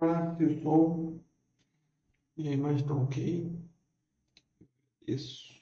Ah, 0.00 0.36
eu 0.40 0.50
estou. 0.50 1.20
E 2.36 2.48
a 2.48 2.52
imagem 2.52 2.82
está 2.82 2.94
ok? 2.94 3.52
Isso. 5.06 5.60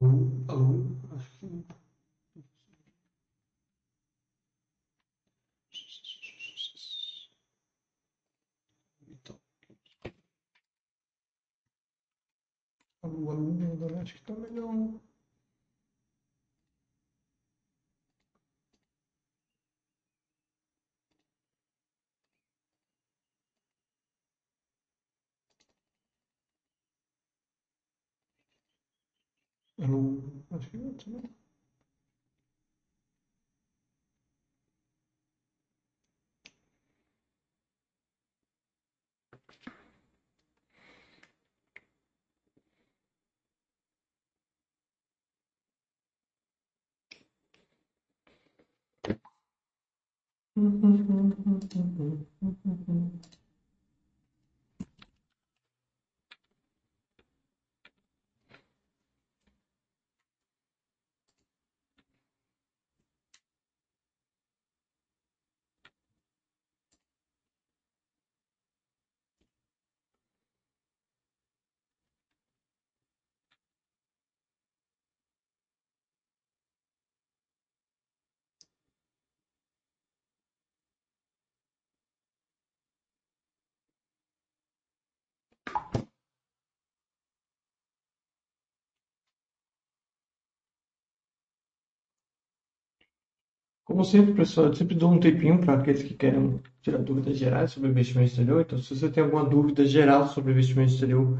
Alô, 0.00 0.44
alô, 0.48 0.96
acho 1.14 1.30
que. 1.38 1.46
Então. 9.08 9.36
Alô, 13.02 13.30
alô, 13.30 13.98
acho 14.02 14.12
que 14.14 14.20
tá 14.22 14.34
melhor. 14.34 15.00
Alô, 29.86 30.22
acho 30.52 30.70
Como 93.86 94.04
sempre, 94.04 94.34
pessoal, 94.34 94.66
eu 94.66 94.74
sempre 94.74 94.96
dou 94.96 95.12
um 95.12 95.20
tempinho 95.20 95.60
para 95.60 95.74
aqueles 95.80 96.02
que 96.02 96.12
querem 96.12 96.60
tirar 96.82 96.98
dúvidas 96.98 97.38
gerais 97.38 97.70
sobre 97.70 97.88
investimento 97.88 98.30
exterior. 98.30 98.60
Então, 98.60 98.78
se 98.78 98.94
você 98.96 99.08
tem 99.08 99.22
alguma 99.22 99.48
dúvida 99.48 99.86
geral 99.86 100.26
sobre 100.28 100.50
investimento 100.52 100.92
exterior, 100.92 101.38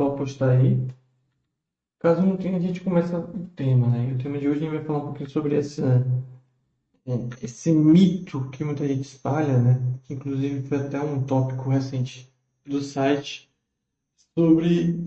só 0.00 0.10
postar 0.10 0.50
aí. 0.58 0.86
Caso 2.00 2.22
não 2.22 2.36
tenha, 2.36 2.56
a 2.56 2.60
gente 2.60 2.80
começa 2.80 3.18
o 3.20 3.46
tema, 3.54 3.88
né? 3.88 4.10
E 4.10 4.12
o 4.14 4.18
tema 4.18 4.38
de 4.38 4.48
hoje 4.48 4.58
a 4.60 4.62
gente 4.64 4.76
vai 4.78 4.84
falar 4.84 4.98
um 4.98 5.04
pouquinho 5.06 5.30
sobre 5.30 5.54
é, 5.54 5.60
esse 7.40 7.70
mito 7.72 8.50
que 8.50 8.64
muita 8.64 8.86
gente 8.86 9.04
espalha, 9.04 9.58
né? 9.58 9.98
Que 10.04 10.14
inclusive 10.14 10.66
foi 10.66 10.78
até 10.78 11.00
um 11.00 11.24
tópico 11.24 11.70
recente 11.70 12.28
do 12.66 12.80
site 12.82 13.48
sobre 14.36 15.06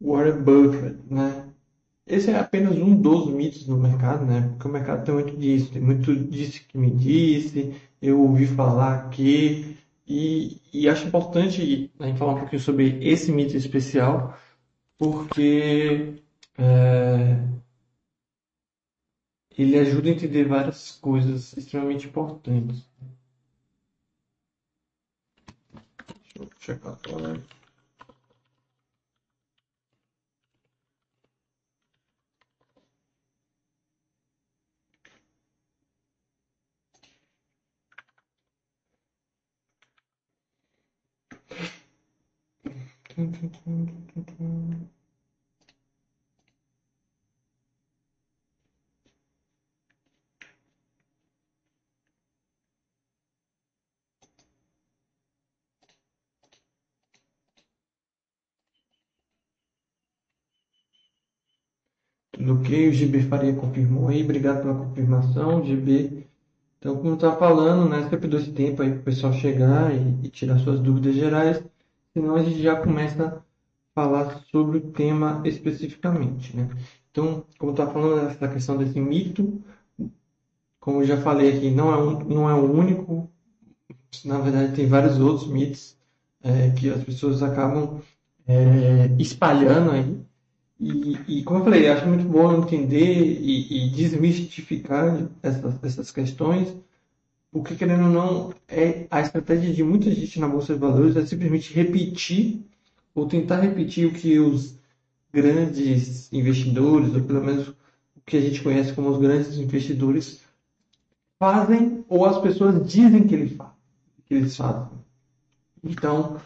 Warren 0.00 0.44
Buffett, 0.44 0.96
né? 1.10 1.43
Esse 2.06 2.30
é 2.30 2.38
apenas 2.38 2.76
um 2.76 2.94
dos 3.00 3.30
mitos 3.30 3.64
do 3.64 3.76
mercado, 3.76 4.26
né? 4.26 4.42
Porque 4.50 4.68
o 4.68 4.70
mercado 4.70 5.04
tem 5.04 5.14
muito 5.14 5.36
disso, 5.36 5.72
tem 5.72 5.80
muito 5.82 6.14
disse 6.14 6.60
que 6.60 6.76
me 6.76 6.90
disse, 6.90 7.74
eu 8.00 8.20
ouvi 8.20 8.46
falar 8.46 9.08
que, 9.10 9.76
e, 10.06 10.60
e 10.72 10.88
acho 10.88 11.06
importante 11.06 11.90
a 11.98 12.06
gente 12.06 12.18
falar 12.18 12.34
um 12.34 12.40
pouquinho 12.40 12.60
sobre 12.60 12.98
esse 13.02 13.32
mito 13.32 13.56
especial, 13.56 14.38
porque 14.98 16.14
é, 16.58 17.38
ele 19.56 19.78
ajuda 19.78 20.08
a 20.10 20.12
entender 20.12 20.44
várias 20.44 20.92
coisas 20.92 21.56
extremamente 21.56 22.06
importantes. 22.06 22.84
Deixa 26.34 26.38
eu 26.38 26.50
checar 26.58 26.98
agora. 27.06 27.40
Tudo 43.14 43.38
ok, 62.52 62.88
o 62.88 62.92
GB 62.92 63.22
Faria 63.22 63.54
confirmou 63.56 64.08
aí, 64.08 64.22
obrigado 64.22 64.62
pela 64.62 64.74
confirmação, 64.74 65.64
GB. 65.64 66.26
Então, 66.78 66.96
como 66.96 67.16
tá 67.16 67.34
falando, 67.36 67.88
né, 67.88 68.08
sempre 68.10 68.28
dou 68.28 68.38
esse 68.40 68.52
tempo 68.52 68.82
aí 68.82 68.90
para 68.90 69.00
o 69.00 69.04
pessoal 69.04 69.32
chegar 69.32 69.94
e, 69.94 70.26
e 70.26 70.30
tirar 70.30 70.58
suas 70.58 70.80
dúvidas 70.80 71.14
gerais, 71.14 71.62
senão 72.14 72.36
a 72.36 72.42
gente 72.42 72.62
já 72.62 72.76
começa 72.76 73.26
a 73.26 73.42
falar 73.94 74.40
sobre 74.50 74.78
o 74.78 74.92
tema 74.92 75.42
especificamente, 75.44 76.56
né? 76.56 76.70
Então, 77.10 77.44
como 77.58 77.72
está 77.72 77.86
falando 77.86 78.28
essa 78.28 78.48
questão 78.48 78.76
desse 78.76 79.00
mito, 79.00 79.62
como 80.80 81.02
eu 81.02 81.06
já 81.06 81.16
falei 81.16 81.56
aqui, 81.56 81.70
não 81.70 81.92
é, 81.92 81.96
um, 81.96 82.18
não 82.24 82.50
é 82.50 82.54
o 82.54 82.72
único, 82.72 83.30
na 84.24 84.38
verdade 84.38 84.74
tem 84.74 84.86
vários 84.86 85.18
outros 85.18 85.48
mitos 85.48 85.96
é, 86.42 86.70
que 86.70 86.90
as 86.90 87.02
pessoas 87.02 87.42
acabam 87.42 88.00
é, 88.46 89.10
espalhando 89.18 89.90
aí. 89.90 90.20
E, 90.80 91.38
e, 91.38 91.42
como 91.44 91.60
eu 91.60 91.64
falei, 91.64 91.88
acho 91.88 92.06
muito 92.06 92.24
bom 92.24 92.58
entender 92.58 93.38
e, 93.40 93.86
e 93.86 93.90
desmistificar 93.90 95.28
essas, 95.42 95.82
essas 95.82 96.10
questões, 96.10 96.76
porque 97.54 97.76
querendo 97.76 98.06
ou 98.06 98.10
não, 98.10 98.54
é 98.66 99.06
a 99.08 99.20
estratégia 99.20 99.72
de 99.72 99.84
muita 99.84 100.10
gente 100.10 100.40
na 100.40 100.48
Bolsa 100.48 100.74
de 100.74 100.80
Valores 100.80 101.14
é 101.14 101.24
simplesmente 101.24 101.72
repetir 101.72 102.66
ou 103.14 103.28
tentar 103.28 103.60
repetir 103.60 104.08
o 104.08 104.12
que 104.12 104.40
os 104.40 104.74
grandes 105.32 106.32
investidores, 106.32 107.14
ou 107.14 107.22
pelo 107.22 107.44
menos 107.44 107.68
o 107.68 107.74
que 108.26 108.36
a 108.36 108.40
gente 108.40 108.60
conhece 108.60 108.92
como 108.92 109.08
os 109.08 109.18
grandes 109.18 109.56
investidores, 109.56 110.40
fazem 111.38 112.04
ou 112.08 112.24
as 112.26 112.40
pessoas 112.40 112.90
dizem 112.92 113.24
que, 113.24 113.36
ele 113.36 113.54
fa 113.54 113.72
que 114.26 114.34
eles 114.34 114.56
fazem. 114.56 114.88
Então, 115.84 116.40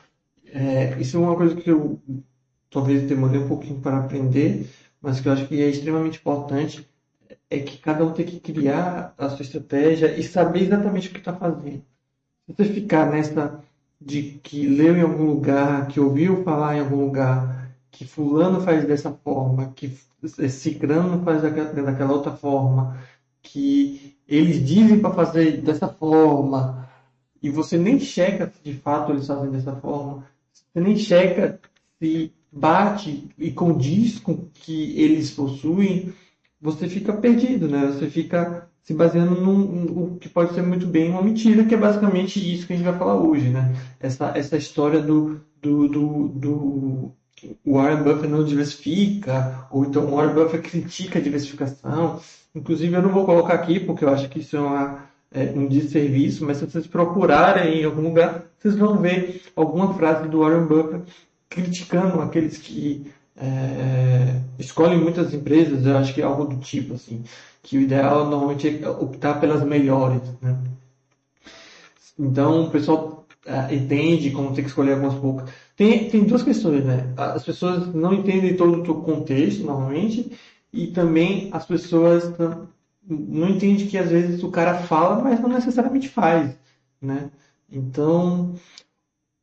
é, 0.45 1.01
isso 1.01 1.17
é 1.17 1.21
uma 1.21 1.37
coisa 1.37 1.57
que 1.57 1.71
eu 1.71 1.99
talvez 2.69 3.09
demorei 3.09 3.41
um 3.41 3.49
pouquinho 3.49 3.81
para 3.81 3.97
aprender, 3.97 4.69
mas 5.01 5.21
que 5.21 5.29
eu 5.29 5.33
acho 5.33 5.49
que 5.49 5.63
é 5.63 5.71
extremamente 5.71 6.19
importante 6.19 6.87
é 7.51 7.59
que 7.61 7.79
cada 7.79 8.05
um 8.05 8.13
tem 8.13 8.27
que 8.27 8.41
criar 8.41 9.15
a 9.17 9.31
sua 9.31 9.43
estratégia 9.43 10.19
e 10.19 10.23
saber 10.23 10.63
exatamente 10.63 11.09
o 11.09 11.13
que 11.13 11.19
está 11.19 11.33
fazendo. 11.33 11.83
Se 12.47 12.55
você 12.57 12.65
ficar 12.65 13.11
nessa 13.11 13.61
de 14.01 14.39
que 14.43 14.67
leu 14.67 14.97
em 14.97 15.03
algum 15.03 15.25
lugar, 15.25 15.89
que 15.89 15.99
ouviu 15.99 16.45
falar 16.45 16.77
em 16.77 16.81
algum 16.81 17.05
lugar, 17.05 17.71
que 17.91 18.07
fulano 18.07 18.61
faz 18.61 18.87
dessa 18.87 19.11
forma, 19.11 19.73
que 19.75 19.97
cicrano 20.49 21.25
faz 21.25 21.43
daquela, 21.43 21.73
daquela 21.73 22.13
outra 22.13 22.33
forma, 22.33 22.97
que 23.43 24.17
eles 24.27 24.65
dizem 24.65 25.01
para 25.01 25.15
fazer 25.15 25.63
dessa 25.63 25.89
forma, 25.89 26.89
e 27.43 27.51
você 27.51 27.77
nem 27.77 27.99
checa 27.99 28.53
se 28.53 28.63
de 28.63 28.79
fato 28.79 29.13
eles 29.13 29.27
fazem 29.27 29.51
dessa 29.51 29.75
forma, 29.77 30.25
você 30.53 30.81
nem 30.81 30.97
checa 30.97 31.61
se 31.99 32.33
bate 32.53 33.29
e 33.39 33.51
condiz 33.51 34.19
com 34.19 34.33
o 34.33 34.51
que 34.53 35.01
eles 35.01 35.31
possuem, 35.31 36.13
você 36.61 36.89
fica 36.89 37.13
perdido, 37.13 37.69
né? 37.69 37.87
Você 37.87 38.09
fica 38.09 38.69
se 38.83 38.95
baseando 38.95 39.41
num, 39.41 40.17
que 40.17 40.29
pode 40.29 40.55
ser 40.55 40.63
muito 40.63 40.87
bem 40.87 41.11
uma 41.11 41.23
mentira, 41.23 41.65
que 41.65 41.75
é 41.75 41.79
basicamente 41.79 42.39
isso 42.39 42.67
que 42.67 42.73
a 42.73 42.77
gente 42.77 42.87
vai 42.87 42.99
falar 42.99 43.17
hoje, 43.17 43.51
né? 43.51 43.75
Essa, 44.01 44.33
essa 44.35 44.57
história 44.57 45.01
do, 45.01 45.41
do, 45.61 45.89
do, 45.89 46.29
do 46.29 47.13
Warren 47.67 48.03
Buffett 48.03 48.29
não 48.29 48.45
diversifica, 48.45 49.67
ou 49.71 49.85
então 49.85 50.11
Warren 50.11 50.35
Buffett 50.35 50.69
critica 50.69 51.19
a 51.19 51.23
diversificação. 51.23 52.21
Inclusive, 52.55 52.95
eu 52.95 53.03
não 53.03 53.11
vou 53.11 53.25
colocar 53.25 53.55
aqui, 53.55 53.79
porque 53.79 54.05
eu 54.05 54.09
acho 54.09 54.29
que 54.29 54.41
isso 54.41 54.57
é, 54.57 54.61
uma, 54.61 55.05
é 55.31 55.53
um 55.55 55.67
desserviço, 55.67 56.45
mas 56.45 56.57
se 56.57 56.65
vocês 56.65 56.87
procurarem 56.87 57.83
em 57.83 57.85
algum 57.85 58.03
lugar, 58.03 58.45
vocês 58.59 58.75
vão 58.75 58.97
ver 58.97 59.43
alguma 59.55 59.95
frase 59.95 60.29
do 60.29 60.41
Warren 60.41 60.67
Buffett 60.67 61.05
criticando 61.49 62.21
aqueles 62.21 62.59
que 62.59 63.07
é, 63.41 64.41
escolhem 64.59 64.99
muitas 64.99 65.33
empresas, 65.33 65.85
eu 65.87 65.97
acho 65.97 66.15
que 66.15 66.21
é 66.21 66.25
algo 66.25 66.45
do 66.45 66.57
tipo, 66.57 66.95
assim, 66.95 67.23
que 67.63 67.79
o 67.79 67.81
ideal 67.81 68.27
normalmente 68.29 68.83
é 68.83 68.89
optar 68.89 69.41
pelas 69.41 69.63
melhores, 69.65 70.23
né? 70.41 70.57
Então, 72.19 72.65
o 72.65 72.71
pessoal 72.71 73.27
é, 73.47 73.75
entende 73.75 74.31
como 74.31 74.53
tem 74.53 74.65
que 74.65 74.71
escolher 74.71 74.95
algumas 74.95 75.15
poucas. 75.15 75.51
Tem, 75.77 76.11
tem 76.11 76.25
duas 76.25 76.43
questões, 76.43 76.85
né? 76.85 77.13
As 77.17 77.45
pessoas 77.45 77.95
não 77.95 78.13
entendem 78.13 78.57
todo 78.57 78.91
o 78.91 79.03
contexto, 79.03 79.65
normalmente, 79.65 80.33
e 80.73 80.89
também 80.89 81.49
as 81.53 81.65
pessoas 81.65 82.35
não 83.09 83.49
entendem 83.49 83.87
que 83.87 83.97
às 83.97 84.11
vezes 84.11 84.43
o 84.43 84.51
cara 84.51 84.79
fala, 84.83 85.23
mas 85.23 85.41
não 85.41 85.49
necessariamente 85.49 86.09
faz, 86.09 86.57
né? 87.01 87.31
Então, 87.71 88.55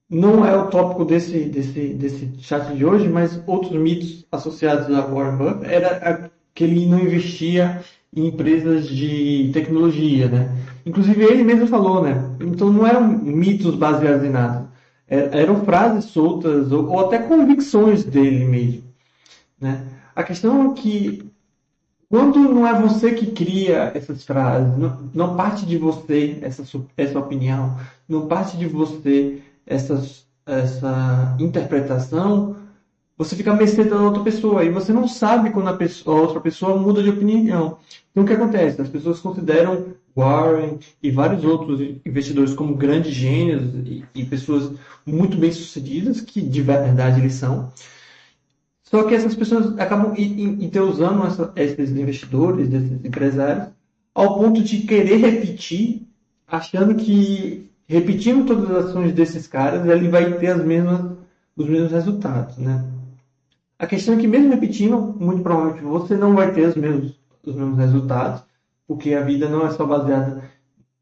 não 0.09 0.45
é 0.45 0.55
o 0.55 0.67
tópico 0.67 1.03
desse, 1.03 1.45
desse, 1.45 1.93
desse 1.93 2.31
chat 2.37 2.73
de 2.75 2.85
hoje, 2.85 3.09
mas 3.09 3.41
outros 3.47 3.73
mitos 3.73 4.25
associados 4.31 4.89
a 4.95 5.01
Warren 5.01 5.37
Buffett 5.37 5.65
era 5.65 6.31
que 6.53 6.63
ele 6.63 6.85
não 6.85 6.99
investia 6.99 7.83
em 8.15 8.27
empresas 8.27 8.87
de 8.87 9.49
tecnologia, 9.51 10.29
né? 10.29 10.55
Inclusive 10.85 11.23
ele 11.23 11.43
mesmo 11.43 11.67
falou, 11.67 12.01
né? 12.01 12.23
Então 12.39 12.71
não 12.71 12.87
eram 12.87 13.05
mitos 13.05 13.75
baseados 13.75 14.23
em 14.23 14.29
nada. 14.29 14.69
Eram 15.07 15.65
frases 15.65 16.05
soltas 16.05 16.71
ou, 16.71 16.89
ou 16.89 16.99
até 17.05 17.19
convicções 17.19 18.03
dele 18.03 18.45
mesmo, 18.45 18.83
né? 19.59 19.85
A 20.15 20.23
questão 20.23 20.71
é 20.71 20.73
que 20.75 21.29
quando 22.09 22.39
não 22.39 22.65
é 22.65 22.79
você 22.79 23.13
que 23.13 23.31
cria 23.31 23.91
essas 23.93 24.23
frases, 24.23 24.77
não, 24.77 25.09
não 25.13 25.35
parte 25.35 25.65
de 25.65 25.77
você 25.77 26.37
essa, 26.41 26.63
essa 26.95 27.19
opinião, 27.19 27.77
não 28.07 28.27
parte 28.27 28.55
de 28.55 28.67
você 28.67 29.41
essas, 29.65 30.27
essa 30.45 31.35
interpretação, 31.39 32.55
você 33.17 33.35
fica 33.35 33.53
mercê 33.53 33.83
da 33.83 33.99
outra 34.01 34.23
pessoa 34.23 34.63
e 34.63 34.69
você 34.69 34.91
não 34.91 35.07
sabe 35.07 35.51
quando 35.51 35.69
a, 35.69 35.73
pessoa, 35.77 36.17
a, 36.17 36.21
outra 36.21 36.41
pessoa 36.41 36.77
muda 36.77 37.01
de 37.01 37.09
opinião. 37.09 37.77
Então 38.11 38.23
o 38.23 38.27
que 38.27 38.33
acontece? 38.33 38.81
As 38.81 38.89
pessoas 38.89 39.19
consideram 39.19 39.95
Warren 40.15 40.79
e 41.01 41.11
vários 41.11 41.43
outros 41.43 41.79
investidores 42.05 42.53
como 42.53 42.75
grandes 42.75 43.13
gênios 43.13 43.73
e, 43.85 44.03
e 44.13 44.25
pessoas 44.25 44.73
muito 45.05 45.37
bem 45.37 45.51
sucedidas, 45.51 46.21
que 46.21 46.41
de 46.41 46.61
verdade 46.61 47.21
eles 47.21 47.33
são. 47.33 47.71
Só 48.83 49.03
que 49.03 49.15
essas 49.15 49.35
pessoas 49.35 49.77
acabam 49.79 50.13
enteusando 50.17 51.25
essa, 51.25 51.51
esses 51.55 51.89
investidores, 51.91 52.71
esses 52.71 53.03
empresários, 53.03 53.67
ao 54.13 54.39
ponto 54.39 54.61
de 54.63 54.79
querer 54.79 55.17
repetir, 55.17 56.07
achando 56.47 56.95
que 56.95 57.64
repetindo 57.87 58.45
todas 58.45 58.69
as 58.71 58.85
ações 58.85 59.13
desses 59.13 59.47
caras, 59.47 59.87
ele 59.87 60.09
vai 60.09 60.37
ter 60.37 60.47
as 60.47 60.63
mesmas, 60.63 61.17
os 61.55 61.67
mesmos 61.67 61.91
resultados, 61.91 62.57
né? 62.57 62.85
A 63.77 63.85
questão 63.85 64.15
é 64.15 64.17
que 64.17 64.27
mesmo 64.27 64.49
repetindo, 64.49 65.15
muito 65.19 65.43
provavelmente 65.43 65.83
você 65.83 66.15
não 66.15 66.33
vai 66.33 66.53
ter 66.53 66.67
os 66.67 66.75
mesmos, 66.75 67.19
os 67.45 67.55
mesmos 67.55 67.77
resultados, 67.77 68.43
porque 68.87 69.13
a 69.13 69.21
vida 69.21 69.49
não 69.49 69.65
é 69.65 69.71
só 69.71 69.85
baseada 69.85 70.49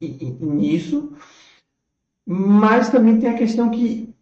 nisso. 0.02 1.13
Mas 2.25 2.90
também 2.90 3.20
tem 3.20 3.30
a 3.30 3.38
questão 3.38 3.70
que 3.70 4.13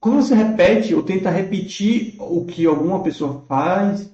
quando 0.00 0.22
você 0.22 0.34
repete 0.34 0.94
ou 0.94 1.02
tenta 1.02 1.30
repetir 1.30 2.14
o 2.18 2.44
que 2.44 2.64
alguma 2.64 3.02
pessoa 3.02 3.44
faz, 3.48 4.10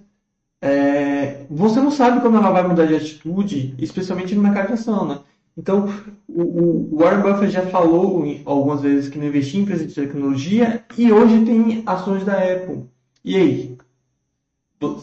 é, 0.61 1.45
você 1.51 1.79
não 1.81 1.91
sabe 1.91 2.21
quando 2.21 2.39
ela 2.39 2.51
vai 2.51 2.67
mudar 2.67 2.87
de 2.87 2.97
atitude, 2.97 3.75
especialmente 3.79 4.35
no 4.35 4.43
mercado 4.43 4.69
de 4.69 4.73
ação, 4.73 5.07
né? 5.07 5.21
Então, 5.57 5.89
o, 6.29 6.97
Warren 6.97 7.23
Buffett 7.23 7.53
já 7.53 7.63
falou 7.67 8.25
algumas 8.45 8.83
vezes 8.83 9.09
que 9.09 9.19
não 9.19 9.27
investia 9.27 9.61
em 9.61 9.63
empresas 9.63 9.87
de 9.87 9.95
tecnologia 9.95 10.85
e 10.99 11.13
hoje 11.13 11.45
tem 11.45 11.83
ações 11.87 12.25
da 12.25 12.35
Apple. 12.35 12.85
E 13.25 13.37
aí? 13.37 13.79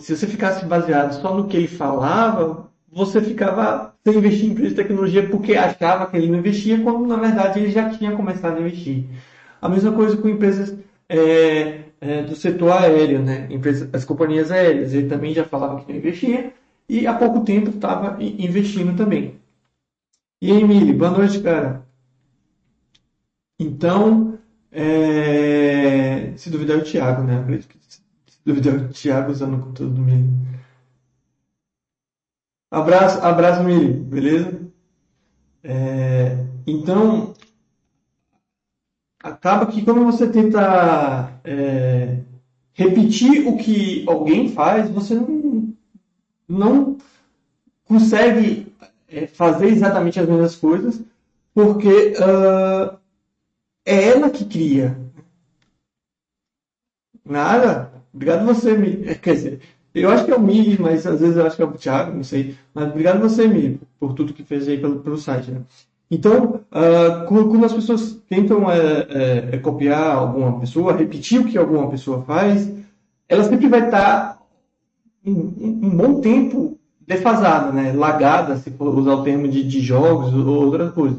Se 0.02 0.16
você 0.16 0.28
ficasse 0.28 0.66
baseado 0.66 1.14
só 1.14 1.36
no 1.36 1.48
que 1.48 1.58
ele 1.58 1.68
falava, 1.68 2.70
você 2.92 3.22
ficava 3.22 3.96
sem 4.04 4.18
investir 4.18 4.46
em 4.46 4.52
empresas 4.52 4.76
de 4.76 4.84
tecnologia 4.84 5.28
porque 5.30 5.56
achava 5.56 6.06
que 6.06 6.18
ele 6.18 6.30
não 6.30 6.40
investia, 6.40 6.82
quando 6.82 7.08
na 7.08 7.16
verdade 7.16 7.60
ele 7.60 7.72
já 7.72 7.90
tinha 7.90 8.12
começado 8.12 8.58
a 8.58 8.60
investir. 8.60 9.06
A 9.62 9.70
mesma 9.70 9.92
coisa 9.94 10.18
com 10.18 10.28
empresas 10.28 10.78
é, 11.08 11.82
é, 12.02 12.24
do 12.24 12.36
setor 12.36 12.72
aéreo, 12.74 13.20
né? 13.24 13.48
As 13.94 14.04
companhias 14.04 14.52
aéreas. 14.52 14.94
Ele 14.94 15.08
também 15.08 15.34
já 15.34 15.46
falava 15.46 15.80
que 15.82 15.92
não 15.92 16.00
investia 16.00 16.54
e 16.90 17.08
há 17.08 17.14
pouco 17.14 17.42
tempo 17.42 17.70
estava 17.70 18.18
investindo 18.22 18.96
também. 18.98 19.41
E 20.44 20.52
aí, 20.52 20.64
Mili, 20.64 20.92
boa 20.92 21.12
noite, 21.12 21.40
cara. 21.40 21.86
Então, 23.60 24.40
é... 24.72 26.36
se 26.36 26.50
duvidar 26.50 26.78
é 26.78 26.80
o 26.82 26.84
Thiago, 26.84 27.22
né? 27.22 27.46
Se 28.26 28.40
duvidar 28.44 28.74
é 28.74 28.78
o 28.78 28.90
Thiago 28.90 29.32
usando 29.32 29.58
o 29.58 29.62
conteúdo 29.62 29.94
do 29.94 30.02
Mili. 30.02 30.28
Abraço, 32.72 33.20
abraço, 33.22 33.64
Mili, 33.64 33.94
beleza? 33.94 34.68
É... 35.64 36.44
Então, 36.66 37.36
acaba 39.22 39.68
que 39.68 39.86
quando 39.86 40.04
você 40.06 40.28
tenta 40.28 41.40
é... 41.44 42.20
repetir 42.74 43.48
o 43.48 43.58
que 43.58 44.04
alguém 44.10 44.50
faz, 44.50 44.90
você 44.90 45.14
não, 45.14 45.72
não 46.50 46.98
consegue 47.86 48.71
é, 49.12 49.28
fazer 49.28 49.68
exatamente 49.68 50.20
as 50.20 50.28
mesmas 50.28 50.56
coisas, 50.56 51.02
porque 51.54 52.14
uh, 52.18 52.98
é 53.86 54.10
ela 54.10 54.30
que 54.30 54.46
cria. 54.46 54.98
Nada. 57.26 57.92
Obrigado 58.14 58.46
você, 58.46 58.78
Mi. 58.78 59.16
Quer 59.22 59.34
dizer, 59.36 59.62
eu 59.94 60.10
acho 60.10 60.26
que 60.26 60.32
é 60.32 60.36
o 60.36 60.42
Mi, 60.42 60.78
mas 60.80 61.06
às 61.06 61.20
vezes 61.20 61.36
eu 61.36 61.46
acho 61.46 61.56
que 61.56 61.62
é 61.62 61.66
o 61.66 61.72
Thiago, 61.74 62.16
não 62.16 62.24
sei. 62.24 62.56
Mas 62.74 62.90
obrigado 62.90 63.20
você, 63.20 63.48
Mi, 63.48 63.80
por 64.00 64.14
tudo 64.14 64.34
que 64.34 64.44
fez 64.44 64.68
aí 64.68 64.80
pelo, 64.80 65.00
pelo 65.00 65.18
site. 65.18 65.52
Né? 65.52 65.62
Então, 66.10 66.62
uh, 66.72 67.26
quando 67.28 67.66
as 67.66 67.74
pessoas 67.74 68.18
tentam 68.28 68.70
é, 68.70 68.78
é, 68.78 69.50
é, 69.54 69.58
copiar 69.58 70.16
alguma 70.16 70.60
pessoa, 70.60 70.96
repetir 70.96 71.40
o 71.40 71.46
que 71.46 71.58
alguma 71.58 71.90
pessoa 71.90 72.22
faz, 72.24 72.70
ela 73.30 73.44
sempre 73.44 73.68
vai 73.68 73.86
estar 73.86 74.42
um, 75.26 75.32
um 75.32 75.90
bom 75.90 76.20
tempo 76.20 76.78
defasada, 77.12 77.72
né? 77.72 77.92
lagada, 77.92 78.56
se 78.58 78.72
for 78.72 78.98
usar 78.98 79.16
o 79.16 79.24
termo 79.24 79.48
de, 79.48 79.64
de 79.64 79.82
jogos 79.82 80.34
ou 80.34 80.66
outra 80.66 80.90
coisa. 80.90 81.18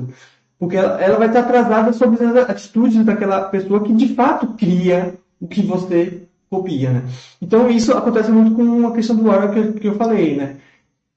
Porque 0.59 0.77
ela, 0.77 1.01
ela, 1.01 1.19
vai 1.19 1.27
estar 1.27 1.41
atrasada 1.41 1.93
sobre 1.93 2.25
as 2.25 2.37
atitudes 2.49 3.05
daquela 3.05 3.43
pessoa 3.43 3.83
que 3.83 3.93
de 3.93 4.15
fato 4.15 4.55
cria 4.57 5.15
o 5.41 5.47
que 5.47 5.63
você 5.63 6.23
copia. 6.49 6.91
Né? 6.91 7.03
Então 7.41 7.69
isso 7.69 7.93
acontece 7.93 8.31
muito 8.31 8.55
com 8.55 8.87
a 8.87 8.93
questão 8.93 9.17
do 9.17 9.25
Warren 9.25 9.73
que, 9.73 9.81
que 9.81 9.89
eu 9.89 9.97
falei. 9.97 10.37
Né? 10.37 10.57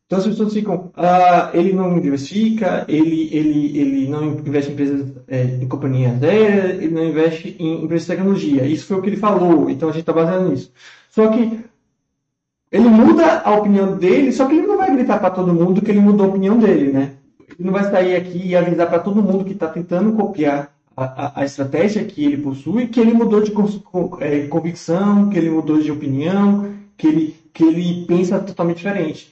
Então 0.08 0.20
as 0.20 0.27
pessoas 0.27 0.53
ficam, 0.53 0.91
ah, 0.96 1.51
ele 1.53 1.74
não 1.74 2.00
diversifica, 2.00 2.86
ele, 2.88 3.29
ele, 3.32 3.77
ele 3.77 4.08
não 4.08 4.24
investe 4.25 4.72
em 4.72 4.74
empresas, 4.74 5.12
é, 5.27 5.44
em 5.44 5.67
companhias 5.67 6.22
aéreas, 6.22 6.82
ele 6.82 6.94
não 6.94 7.05
investe 7.05 7.55
em 7.60 7.84
empresas 7.84 8.08
de 8.08 8.13
tecnologia. 8.13 8.65
Isso 8.65 8.86
foi 8.86 8.98
o 8.98 9.01
que 9.01 9.10
ele 9.10 9.17
falou, 9.17 9.70
então 9.70 9.89
a 9.89 9.91
gente 9.91 10.01
está 10.01 10.13
baseando 10.13 10.50
nisso. 10.50 10.72
Só 11.10 11.27
que 11.29 11.60
ele 12.75 12.89
muda 12.89 13.39
a 13.39 13.55
opinião 13.55 13.98
dele, 13.98 14.34
só 14.34 14.46
que 14.46 14.55
ele 14.55 14.67
não 14.67 14.77
vai 14.77 14.94
gritar 14.94 15.17
para 15.17 15.29
todo 15.29 15.53
mundo 15.53 15.82
que 15.82 15.89
ele 15.89 16.01
mudou 16.01 16.25
a 16.25 16.29
opinião 16.29 16.60
dele, 16.60 16.91
né? 16.91 17.13
Ele 17.39 17.65
não 17.65 17.72
vai 17.72 17.89
sair 17.89 18.17
aqui 18.17 18.50
e 18.50 18.53
avisar 18.53 18.89
para 18.89 19.00
todo 19.00 19.24
mundo 19.24 19.46
que 19.46 19.53
está 19.53 19.70
tentando 19.70 20.12
copiar 20.12 20.75
a, 20.96 21.03
a, 21.03 21.39
a, 21.39 21.46
estratégia 21.46 22.03
que 22.03 22.25
ele 22.25 22.36
possui, 22.36 22.88
que 22.88 23.00
ele 23.00 23.13
mudou 23.13 23.41
de 23.41 23.53
é, 24.20 24.48
convicção, 24.48 25.29
que 25.29 25.38
ele 25.38 25.50
mudou 25.50 25.79
de 25.79 25.89
opinião, 25.89 26.75
que 26.98 27.08
ele, 27.08 27.36
que 27.53 27.63
ele 27.63 28.05
pensa 28.08 28.39
totalmente 28.39 28.77
diferente. 28.77 29.32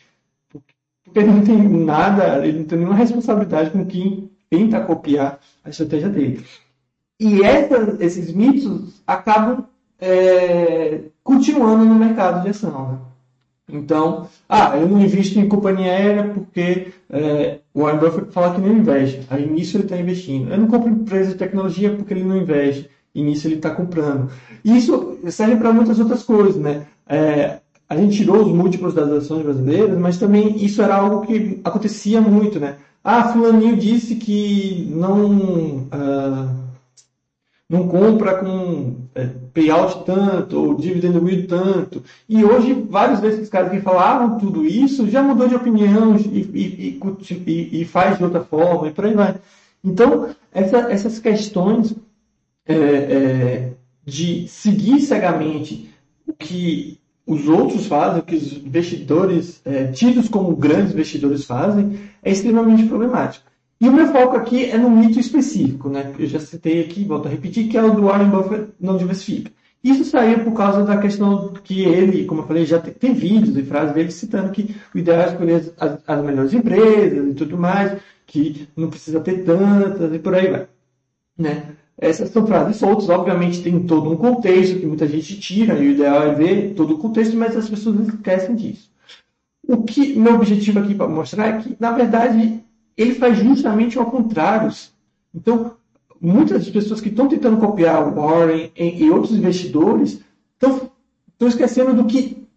porque 0.50 1.20
ele 1.20 1.28
não 1.28 1.44
tem 1.44 1.58
nada, 1.58 2.48
ele 2.48 2.60
não 2.60 2.66
tem 2.66 2.78
nenhuma 2.78 2.96
responsabilidade 2.96 3.72
com 3.72 3.86
quem 3.86 4.32
tenta 4.50 4.80
copiar 4.80 5.38
a 5.66 5.70
estratégia 5.70 6.08
dele. 6.08 6.46
E 7.20 7.42
esses 8.00 8.34
mitos 8.34 9.02
acabam 9.06 9.66
é, 10.00 11.02
continuando 11.22 11.84
no 11.84 11.96
mercado 11.96 12.42
de 12.42 12.50
ação. 12.50 12.92
Né? 12.94 12.98
Então, 13.74 14.28
ah, 14.48 14.78
eu 14.78 14.88
não 14.88 15.02
invisto 15.02 15.40
em 15.40 15.50
companhia 15.50 15.92
aérea 15.92 16.32
porque 16.32 16.94
é, 17.10 17.60
o 17.74 17.82
Warren 17.82 18.00
Buffett 18.00 18.32
fala 18.32 18.54
que 18.54 18.62
não 18.62 18.72
investe. 18.72 19.26
Aí 19.30 19.50
nisso 19.50 19.78
ele 19.78 19.84
está 19.86 19.98
investindo. 19.98 20.52
Eu 20.52 20.60
não 20.60 20.68
compro 20.68 20.90
empresa 20.90 21.32
de 21.32 21.38
tecnologia 21.38 21.90
porque 21.92 22.14
ele 22.14 22.24
não 22.24 22.38
investe. 22.38 22.90
E 23.16 23.24
nisso 23.24 23.48
ele 23.48 23.56
está 23.56 23.72
comprando. 23.72 24.30
Isso 24.64 25.18
serve 25.28 25.56
para 25.56 25.74
muitas 25.74 26.00
outras 26.00 26.24
coisas, 26.24 26.56
né? 26.56 26.86
É, 27.08 27.60
a 27.90 27.96
gente 27.96 28.18
tirou 28.18 28.44
os 28.44 28.48
múltiplos 28.48 28.94
das 28.94 29.10
ações 29.10 29.44
brasileiras, 29.44 29.98
mas 29.98 30.18
também 30.18 30.64
isso 30.64 30.82
era 30.82 30.96
algo 30.96 31.26
que 31.26 31.60
acontecia 31.64 32.22
muito, 32.22 32.60
né? 32.60 32.78
Ah, 33.04 33.34
fulaninho 33.34 33.76
disse 33.76 34.16
que 34.16 34.88
não... 34.96 35.88
Uh, 35.88 36.64
não 37.70 37.88
compra 37.88 38.38
com 38.38 38.96
é, 39.16 39.30
payout 39.54 40.04
tanto, 40.06 40.60
ou 40.60 40.76
dividend 40.76 41.18
yield 41.18 41.48
tanto. 41.48 42.04
E 42.28 42.44
hoje, 42.44 42.74
vários 42.90 43.20
desses 43.20 43.50
caras 43.50 43.72
que 43.72 43.82
falavam 43.82 44.40
tudo 44.40 44.66
isso 44.66 45.08
já 45.10 45.22
mudou 45.22 45.48
de 45.48 45.56
opinião 45.56 46.16
e, 46.18 46.40
e, 46.54 47.00
e, 47.48 47.82
e 47.82 47.86
faz 47.86 48.18
de 48.18 48.24
outra 48.24 48.42
forma, 48.42 48.88
e 48.88 48.92
por 48.92 49.06
aí 49.06 49.14
vai. 49.14 49.36
Então, 49.84 50.30
essa, 50.52 50.78
essas 50.92 51.20
questões 51.20 51.94
é, 52.66 52.76
é, 52.76 53.74
de 54.06 54.48
seguir 54.48 55.02
cegamente 55.02 55.90
o 56.26 56.34
que 56.34 57.00
os 57.26 57.48
outros 57.48 57.86
fazem, 57.86 58.20
o 58.20 58.24
que 58.24 58.36
os 58.36 58.54
investidores 58.54 59.62
é, 59.66 59.88
tidos 59.88 60.28
como 60.28 60.56
grandes 60.56 60.94
investidores 60.94 61.46
fazem, 61.46 62.00
é 62.24 62.32
extremamente 62.32 62.86
problemático. 62.86 63.53
E 63.84 63.90
o 63.90 63.92
meu 63.92 64.08
foco 64.08 64.38
aqui 64.38 64.64
é 64.72 64.78
no 64.78 64.90
mito 64.90 65.20
específico, 65.20 65.90
né? 65.90 66.14
Eu 66.18 66.26
já 66.26 66.40
citei 66.40 66.80
aqui, 66.80 67.04
volto 67.04 67.28
a 67.28 67.30
repetir, 67.30 67.68
que 67.68 67.78
é 67.78 67.84
o 67.84 67.94
do 67.94 68.04
Warren 68.04 68.30
Buffett 68.30 68.70
não 68.80 68.96
diversifica. 68.96 69.52
Isso 69.84 70.06
saiu 70.06 70.40
por 70.46 70.54
causa 70.54 70.86
da 70.86 70.96
questão 70.96 71.52
que 71.62 71.84
ele, 71.84 72.24
como 72.24 72.40
eu 72.40 72.48
falei, 72.48 72.66
já 72.66 72.80
tem, 72.80 72.94
tem 72.94 73.14
vídeos 73.14 73.58
e 73.58 73.62
frases 73.62 73.94
dele 73.94 74.10
citando 74.10 74.54
que 74.54 74.74
o 74.96 74.98
ideal 74.98 75.24
é 75.24 75.26
escolher 75.26 75.74
as, 75.78 76.00
as, 76.08 76.24
melhores 76.24 76.54
empresas 76.54 77.28
e 77.30 77.34
tudo 77.34 77.58
mais, 77.58 78.00
que 78.26 78.70
não 78.74 78.90
precisa 78.90 79.20
ter 79.20 79.44
tantas 79.44 80.14
e 80.14 80.20
por 80.20 80.34
aí 80.34 80.50
vai. 80.50 80.66
Né? 81.38 81.76
Essas 81.98 82.30
são 82.30 82.48
frases 82.48 82.78
soltas, 82.78 83.10
obviamente 83.10 83.62
tem 83.62 83.78
todo 83.84 84.10
um 84.10 84.16
contexto 84.16 84.80
que 84.80 84.86
muita 84.86 85.06
gente 85.10 85.38
tira, 85.42 85.78
e 85.78 85.90
o 85.90 85.92
ideal 85.92 86.24
é 86.24 86.34
ver 86.34 86.74
todo 86.74 86.94
o 86.94 87.00
contexto, 87.00 87.36
mas 87.36 87.54
as 87.58 87.68
pessoas 87.68 88.00
esquecem 88.08 88.56
disso. 88.56 88.90
O 89.68 89.84
que 89.84 90.16
meu 90.18 90.36
objetivo 90.36 90.80
aqui 90.80 90.96
para 90.96 91.10
mostrar 91.10 91.48
é 91.48 91.62
que, 91.62 91.76
na 91.78 91.92
verdade, 91.92 92.63
ele 92.98 93.16
faz 93.16 93.38
justamente 93.38 93.98
ao 93.98 94.10
contrário. 94.10 94.72
Então, 95.34 95.76
muitas 96.20 96.64
das 96.64 96.74
pessoas 96.74 97.02
que 97.02 97.10
estão 97.10 97.28
tentando 97.28 97.58
copiar 97.58 98.08
o 98.08 98.16
Warren 98.16 98.72
e, 98.76 99.10
outros 99.10 99.36
investidores 99.36 100.22
estão, 100.54 100.92
esquecendo 101.42 101.94
do 101.94 102.06
que 102.06 102.48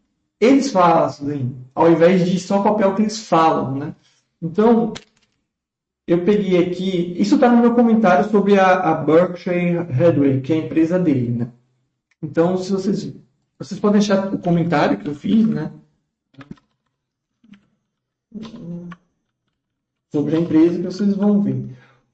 eles 0.40 0.70
fazem, 0.70 1.56
ao 1.74 1.90
invés 1.90 2.24
de 2.24 2.38
só 2.38 2.62
copiar 2.62 2.90
o 2.90 2.94
que 2.94 3.02
eles 3.02 3.26
falam. 3.26 3.74
Né? 3.74 3.94
Então, 4.40 4.92
eu 6.06 6.24
peguei 6.24 6.58
aqui, 6.64 7.20
isso 7.20 7.34
está 7.34 7.50
no 7.50 7.60
meu 7.60 7.74
comentário 7.74 8.30
sobre 8.30 8.58
a, 8.58 8.74
a, 8.74 8.94
Berkshire 8.94 9.78
Hathaway, 9.78 10.40
que 10.40 10.52
é 10.52 10.56
a 10.56 10.64
empresa 10.64 10.98
dele. 10.98 11.30
Né? 11.32 11.48
Então, 12.22 12.56
se 12.56 12.70
vocês, 12.70 13.12
vocês 13.58 13.80
podem 13.80 13.98
deixar 13.98 14.32
o 14.32 14.38
comentário 14.38 14.98
que 14.98 15.08
eu 15.08 15.14
fiz, 15.14 15.44
né? 15.46 15.72
Sobre 20.12 20.36
a 20.36 20.40
empresa 20.40 20.76
que 20.76 20.82
vocês 20.82 21.14
vão 21.14 21.40
ver. 21.40 21.66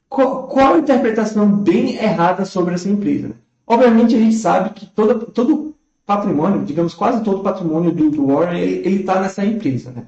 Qual, 0.09 0.47
qual 0.47 0.75
a 0.75 0.79
interpretação 0.79 1.49
bem 1.51 1.97
errada 1.97 2.45
sobre 2.45 2.75
essa 2.75 2.89
empresa? 2.89 3.33
Obviamente 3.67 4.15
a 4.15 4.19
gente 4.19 4.35
sabe 4.35 4.71
que 4.71 4.87
toda, 4.87 5.15
todo 5.15 5.75
patrimônio, 6.05 6.65
digamos 6.65 6.95
quase 6.95 7.23
todo 7.23 7.43
patrimônio 7.43 7.93
do, 7.93 8.11
do 8.11 8.27
Warren, 8.27 8.61
ele 8.61 9.01
está 9.01 9.21
nessa 9.21 9.45
empresa. 9.45 9.91
Né? 9.91 10.05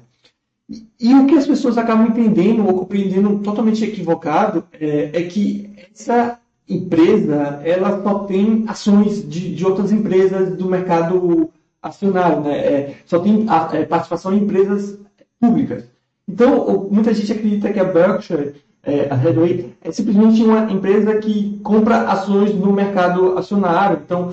E, 0.69 0.87
e, 0.99 1.13
o 1.15 1.25
que 1.25 1.35
as 1.35 1.47
pessoas 1.47 1.77
acabam 1.77 2.07
entendendo 2.07 2.67
ou 2.67 2.79
compreendendo 2.79 3.39
totalmente 3.39 3.83
equivocado 3.83 4.63
é, 4.73 5.11
é 5.13 5.23
que 5.23 5.73
essa 5.93 6.39
empresa 6.67 7.61
ela 7.63 8.01
só 8.03 8.19
tem 8.25 8.65
ações 8.67 9.27
de, 9.27 9.55
de 9.55 9.65
outras 9.65 9.91
empresas 9.91 10.55
do 10.55 10.67
mercado 10.67 11.49
acionário, 11.81 12.41
né? 12.41 12.57
É, 12.57 12.95
só 13.05 13.19
tem 13.19 13.45
a, 13.47 13.69
é, 13.73 13.85
participação 13.85 14.33
em 14.33 14.41
empresas 14.41 14.97
públicas. 15.39 15.85
Então, 16.27 16.87
muita 16.89 17.13
gente 17.13 17.31
acredita 17.31 17.71
que 17.71 17.79
a 17.79 17.83
Berkshire, 17.83 18.55
é, 18.83 19.07
a 19.09 19.15
Hathaway, 19.15 19.75
é 19.81 19.91
simplesmente 19.91 20.43
uma 20.43 20.71
empresa 20.71 21.17
que 21.19 21.59
compra 21.63 22.09
ações 22.09 22.53
no 22.53 22.73
mercado 22.73 23.37
acionário. 23.37 24.01
Então, 24.03 24.31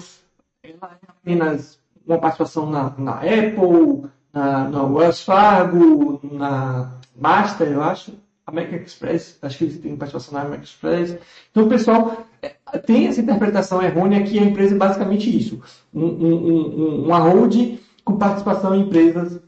ela 0.62 0.98
é 1.02 1.06
apenas 1.08 1.78
uma 2.06 2.18
participação 2.18 2.68
na, 2.70 2.92
na 2.96 3.14
Apple, 3.16 4.10
na, 4.32 4.68
na 4.68 4.82
Wells 4.84 5.22
Fargo, 5.22 6.20
na 6.32 6.94
Master, 7.14 7.68
eu 7.68 7.82
acho, 7.82 8.12
a 8.46 8.50
Mac 8.50 8.72
Express, 8.72 9.38
acho 9.42 9.58
que 9.58 9.64
eles 9.64 9.78
têm 9.78 9.96
participação 9.96 10.34
na 10.34 10.48
Mac 10.48 10.62
Express. 10.62 11.18
Então, 11.50 11.64
o 11.64 11.68
pessoal 11.68 12.26
é, 12.40 12.54
tem 12.78 13.06
essa 13.06 13.20
interpretação 13.20 13.82
errônea 13.82 14.24
que 14.24 14.38
a 14.38 14.42
empresa 14.42 14.74
é 14.74 14.78
basicamente 14.78 15.36
isso, 15.36 15.62
um, 15.94 16.04
um, 16.04 16.34
um, 16.34 17.04
uma 17.04 17.18
hold 17.18 17.78
com 18.04 18.16
participação 18.16 18.74
em 18.74 18.82
empresas 18.82 19.38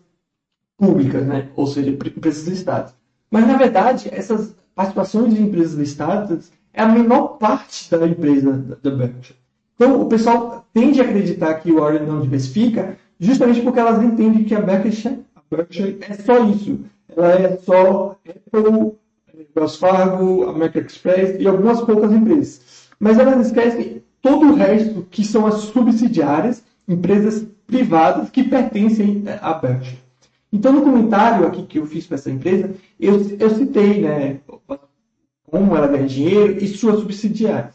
públicas, 0.87 1.27
né? 1.27 1.49
ou 1.57 1.67
seja, 1.67 1.91
empresas 1.91 2.47
listadas. 2.47 2.95
Mas, 3.31 3.47
na 3.47 3.57
verdade, 3.57 4.09
essas 4.13 4.55
participações 4.75 5.35
de 5.35 5.43
empresas 5.43 5.75
listadas 5.75 6.51
é 6.73 6.83
a 6.83 6.89
menor 6.89 7.39
parte 7.39 7.91
da 7.91 8.07
empresa 8.07 8.79
da 8.83 8.91
Berkshire. 8.91 9.39
Então, 9.77 10.01
o 10.01 10.07
pessoal 10.07 10.67
tende 10.73 11.01
a 11.01 11.05
acreditar 11.05 11.55
que 11.55 11.73
o 11.73 11.81
Warren 11.81 12.07
não 12.07 12.21
diversifica 12.21 12.97
justamente 13.19 13.61
porque 13.63 13.81
elas 13.81 14.03
entendem 14.03 14.45
que 14.45 14.55
a 14.55 14.61
Berkshire, 14.61 15.21
a 15.35 15.41
Berkshire 15.51 15.99
é 16.01 16.15
só 16.15 16.45
isso. 16.45 16.81
Ela 17.17 17.33
é 17.33 17.57
só 17.57 18.17
Apple, 18.29 18.93
Wells 19.57 19.77
Fargo, 19.77 20.49
American 20.49 20.83
Express 20.83 21.41
e 21.41 21.47
algumas 21.47 21.81
poucas 21.81 22.13
empresas. 22.13 22.89
Mas 22.99 23.19
elas 23.19 23.47
esquecem 23.47 24.03
todo 24.23 24.47
o 24.47 24.55
resto 24.55 25.07
que 25.11 25.25
são 25.25 25.47
as 25.47 25.55
subsidiárias, 25.55 26.63
empresas 26.89 27.47
privadas 27.67 28.31
que 28.31 28.45
pertencem 28.45 29.25
à 29.41 29.55
Berkshire. 29.55 30.04
Então, 30.55 30.73
no 30.73 30.83
comentário 30.83 31.45
aqui 31.49 31.65
que 31.65 31.81
eu 31.81 31.87
fiz 31.87 32.07
para 32.07 32.15
essa 32.15 32.31
empresa, 32.31 32.73
eu, 33.01 33.15
eu 33.41 33.51
citei 33.51 34.03
né, 34.03 34.39
como 35.51 35.77
ela 35.77 35.89
ganha 35.89 36.07
dinheiro 36.07 36.63
e 36.63 36.69
suas 36.69 37.01
subsidiárias. 37.01 37.75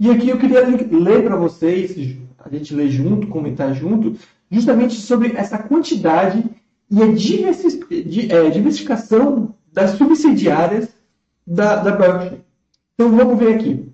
E 0.00 0.10
aqui 0.10 0.30
eu 0.30 0.38
queria 0.38 0.66
ler 0.66 1.22
para 1.22 1.36
vocês, 1.36 1.94
a 2.38 2.48
gente 2.48 2.74
lê 2.74 2.88
junto, 2.88 3.26
comentar 3.26 3.74
junto, 3.74 4.16
justamente 4.50 4.94
sobre 4.94 5.36
essa 5.36 5.58
quantidade 5.58 6.42
e 6.90 7.02
a 7.02 7.06
é, 7.06 8.50
diversificação 8.50 9.54
das 9.70 9.90
subsidiárias 9.90 10.88
da, 11.46 11.76
da 11.76 11.90
Berkeley. 11.90 12.40
Então 12.94 13.14
vamos 13.14 13.38
ver 13.38 13.54
aqui. 13.54 13.86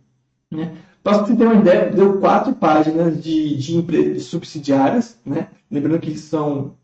Né? 0.53 0.77
Para 1.03 1.19
você 1.19 1.35
ter 1.35 1.47
uma 1.47 1.61
ideia, 1.61 1.91
deu 1.91 2.21
quatro 2.21 2.55
páginas 2.55 3.21
de, 3.21 3.57
de 3.57 4.21
subsidiárias, 4.21 5.19
né? 5.27 5.49
lembrando 5.69 5.99
que 5.99 6.17
são 6.17 6.79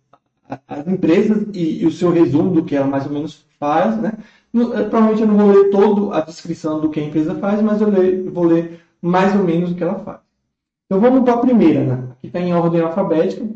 as 0.66 0.86
empresas 0.86 1.46
e, 1.52 1.82
e, 1.82 1.86
o 1.86 1.90
seu 1.90 2.10
resumo 2.10 2.50
do 2.50 2.64
que 2.64 2.76
ela 2.76 2.86
mais 2.86 3.06
ou 3.06 3.12
menos 3.12 3.44
faz, 3.58 3.96
né? 3.98 4.12
Eh, 4.54 4.82
provavelmente 4.84 5.22
eu 5.22 5.28
não 5.28 5.36
vou 5.36 5.50
ler 5.50 5.70
toda 5.70 6.16
a 6.16 6.20
descrição 6.20 6.80
do 6.80 6.88
que 6.88 7.00
a 7.00 7.04
empresa 7.04 7.34
faz, 7.34 7.60
mas 7.60 7.80
eu, 7.80 7.90
vou 8.32 8.44
ler 8.44 8.80
mais 9.02 9.34
ou 9.34 9.44
menos 9.44 9.72
o 9.72 9.74
que 9.74 9.82
ela 9.82 9.98
faz. 9.98 10.20
Então 10.86 11.00
vamos 11.00 11.24
para 11.24 11.34
a 11.34 11.38
primeira, 11.38 11.84
né? 11.84 12.08
Aqui 12.12 12.28
está 12.28 12.40
em 12.40 12.54
ordem 12.54 12.80
alfabética. 12.80 13.46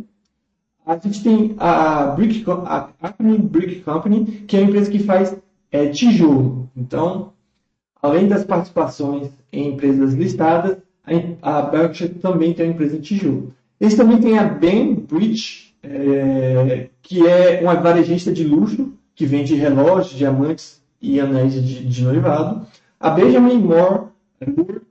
A 0.84 0.96
gente 0.98 1.22
tem 1.22 1.54
a 1.58 2.06
Brick, 2.06 2.44
a 2.48 2.90
Acme 3.00 3.38
Brick 3.38 3.82
Company, 3.82 4.24
que 4.48 4.56
é 4.56 4.60
a 4.60 4.62
empresa 4.62 4.90
que 4.90 4.98
faz 4.98 5.36
é, 5.70 5.88
tijolo. 5.88 6.68
Então, 6.76 7.32
além 8.02 8.26
das 8.26 8.44
participações 8.44 9.30
em 9.52 9.68
empresas 9.68 10.14
listadas, 10.14 10.78
a, 11.42 11.62
Berkshire 11.62 12.14
também 12.14 12.52
tem 12.52 12.66
uma 12.66 12.72
empresa 12.72 12.98
de 12.98 13.02
tijolo. 13.02 13.54
Eles 13.80 13.94
também 13.94 14.18
têm 14.18 14.38
a 14.38 14.44
Ben 14.44 14.94
Bridge 14.94 15.69
é, 15.82 16.88
que 17.02 17.26
é 17.26 17.60
uma 17.62 17.74
varejista 17.74 18.32
de 18.32 18.44
luxo, 18.44 18.92
que 19.14 19.26
vende 19.26 19.54
relógios, 19.54 20.16
diamantes 20.16 20.80
e 21.00 21.20
anéis 21.20 21.54
de, 21.54 21.84
de 21.84 22.02
noivado. 22.02 22.66
A 22.98 23.10
Benjamin 23.10 23.58
Moore, 23.58 24.08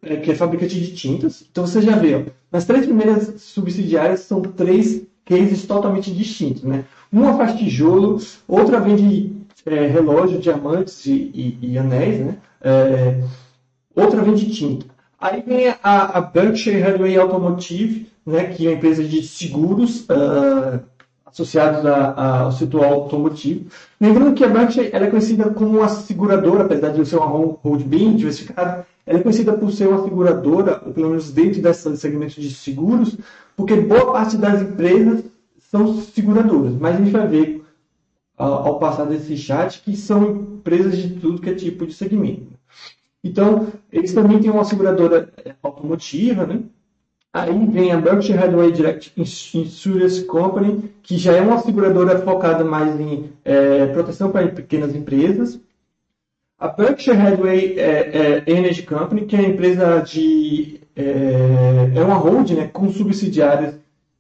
é, 0.02 0.16
que 0.18 0.32
é 0.32 0.36
fabricante 0.36 0.80
de 0.80 0.96
tintas. 0.96 1.46
Então 1.52 1.66
você 1.66 1.82
já 1.82 1.96
vê, 1.96 2.16
ó, 2.16 2.22
nas 2.52 2.66
três 2.66 2.86
primeiras 2.86 3.42
subsidiárias 3.42 4.22
são 4.22 4.42
três 4.42 5.04
cases 5.26 5.66
totalmente 5.66 6.12
distintos. 6.12 6.64
Né? 6.64 6.84
Uma 7.12 7.38
faz 7.38 7.58
tijolo, 7.58 8.20
outra 8.48 8.80
vende 8.80 9.36
é, 9.66 9.88
relógio, 9.88 10.40
diamantes 10.40 11.06
e, 11.06 11.32
e, 11.34 11.60
e 11.62 11.78
anéis, 11.78 12.20
né? 12.20 12.38
É, 12.62 13.22
outra 13.96 14.22
vende 14.22 14.50
tinta. 14.50 14.86
Aí 15.20 15.44
vem 15.46 15.68
a, 15.68 16.18
a 16.18 16.22
Berkshire 16.22 16.82
Hathaway 16.82 17.18
Automotive, 17.18 18.10
né, 18.30 18.46
que 18.46 18.66
é 18.66 18.70
uma 18.70 18.78
empresa 18.78 19.04
de 19.04 19.24
seguros, 19.24 20.02
uh, 20.02 20.80
associados 21.26 21.86
a, 21.86 22.12
a, 22.12 22.40
ao 22.42 22.52
setor 22.52 22.84
automotivo. 22.84 23.66
Lembrando 24.00 24.34
que 24.34 24.44
a 24.44 24.48
Berkshire 24.48 24.90
é 24.92 25.08
conhecida 25.08 25.50
como 25.50 25.80
uma 25.80 25.90
seguradora, 25.90 26.64
apesar 26.64 26.90
de 26.90 27.06
ser 27.06 27.18
uma 27.18 27.28
hold 27.28 27.84
bem 27.84 28.16
diversificada, 28.16 28.86
ela 29.06 29.20
é 29.20 29.22
conhecida 29.22 29.54
por 29.54 29.72
ser 29.72 29.88
uma 29.88 30.04
seguradora, 30.04 30.76
pelo 30.78 31.10
menos 31.10 31.32
dentro 31.32 31.62
desse 31.62 31.98
segmento 31.98 32.40
de 32.40 32.52
seguros, 32.52 33.18
porque 33.56 33.76
boa 33.76 34.12
parte 34.14 34.38
das 34.38 34.62
empresas 34.62 35.24
são 35.60 35.96
seguradoras. 36.02 36.74
Mas 36.80 36.96
a 36.96 37.00
gente 37.00 37.12
vai 37.12 37.28
ver 37.28 37.66
ao 38.38 38.80
passar 38.80 39.06
desse 39.06 39.36
chat 39.36 39.82
que 39.82 39.98
são 39.98 40.32
empresas 40.58 40.98
de 40.98 41.10
tudo 41.20 41.42
que 41.42 41.50
é 41.50 41.56
tipo 41.56 41.86
de 41.86 41.94
segmento. 41.94 42.48
Então, 43.22 43.68
eles 43.92 44.14
também 44.14 44.40
têm 44.40 44.50
uma 44.50 44.64
seguradora 44.64 45.34
automotiva, 45.62 46.46
né? 46.46 46.62
Aí 47.32 47.68
vem 47.68 47.92
a 47.92 47.98
Berkshire 47.98 48.40
Hathaway 48.40 48.72
Direct 48.72 49.14
Insurance 49.16 50.24
Company, 50.26 50.92
que 51.04 51.16
já 51.16 51.34
é 51.34 51.42
uma 51.42 51.60
seguradora 51.60 52.20
focada 52.20 52.64
mais 52.64 53.00
em 53.00 53.32
é, 53.46 53.86
proteção 53.88 54.32
para 54.32 54.48
pequenas 54.48 54.96
empresas. 54.96 55.60
A 56.58 56.68
Berkshire 56.68 57.16
Hathaway 57.16 57.80
é, 57.80 58.44
é, 58.48 58.52
Energy 58.52 58.82
Company, 58.82 59.26
que 59.26 59.36
é 59.36 59.40
uma 59.40 59.50
empresa 59.50 60.00
de... 60.00 60.82
é, 60.96 61.92
é 61.96 62.04
uma 62.04 62.16
holding 62.16 62.56
né, 62.56 62.68
com 62.68 62.90
subsidiárias 62.92 63.76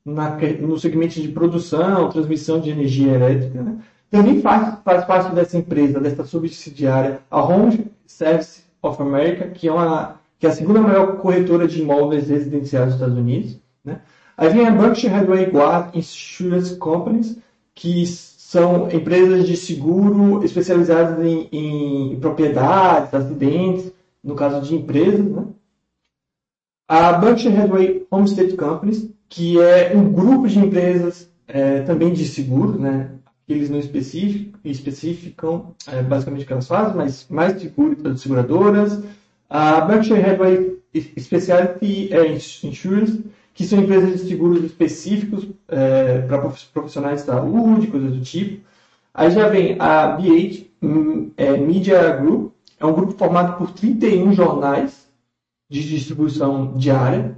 na, 0.05 0.37
no 0.61 0.77
segmento 0.77 1.19
de 1.19 1.27
produção, 1.29 2.09
transmissão 2.09 2.59
de 2.59 2.69
energia 2.69 3.13
elétrica. 3.13 3.61
Né? 3.61 3.77
Também 4.11 4.39
faz, 4.39 4.77
faz 4.85 5.03
parte 5.05 5.33
dessa 5.33 5.57
empresa, 5.57 5.99
dessa 5.99 6.23
subsidiária, 6.23 7.19
a 7.29 7.43
Home 7.43 7.87
Service 8.05 8.63
of 8.83 9.01
America, 9.01 9.47
que 9.47 9.67
é 9.67 9.71
uma 9.71 10.19
que 10.39 10.47
é 10.47 10.49
a 10.49 10.53
segunda 10.53 10.79
maior 10.79 11.17
corretora 11.17 11.67
de 11.67 11.81
imóveis 11.81 12.29
residenciais 12.29 12.85
dos 12.85 12.95
Estados 12.95 13.17
Unidos. 13.17 13.59
Né? 13.83 14.01
Aí 14.37 14.49
vem 14.49 14.65
a 14.65 14.71
Berkshire 14.71 15.13
Hathaway 15.13 15.45
Guard 15.51 15.93
Insurance 15.93 16.77
Companies, 16.77 17.37
que 17.75 18.05
são 18.07 18.89
empresas 18.89 19.45
de 19.45 19.57
seguro 19.57 20.43
especializadas 20.43 21.23
em, 21.23 21.49
em 21.51 22.19
propriedades, 22.19 23.13
acidentes, 23.13 23.91
no 24.23 24.33
caso 24.33 24.61
de 24.61 24.75
empresas. 24.75 25.25
Né? 25.25 25.45
A 26.87 27.13
Berkshire 27.13 27.55
Hathaway 27.55 28.07
Homestead 28.09 28.55
Companies, 28.55 29.09
que 29.27 29.61
é 29.61 29.91
um 29.93 30.11
grupo 30.11 30.47
de 30.47 30.57
empresas 30.57 31.29
é, 31.47 31.81
também 31.81 32.13
de 32.13 32.25
seguro, 32.25 32.79
né? 32.79 33.11
eles 33.47 33.69
não 33.69 33.79
especificam 33.79 35.75
é, 35.87 36.01
basicamente 36.01 36.43
o 36.43 36.47
que 36.47 36.53
elas 36.53 36.67
fazem, 36.67 36.95
mas 36.95 37.27
mais 37.29 37.59
seguro 37.59 38.17
seguradoras, 38.17 39.03
a 39.49 39.81
Berkshire 39.81 40.21
Hathaway 40.21 40.79
Specialty 41.17 42.09
Insurance, 42.63 43.23
que 43.53 43.65
são 43.65 43.79
empresas 43.79 44.21
de 44.21 44.29
seguros 44.29 44.63
específicos 44.63 45.47
é, 45.67 46.21
para 46.21 46.49
profissionais 46.73 47.21
de 47.21 47.25
saúde, 47.25 47.87
coisas 47.87 48.13
do 48.13 48.21
tipo. 48.21 48.63
Aí 49.13 49.31
já 49.31 49.49
vem 49.49 49.75
a 49.79 50.07
BH 50.07 50.65
é, 51.35 51.57
Media 51.57 52.15
Group, 52.15 52.53
é 52.79 52.85
um 52.85 52.93
grupo 52.93 53.17
formado 53.17 53.57
por 53.57 53.71
31 53.71 54.33
jornais 54.33 55.09
de 55.69 55.87
distribuição 55.87 56.73
diária. 56.77 57.35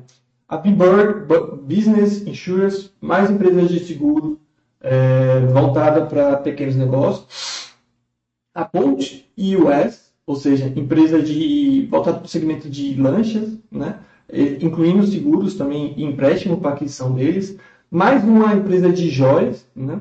A 0.47 0.57
B-Bird 0.57 1.25
Business 1.63 2.27
Insurance, 2.27 2.91
mais 2.99 3.31
empresas 3.31 3.69
de 3.69 3.79
seguro 3.79 4.39
é, 4.81 5.39
voltada 5.47 6.05
para 6.05 6.37
pequenos 6.37 6.75
negócios. 6.75 7.71
A 8.53 8.65
Ponte 8.65 9.31
US, 9.37 10.10
ou 10.31 10.37
seja, 10.37 10.71
empresa 10.77 11.21
de 11.21 11.87
voltada 11.91 12.19
para 12.19 12.25
o 12.25 12.29
segmento 12.29 12.69
de 12.69 12.95
lanchas, 12.95 13.57
né? 13.69 13.99
incluindo 14.61 15.05
seguros 15.05 15.55
também 15.55 15.93
e 15.97 16.05
empréstimo 16.05 16.57
para 16.57 16.71
aquisição 16.71 17.13
deles, 17.13 17.57
mais 17.91 18.23
uma 18.23 18.53
empresa 18.53 18.89
de 18.89 19.09
joias, 19.09 19.67
né? 19.75 19.99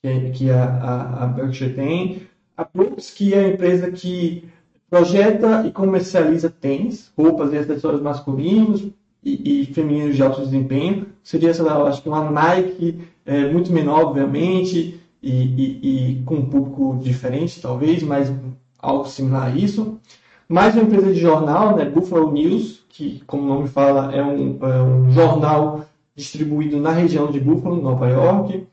que, 0.00 0.30
que 0.30 0.50
a, 0.50 0.64
a, 0.64 1.24
a 1.24 1.26
Berkshire 1.26 1.74
tem, 1.74 2.22
a 2.56 2.64
Brooks, 2.64 3.10
que 3.10 3.34
é 3.34 3.44
a 3.44 3.48
empresa 3.48 3.90
que 3.90 4.44
projeta 4.88 5.66
e 5.66 5.70
comercializa 5.70 6.48
tênis, 6.48 7.12
roupas 7.14 7.52
e 7.52 7.58
acessórios 7.58 8.00
masculinos 8.00 8.88
e, 9.22 9.60
e 9.60 9.66
femininos 9.66 10.16
de 10.16 10.22
alto 10.22 10.40
desempenho, 10.40 11.08
seria, 11.22 11.52
sei 11.52 11.62
lá, 11.62 11.76
acho 11.82 12.02
que 12.02 12.08
uma 12.08 12.30
Nike 12.30 13.02
é, 13.26 13.52
muito 13.52 13.70
menor, 13.70 14.06
obviamente, 14.06 14.98
e, 15.22 15.30
e, 15.30 15.80
e 15.82 16.22
com 16.22 16.36
um 16.36 16.46
público 16.46 16.98
diferente, 17.02 17.60
talvez, 17.60 18.02
mas 18.02 18.32
algo 18.78 19.06
similar 19.06 19.48
a 19.48 19.50
isso. 19.50 20.00
Mais 20.48 20.74
uma 20.74 20.84
empresa 20.84 21.12
de 21.12 21.20
jornal, 21.20 21.76
né, 21.76 21.84
Buffalo 21.84 22.32
News, 22.32 22.84
que, 22.88 23.22
como 23.26 23.42
o 23.42 23.46
nome 23.46 23.68
fala, 23.68 24.14
é 24.14 24.22
um, 24.24 24.58
é 24.62 24.82
um 24.82 25.10
jornal 25.10 25.84
distribuído 26.16 26.80
na 26.80 26.90
região 26.90 27.30
de 27.30 27.38
Buffalo, 27.38 27.80
Nova 27.80 28.08
York. 28.08 28.66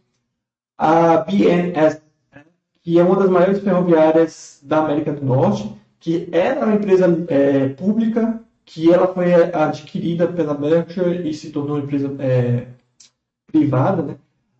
A 0.78 1.18
BNS, 1.18 2.02
que 2.82 3.00
é 3.00 3.04
uma 3.04 3.16
das 3.16 3.30
maiores 3.30 3.60
ferroviárias 3.60 4.60
da 4.64 4.84
América 4.84 5.12
do 5.12 5.26
Norte, 5.26 5.72
que 6.00 6.30
era 6.32 6.66
uma 6.66 6.76
empresa 6.76 7.06
é, 7.30 7.70
pública, 7.70 8.42
que 8.66 8.92
ela 8.92 9.08
foi 9.14 9.34
adquirida 9.34 10.28
pela 10.28 10.54
Berkshire 10.54 11.28
e 11.28 11.34
se 11.34 11.52
tornou 11.52 11.78
uma 11.78 11.84
empresa 11.84 12.16
é, 12.20 12.68
privada, 13.52 14.02
né? 14.02 14.16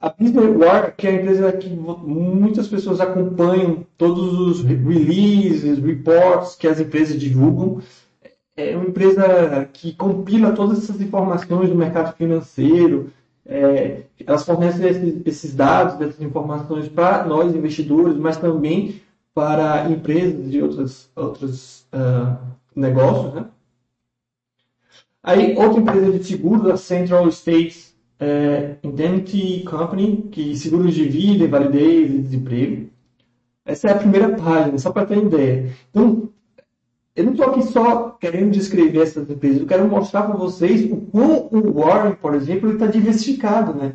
A 0.06 0.10
Business 0.10 0.56
War, 0.56 0.96
que 0.96 1.08
é 1.08 1.10
a 1.10 1.14
empresa 1.16 1.52
que 1.52 1.68
muitas 1.68 2.68
pessoas 2.68 3.02
acompanham 3.02 3.84
todos 3.98 4.40
os 4.40 4.64
releases, 4.64 5.80
reports 5.80 6.54
que 6.56 6.68
as 6.68 6.80
empresas 6.80 7.20
divulgam, 7.20 7.82
é 8.56 8.78
uma 8.78 8.86
empresa 8.86 9.68
que 9.74 9.94
compila 9.94 10.52
todas 10.52 10.84
essas 10.84 11.02
informações 11.02 11.70
do 11.70 11.76
mercado 11.76 12.16
financeiro, 12.16 13.12
é, 13.48 14.04
elas 14.24 14.46
fornecem 14.46 14.88
esses, 14.88 15.22
esses, 15.26 15.56
dados, 15.56 16.00
essas 16.00 16.22
informações 16.22 16.88
para 16.88 17.26
nós 17.26 17.56
investidores, 17.56 18.16
mas 18.16 18.38
também 18.38 19.02
para 19.34 19.90
empresas 19.90 20.52
de 20.52 20.62
outros, 20.62 21.10
uh, 21.92 22.38
negócios. 22.76 23.34
Né? 23.34 23.46
Aí, 25.24 25.58
outra 25.58 25.82
empresa 25.82 26.12
de 26.12 26.24
seguros, 26.24 26.70
a 26.70 26.78
Central 26.78 27.28
States 27.30 27.95
é, 28.20 28.76
Indemnity 28.84 29.64
Company, 29.64 30.28
que 30.32 30.56
seguros 30.56 30.94
de 30.94 31.06
vida, 31.06 31.46
invalidez 31.46 32.14
e 32.14 32.20
desemprego. 32.20 32.90
Essa 33.66 33.88
é 33.88 33.92
a 33.92 33.98
primeira 33.98 34.30
página, 34.30 34.78
só 34.78 34.92
para 34.92 35.06
ter 35.06 35.18
ideia. 35.18 35.72
Então, 35.90 36.30
eu 37.16 37.24
não 37.24 37.32
estou 37.32 37.48
aqui 37.48 37.64
só 37.64 38.10
querendo 38.20 38.52
descrever 38.52 39.02
essas 39.02 39.30
empresas, 39.30 39.62
eu 39.62 39.68
quero 39.68 39.88
mostrar 39.88 40.24
para 40.24 40.36
vocês 40.36 40.92
o 40.92 40.98
quão 40.98 41.48
o 41.52 41.80
Warren, 41.80 42.14
por 42.16 42.36
exemplo, 42.36 42.72
está 42.72 42.88
diversificado. 42.88 43.74
Né? 43.74 43.94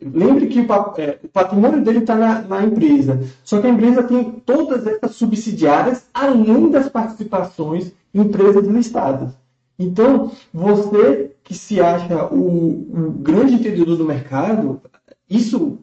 Lembre 0.00 0.46
que 0.46 0.60
o, 0.60 0.66
é, 0.98 1.18
o 1.22 1.28
patrimônio 1.28 1.82
dele 1.84 1.98
está 1.98 2.14
na, 2.14 2.42
na, 2.42 2.64
empresa, 2.64 3.20
só 3.44 3.60
que 3.60 3.66
a 3.66 3.70
empresa 3.70 4.02
tem 4.02 4.30
todas 4.46 4.86
essas 4.86 5.14
subsidiárias, 5.16 6.06
além 6.14 6.70
das 6.70 6.88
participações 6.88 7.92
em 8.14 8.20
empresas 8.20 8.66
listadas. 8.66 9.41
Então, 9.82 10.30
você 10.52 11.32
que 11.44 11.54
se 11.54 11.80
acha 11.80 12.26
o, 12.26 13.08
o 13.08 13.10
grande 13.10 13.54
entendedor 13.54 13.96
do 13.96 14.04
mercado, 14.04 14.80
isso, 15.28 15.78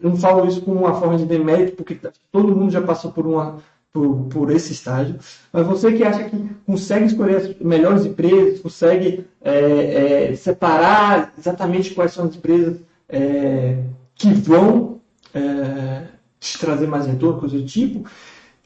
eu 0.00 0.10
não 0.10 0.16
falo 0.16 0.46
isso 0.46 0.62
como 0.62 0.80
uma 0.80 0.94
forma 0.94 1.16
de 1.16 1.24
demérito, 1.24 1.76
porque 1.76 1.98
todo 2.30 2.56
mundo 2.56 2.72
já 2.72 2.80
passou 2.80 3.12
por, 3.12 3.26
uma, 3.26 3.58
por, 3.92 4.24
por 4.24 4.50
esse 4.50 4.72
estágio, 4.72 5.18
mas 5.52 5.66
você 5.66 5.92
que 5.92 6.02
acha 6.02 6.24
que 6.24 6.50
consegue 6.66 7.06
escolher 7.06 7.36
as 7.36 7.58
melhores 7.58 8.06
empresas, 8.06 8.60
consegue 8.60 9.26
é, 9.40 10.30
é, 10.30 10.34
separar 10.36 11.32
exatamente 11.38 11.94
quais 11.94 12.12
são 12.12 12.24
as 12.24 12.34
empresas 12.34 12.80
é, 13.08 13.82
que 14.14 14.32
vão 14.32 15.00
é, 15.34 16.04
te 16.40 16.58
trazer 16.58 16.86
mais 16.86 17.06
retorno, 17.06 17.40
coisa 17.40 17.56
do 17.56 17.64
tipo, 17.64 18.08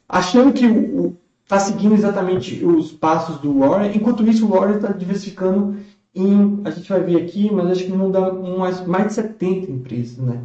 achando 0.09 0.53
que 0.53 0.67
está 1.47 1.61
seguindo 1.61 1.95
exatamente 1.95 2.65
os 2.65 2.91
passos 2.91 3.39
do 3.39 3.61
Warren, 3.61 3.93
enquanto 3.95 4.27
isso 4.27 4.45
o 4.45 4.49
Warren 4.51 4.77
está 4.77 4.89
diversificando 4.89 5.77
em, 6.13 6.61
a 6.65 6.71
gente 6.71 6.89
vai 6.89 7.01
ver 7.01 7.23
aqui, 7.23 7.49
mas 7.53 7.71
acho 7.71 7.85
que 7.85 7.93
não 7.93 8.11
dá 8.11 8.33
mais 8.33 8.81
de 8.81 9.13
70 9.15 9.71
empresas, 9.71 10.19
né? 10.19 10.43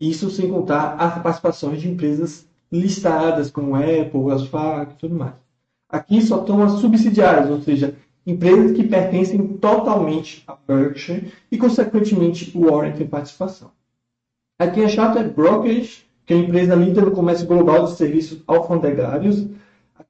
Isso 0.00 0.30
sem 0.30 0.48
contar 0.48 0.94
as 0.94 1.20
participações 1.20 1.80
de 1.80 1.90
empresas 1.90 2.46
listadas, 2.70 3.50
como 3.50 3.74
Apple, 3.74 4.30
Asfac 4.30 4.92
e 4.92 4.98
tudo 4.98 5.16
mais. 5.16 5.32
Aqui 5.88 6.22
só 6.22 6.40
estão 6.40 6.62
as 6.62 6.72
subsidiárias, 6.72 7.50
ou 7.50 7.60
seja, 7.60 7.96
empresas 8.24 8.76
que 8.76 8.86
pertencem 8.86 9.44
totalmente 9.56 10.44
a 10.46 10.56
Berkshire 10.68 11.32
e, 11.50 11.58
consequentemente, 11.58 12.56
o 12.56 12.70
Warren 12.70 12.92
tem 12.92 13.08
participação. 13.08 13.72
Aqui 14.56 14.84
a 14.84 14.88
chata 14.88 15.18
é 15.18 15.24
Brokerage, 15.24 16.04
que 16.24 16.34
é 16.34 16.36
a 16.36 16.40
empresa 16.40 16.74
líder 16.76 17.06
no 17.06 17.10
comércio 17.10 17.46
global 17.46 17.86
de 17.86 17.96
serviços 17.96 18.42
alfandegários. 18.46 19.48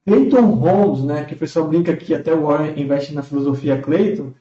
A 0.09 0.11
Clayton 0.11 0.63
Homes, 0.63 1.05
né, 1.05 1.25
que 1.25 1.35
o 1.35 1.37
pessoal 1.37 1.69
brinca 1.69 1.95
que 1.95 2.15
até 2.15 2.33
o 2.35 2.47
Warren 2.47 2.81
investe 2.81 3.15
na 3.15 3.23
filosofia 3.23 3.79
Clayton, 3.79 4.33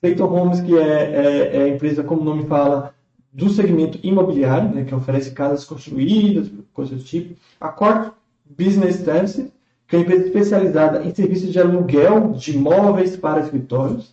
Clayton 0.00 0.24
Homes, 0.24 0.60
que 0.60 0.76
é, 0.76 0.82
é, 0.82 1.56
é, 1.56 1.62
a 1.62 1.68
empresa, 1.68 2.02
como 2.02 2.22
o 2.22 2.24
nome 2.24 2.44
fala, 2.46 2.92
do 3.32 3.48
segmento 3.48 4.00
imobiliário, 4.02 4.74
né, 4.74 4.84
que 4.84 4.94
oferece 4.94 5.30
casas 5.30 5.64
construídas, 5.64 6.50
coisas 6.72 6.98
do 6.98 7.04
tipo. 7.04 7.36
A 7.60 7.68
Corp 7.68 8.14
Business 8.44 8.96
Services, 8.96 9.52
que 9.86 9.94
é 9.94 9.98
uma 10.00 10.04
empresa 10.04 10.26
especializada 10.26 11.04
em 11.04 11.14
serviços 11.14 11.52
de 11.52 11.60
aluguel 11.60 12.32
de 12.32 12.56
imóveis 12.56 13.16
para 13.16 13.40
escritórios. 13.40 14.12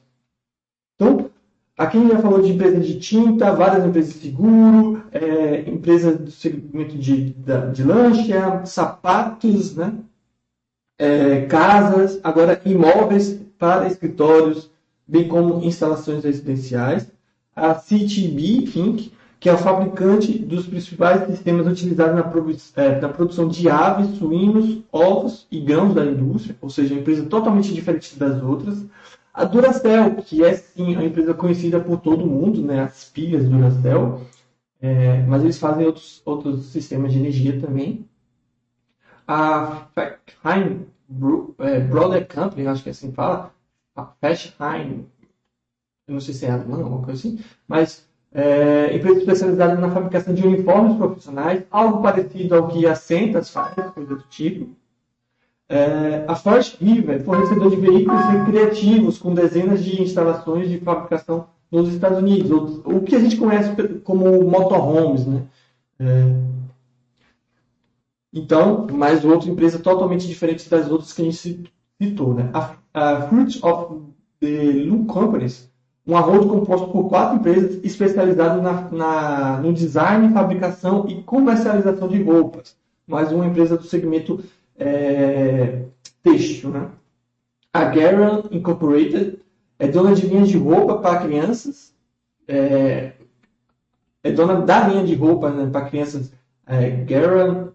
Então, 0.95 1.31
Aqui 1.79 1.97
a 1.97 2.01
gente 2.01 2.11
já 2.11 2.19
falou 2.19 2.41
de 2.41 2.51
empresa 2.51 2.77
de 2.77 2.99
tinta, 2.99 3.55
várias 3.55 3.85
empresas 3.85 4.13
de 4.15 4.19
seguro, 4.19 5.01
é, 5.13 5.61
empresa 5.61 6.13
do 6.13 6.29
segmento 6.29 6.97
de, 6.97 7.33
de 7.73 7.83
lancha, 7.85 8.65
sapatos, 8.65 9.77
né? 9.77 9.93
É, 10.99 11.45
casas, 11.45 12.19
agora 12.21 12.61
imóveis 12.65 13.39
para 13.57 13.87
escritórios, 13.87 14.69
bem 15.07 15.27
como 15.27 15.63
instalações 15.63 16.23
residenciais. 16.23 17.09
A 17.55 17.73
CTB 17.73 18.69
Inc., 18.75 19.11
que 19.39 19.47
é 19.47 19.53
o 19.53 19.57
fabricante 19.57 20.37
dos 20.37 20.67
principais 20.67 21.25
sistemas 21.27 21.65
utilizados 21.65 22.15
na, 22.15 22.23
produ 22.23 22.55
é, 22.75 22.99
na, 22.99 23.07
produção 23.07 23.47
de 23.47 23.69
aves, 23.69 24.17
suínos, 24.17 24.81
ovos 24.91 25.47
e 25.49 25.61
grãos 25.61 25.93
da 25.93 26.05
indústria, 26.05 26.57
ou 26.61 26.69
seja, 26.69 26.93
uma 26.93 26.99
empresa 26.99 27.25
totalmente 27.25 27.73
diferente 27.73 28.19
das 28.19 28.43
outras. 28.43 28.85
A 29.33 29.45
Duracell, 29.45 30.15
que 30.17 30.43
é 30.43 30.53
sim 30.53 30.95
uma 30.95 31.05
empresa 31.05 31.33
conhecida 31.33 31.79
por 31.79 32.01
todo 32.01 32.27
mundo, 32.27 32.61
né, 32.61 32.81
as 32.83 33.05
pilhas 33.05 33.47
Duracell, 33.47 34.21
é, 34.81 35.23
mas 35.23 35.43
eles 35.43 35.57
fazem 35.57 35.85
outros, 35.85 36.21
outros 36.25 36.65
sistemas 36.65 37.13
de 37.13 37.19
energia 37.19 37.57
também. 37.59 38.05
A 39.31 39.87
Fachheim 39.93 40.87
é, 41.59 41.79
Brother 41.81 42.27
Company, 42.27 42.65
acho 42.65 42.81
que 42.81 42.89
é 42.89 42.91
assim 42.91 43.11
que 43.11 43.15
fala, 43.15 43.53
a 43.95 44.03
Fachheim, 44.03 45.05
eu 46.07 46.13
não 46.15 46.19
sei 46.19 46.33
se 46.33 46.47
é 46.47 46.49
alemã, 46.49 46.77
alguma 46.77 47.03
coisa 47.03 47.19
assim, 47.19 47.39
mas 47.67 48.09
é, 48.33 48.95
empresa 48.95 49.19
especializada 49.19 49.75
na 49.75 49.91
fabricação 49.91 50.33
de 50.33 50.41
uniformes 50.41 50.97
profissionais, 50.97 51.63
algo 51.69 52.01
parecido 52.01 52.55
ao 52.55 52.69
que 52.69 52.87
a 52.87 52.95
Centas 52.95 53.51
faz, 53.51 53.75
coisa 53.93 54.15
do 54.15 54.23
tipo. 54.23 54.75
É, 55.69 56.25
a 56.27 56.35
Forest 56.35 56.83
River 56.83 57.17
é 57.17 57.23
fornecedor 57.23 57.69
de 57.69 57.75
veículos 57.75 58.25
recreativos 58.25 59.19
com 59.19 59.35
dezenas 59.35 59.85
de 59.85 60.01
instalações 60.01 60.67
de 60.71 60.79
fabricação 60.79 61.49
nos 61.69 61.93
Estados 61.93 62.17
Unidos, 62.17 62.81
o 62.83 63.01
que 63.01 63.15
a 63.15 63.19
gente 63.19 63.37
conhece 63.37 63.75
como 64.03 64.43
motorhomes, 64.49 65.27
né? 65.27 65.43
É, 65.99 66.48
então, 68.33 68.87
mais 68.91 69.25
outra 69.25 69.49
empresa 69.49 69.79
totalmente 69.79 70.27
diferente 70.27 70.69
das 70.69 70.89
outras 70.89 71.13
que 71.13 71.21
a 71.21 71.25
gente 71.25 71.71
citou, 72.01 72.33
né? 72.33 72.51
A, 72.53 72.75
a 72.93 73.21
Fruit 73.27 73.59
of 73.63 74.03
the 74.39 74.85
Loop 74.85 75.05
Companies 75.07 75.69
um 76.09 76.17
arroz 76.17 76.43
composto 76.45 76.87
por 76.87 77.07
quatro 77.07 77.37
empresas 77.37 77.79
especializadas 77.83 78.63
na, 78.63 78.89
na, 78.89 79.57
no 79.61 79.71
design, 79.71 80.33
fabricação 80.33 81.05
e 81.07 81.21
comercialização 81.21 82.07
de 82.07 82.21
roupas, 82.23 82.75
mais 83.05 83.31
uma 83.31 83.45
empresa 83.45 83.77
do 83.77 83.83
segmento 83.83 84.43
é, 84.75 85.83
têxtil. 86.23 86.71
Né? 86.71 86.89
A 87.71 87.85
Garan 87.85 88.43
Incorporated 88.49 89.37
é 89.77 89.87
dona 89.87 90.15
de 90.15 90.25
linhas 90.25 90.49
de 90.49 90.57
roupa 90.57 90.97
para 90.97 91.19
crianças, 91.19 91.93
é, 92.47 93.11
é 94.23 94.31
dona 94.31 94.61
da 94.61 94.87
linha 94.87 95.05
de 95.05 95.13
roupa 95.13 95.51
né, 95.51 95.69
para 95.71 95.85
crianças 95.85 96.31
é, 96.69 96.91
Garan, 97.03 97.69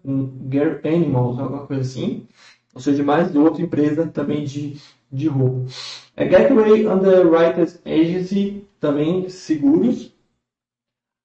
Animals, 0.85 1.37
alguma 1.37 1.67
coisa 1.67 1.81
assim, 1.81 2.25
ou 2.73 2.79
seja, 2.79 3.03
mais 3.03 3.35
outra 3.35 3.61
empresa 3.61 4.07
também 4.07 4.45
de, 4.45 4.77
de 5.11 5.27
roupa. 5.27 5.69
A 6.15 6.23
é 6.23 6.27
Gateway 6.27 6.87
Underwriters 6.87 7.79
Agency, 7.85 8.65
também 8.79 9.27
seguros. 9.27 10.13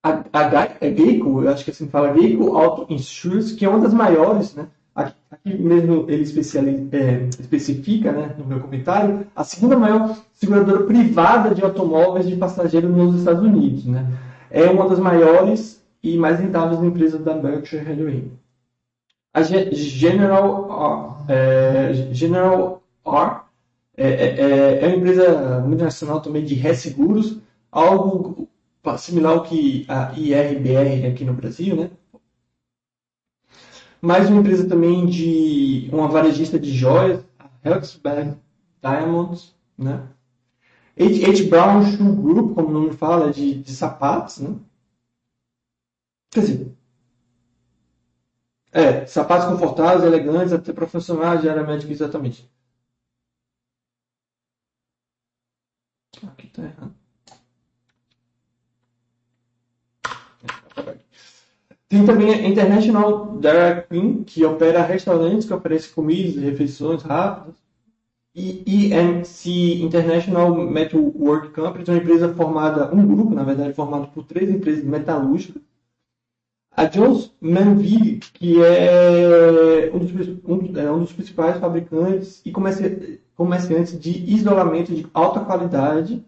A, 0.03 0.23
a, 0.33 0.63
a 0.81 0.89
Geico, 0.89 1.43
eu 1.43 1.49
acho 1.49 1.63
que 1.63 1.71
assim 1.71 1.87
fala, 1.87 2.13
Geico 2.13 2.57
Auto 2.57 2.91
Insurance, 2.91 3.55
que 3.55 3.63
é 3.63 3.69
uma 3.69 3.79
das 3.79 3.93
maiores, 3.93 4.53
né? 4.53 4.67
Aqui, 4.93 5.15
aqui 5.31 5.57
mesmo 5.57 6.05
ele 6.09 6.23
é, 6.91 7.29
especifica, 7.39 8.11
né, 8.11 8.35
no 8.37 8.45
meu 8.45 8.59
comentário, 8.59 9.25
a 9.33 9.43
segunda 9.45 9.77
maior 9.77 10.17
seguradora 10.33 10.83
privada 10.83 11.55
de 11.55 11.63
automóveis 11.63 12.27
de 12.27 12.35
passageiros 12.35 12.91
nos 12.91 13.19
Estados 13.19 13.41
Unidos, 13.41 13.85
né? 13.85 14.05
É 14.49 14.65
uma 14.65 14.89
das 14.89 14.99
maiores 14.99 15.80
e 16.03 16.17
mais 16.17 16.39
rentáveis 16.39 16.81
empresas 16.83 17.23
da 17.23 17.33
Berkshire 17.33 17.89
Hathaway. 17.89 18.31
A 19.33 19.43
General, 19.43 21.25
é, 21.29 21.93
General 22.11 22.83
R 23.05 23.41
é, 23.95 24.07
é, 24.07 24.41
é, 24.41 24.83
é 24.83 24.87
uma 24.87 24.95
empresa 24.97 25.59
multinacional 25.61 26.21
também 26.21 26.43
de 26.43 26.55
resseguros, 26.55 27.39
algo 27.71 28.49
similar 28.97 29.33
ao 29.33 29.43
que 29.43 29.85
a 29.87 30.11
IRBR 30.17 31.07
aqui 31.07 31.23
no 31.23 31.33
Brasil, 31.33 31.75
né? 31.75 31.91
Mais 34.01 34.27
uma 34.29 34.39
empresa 34.39 34.67
também 34.67 35.05
de 35.05 35.87
uma 35.93 36.07
varejista 36.07 36.59
de 36.59 36.71
joias, 36.71 37.23
a 37.39 37.69
Helxberg 37.69 38.35
Diamonds, 38.81 39.55
né? 39.77 40.07
H. 40.99 41.27
H. 41.27 41.49
Brown 41.49 41.83
Shoe 41.85 42.15
Group, 42.15 42.55
como 42.55 42.67
o 42.69 42.71
nome 42.71 42.91
fala, 42.91 43.31
de, 43.31 43.53
de 43.53 43.71
sapatos, 43.71 44.39
né? 44.39 44.55
Quer 46.31 46.41
dizer, 46.41 46.77
é, 48.73 49.05
sapatos 49.05 49.47
confortáveis, 49.47 50.03
elegantes, 50.03 50.53
até 50.53 50.71
profissionais 50.73 51.43
médica, 51.43 51.91
exatamente. 51.91 52.49
Aqui 56.23 56.47
tá 56.47 56.63
errado. 56.63 56.95
Tem 61.89 62.05
também 62.05 62.33
a 62.33 62.47
International 62.47 63.37
Dairy 63.37 63.85
Queen, 63.87 64.23
que 64.23 64.45
opera 64.45 64.81
restaurantes 64.81 65.45
que 65.45 65.53
oferecem 65.53 65.93
comidas 65.93 66.41
refeições 66.41 67.03
rápidas. 67.03 67.55
E 68.33 68.63
EMC 68.93 69.81
International 69.83 70.55
Metal 70.55 71.01
Work 71.01 71.49
Company, 71.51 71.83
uma 71.87 71.97
empresa 71.97 72.33
formada, 72.33 72.93
um 72.95 73.05
grupo, 73.05 73.35
na 73.35 73.43
verdade, 73.43 73.73
formado 73.73 74.07
por 74.07 74.23
três 74.25 74.49
empresas 74.49 74.85
metalúrgicas. 74.85 75.61
A 76.73 76.85
Jones 76.85 77.31
Manville, 77.41 78.19
que 78.19 78.63
é 78.63 79.91
um 79.93 79.99
dos, 79.99 80.11
um, 80.45 80.77
é 80.79 80.91
um 80.91 80.99
dos 80.99 81.11
principais 81.11 81.59
fabricantes 81.59 82.41
e 82.45 82.51
comerci 82.51 83.19
comerciantes 83.35 83.99
de 83.99 84.11
isolamento 84.31 84.93
de 84.93 85.07
alta 85.13 85.39
qualidade. 85.39 86.23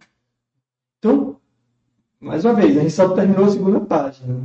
Então, 0.99 1.37
mais 2.19 2.43
uma 2.43 2.55
vez, 2.55 2.77
a 2.77 2.81
gente 2.81 2.93
só 2.93 3.09
terminou 3.09 3.45
a 3.45 3.49
segunda 3.49 3.79
página. 3.81 4.39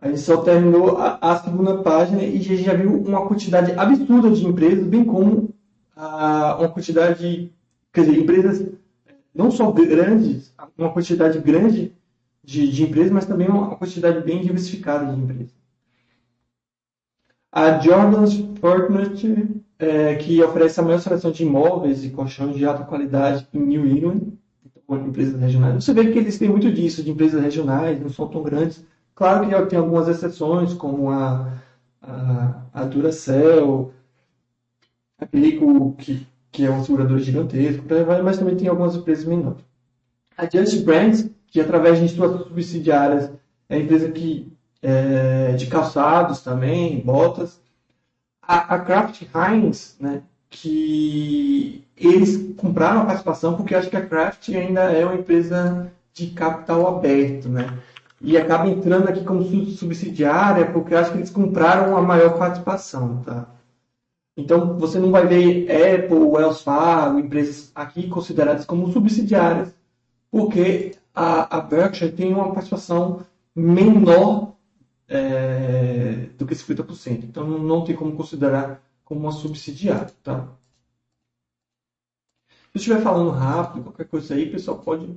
A 0.00 0.08
gente 0.08 0.20
só 0.20 0.42
terminou 0.42 0.98
a, 0.98 1.18
a 1.20 1.36
segunda 1.38 1.82
página 1.82 2.22
e 2.22 2.36
a 2.36 2.42
gente 2.42 2.62
já 2.62 2.74
viu 2.74 3.02
uma 3.02 3.26
quantidade 3.26 3.72
absurda 3.72 4.30
de 4.30 4.44
empresas, 4.44 4.84
bem 4.86 5.04
como 5.04 5.54
a, 5.96 6.56
uma 6.58 6.68
quantidade, 6.68 7.52
quer 7.92 8.04
dizer, 8.04 8.18
empresas 8.18 8.68
não 9.34 9.50
só 9.50 9.70
grandes, 9.72 10.54
uma 10.76 10.92
quantidade 10.92 11.38
grande 11.38 11.94
de, 12.42 12.70
de 12.70 12.82
empresas, 12.84 13.12
mas 13.12 13.26
também 13.26 13.48
uma 13.48 13.76
quantidade 13.76 14.20
bem 14.24 14.42
diversificada 14.42 15.12
de 15.12 15.20
empresas. 15.20 15.54
A 17.50 17.78
Jordan's 17.78 18.34
Furniture, 18.60 19.62
é, 19.78 20.14
que 20.16 20.42
oferece 20.42 20.80
a 20.80 20.82
maior 20.82 20.98
seleção 21.00 21.30
de 21.30 21.42
imóveis 21.42 22.04
e 22.04 22.10
colchões 22.10 22.56
de 22.56 22.64
alta 22.64 22.84
qualidade 22.84 23.46
em 23.52 23.60
New 23.60 23.86
England, 23.86 24.32
então, 24.64 25.06
empresas 25.06 25.40
regionais. 25.40 25.84
Você 25.84 25.92
vê 25.92 26.10
que 26.10 26.18
eles 26.18 26.38
têm 26.38 26.48
muito 26.48 26.70
disso, 26.70 27.02
de 27.02 27.10
empresas 27.10 27.42
regionais, 27.42 28.00
não 28.00 28.10
são 28.10 28.28
tão 28.28 28.42
grandes. 28.42 28.84
Claro 29.14 29.46
que 29.46 29.66
tem 29.68 29.78
algumas 29.78 30.08
exceções, 30.08 30.74
como 30.74 31.10
a, 31.10 31.58
a, 32.00 32.62
a 32.72 32.84
Duracell, 32.84 33.92
a 35.18 35.26
que, 35.26 36.26
que 36.52 36.66
é 36.66 36.70
um 36.70 36.84
segurador 36.84 37.18
gigantesco, 37.18 37.82
mas 38.22 38.38
também 38.38 38.54
tem 38.54 38.68
algumas 38.68 38.94
empresas 38.94 39.24
menores. 39.24 39.64
A 40.36 40.44
Just 40.44 40.84
Brands, 40.84 41.30
que 41.46 41.60
através 41.60 41.98
de 41.98 42.08
suas 42.10 42.46
subsidiárias 42.46 43.30
é 43.68 43.76
a 43.76 43.78
empresa 43.78 44.10
que 44.10 44.52
é, 44.82 45.52
de 45.52 45.66
calçados 45.66 46.42
também, 46.42 47.00
botas. 47.00 47.58
A, 48.42 48.74
a 48.74 48.78
Kraft 48.80 49.22
Heinz, 49.34 49.96
né, 49.98 50.22
que 50.50 51.86
eles 51.96 52.54
compraram 52.56 53.02
a 53.02 53.06
participação 53.06 53.56
porque 53.56 53.74
acho 53.74 53.88
que 53.88 53.96
a 53.96 54.06
Kraft 54.06 54.50
ainda 54.50 54.82
é 54.92 55.04
uma 55.04 55.14
empresa 55.14 55.90
de 56.12 56.28
capital 56.28 56.86
aberto, 56.86 57.48
né? 57.48 57.78
E 58.20 58.36
acaba 58.36 58.68
entrando 58.68 59.08
aqui 59.08 59.24
como 59.24 59.42
subsidiária 59.70 60.70
porque 60.70 60.94
acho 60.94 61.12
que 61.12 61.18
eles 61.18 61.30
compraram 61.30 61.96
a 61.96 62.02
maior 62.02 62.36
participação, 62.36 63.22
tá? 63.24 63.48
Então 64.36 64.78
você 64.78 64.98
não 64.98 65.10
vai 65.10 65.26
ver 65.26 65.70
Apple, 65.70 66.16
Wells 66.16 66.62
Fargo, 66.62 67.18
empresas 67.18 67.70
aqui 67.74 68.08
consideradas 68.08 68.64
como 68.64 68.90
subsidiárias, 68.90 69.74
porque 70.30 70.96
a, 71.14 71.58
a 71.58 71.60
Berkshire 71.60 72.12
tem 72.12 72.32
uma 72.32 72.52
participação 72.52 73.26
menor 73.54 74.56
é, 75.08 76.28
do 76.38 76.46
que 76.46 76.54
50%. 76.54 77.24
Então 77.24 77.46
não 77.46 77.84
tem 77.84 77.94
como 77.94 78.16
considerar 78.16 78.82
como 79.04 79.20
uma 79.20 79.32
subsidiária. 79.32 80.12
Tá? 80.22 80.48
Se 82.48 82.56
eu 82.74 82.78
estiver 82.78 83.02
falando 83.02 83.30
rápido, 83.30 83.84
qualquer 83.84 84.06
coisa 84.06 84.34
aí, 84.34 84.50
pessoal 84.50 84.78
pode, 84.78 85.14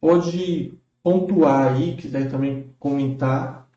pode 0.00 0.78
pontuar 1.02 1.74
aí, 1.74 1.96
quiser 1.96 2.30
também 2.30 2.72
comentar, 2.78 3.68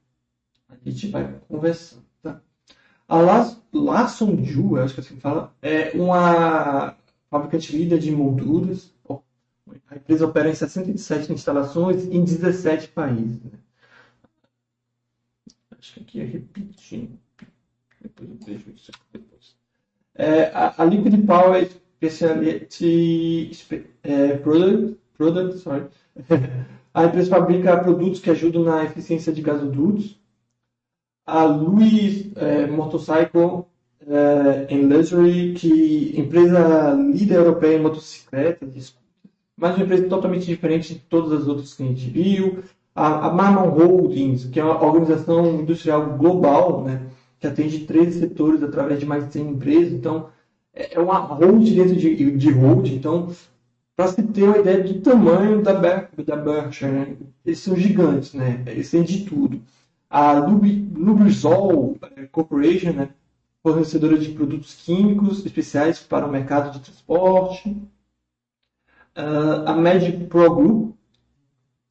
a 0.69 0.75
gente 0.85 1.07
vai 1.07 1.39
conversando. 1.47 2.00
A 3.11 3.55
Larson 3.73 4.41
Ju, 4.41 4.77
acho 4.77 4.93
que 4.93 5.01
assim 5.01 5.17
fala, 5.17 5.53
é 5.61 5.91
uma 5.95 6.95
fabricante 7.29 7.75
líder 7.75 7.99
de 7.99 8.09
molduras. 8.09 8.89
A 9.89 9.97
empresa 9.97 10.25
opera 10.25 10.49
em 10.49 10.55
67 10.55 11.33
instalações 11.33 12.05
em 12.05 12.23
17 12.23 12.87
países. 12.87 13.43
Né? 13.43 13.51
Acho 15.77 15.95
que 15.95 15.99
aqui 15.99 16.21
é 16.21 16.23
repetindo. 16.23 17.19
Depois 18.01 18.29
eu 18.29 18.37
vejo 18.45 18.71
isso 18.77 18.93
depois. 19.11 19.57
É, 20.15 20.43
a, 20.53 20.81
a 20.81 20.85
Liquid 20.85 21.25
Power 21.25 21.69
Specialty 21.97 23.51
é, 24.03 24.37
Product, 24.37 24.97
product 25.17 25.57
sorry. 25.57 25.87
a 26.93 27.03
empresa 27.03 27.29
fabrica 27.29 27.77
produtos 27.83 28.21
que 28.21 28.29
ajudam 28.29 28.63
na 28.63 28.85
eficiência 28.85 29.33
de 29.33 29.41
gasodutos. 29.41 30.20
A 31.31 31.45
Louis 31.45 32.29
é, 32.35 32.67
Motorcycle 32.67 33.63
é, 34.05 34.67
em 34.69 34.85
Luxury, 34.85 35.53
que 35.53 36.13
empresa 36.19 36.91
líder 36.91 37.35
europeia 37.35 37.77
em 37.77 37.81
motocicletas, 37.81 38.93
mas 39.55 39.77
uma 39.77 39.85
empresa 39.85 40.09
totalmente 40.09 40.45
diferente 40.45 40.93
de 40.93 40.99
todas 40.99 41.31
as 41.31 41.47
outras 41.47 41.73
que 41.73 41.83
a 41.83 41.85
gente 41.85 42.09
viu. 42.09 42.59
A, 42.93 43.27
a 43.27 43.33
Marmon 43.33 43.69
Holdings, 43.69 44.43
que 44.47 44.59
é 44.59 44.63
uma 44.65 44.83
organização 44.83 45.61
industrial 45.61 46.17
global, 46.17 46.83
né, 46.83 47.03
que 47.39 47.47
atende 47.47 47.85
13 47.85 48.19
setores 48.19 48.61
através 48.61 48.99
de 48.99 49.05
mais 49.05 49.25
de 49.25 49.31
100 49.31 49.51
empresas. 49.51 49.93
Então, 49.93 50.27
é, 50.73 50.95
é 50.95 50.99
uma 50.99 51.17
hold 51.17 51.63
dentro 51.63 51.95
de, 51.95 52.31
de 52.31 52.51
hold. 52.51 52.87
Então, 52.89 53.29
para 53.95 54.09
se 54.09 54.21
ter 54.21 54.43
uma 54.43 54.57
ideia 54.57 54.83
do 54.83 54.99
tamanho 54.99 55.61
da, 55.61 55.75
Ber 55.75 56.09
da 56.25 56.35
Berkshire, 56.35 56.91
né? 56.91 57.15
eles 57.45 57.59
são 57.59 57.73
gigantes, 57.77 58.33
né? 58.33 58.61
eles 58.67 58.91
têm 58.91 59.03
de 59.03 59.23
tudo. 59.23 59.61
A 60.11 60.33
Lubrizol 60.33 61.97
eh, 62.17 62.27
Corporation, 62.27 62.91
né? 62.91 63.09
fornecedora 63.63 64.17
de 64.17 64.29
produtos 64.29 64.73
químicos 64.73 65.45
especiais 65.45 65.99
para 65.99 66.25
o 66.25 66.31
mercado 66.31 66.71
de 66.71 66.81
transporte. 66.81 67.69
Uh, 69.15 69.67
a 69.67 69.73
Magic 69.73 70.25
Pro 70.25 70.53
Group, 70.53 70.95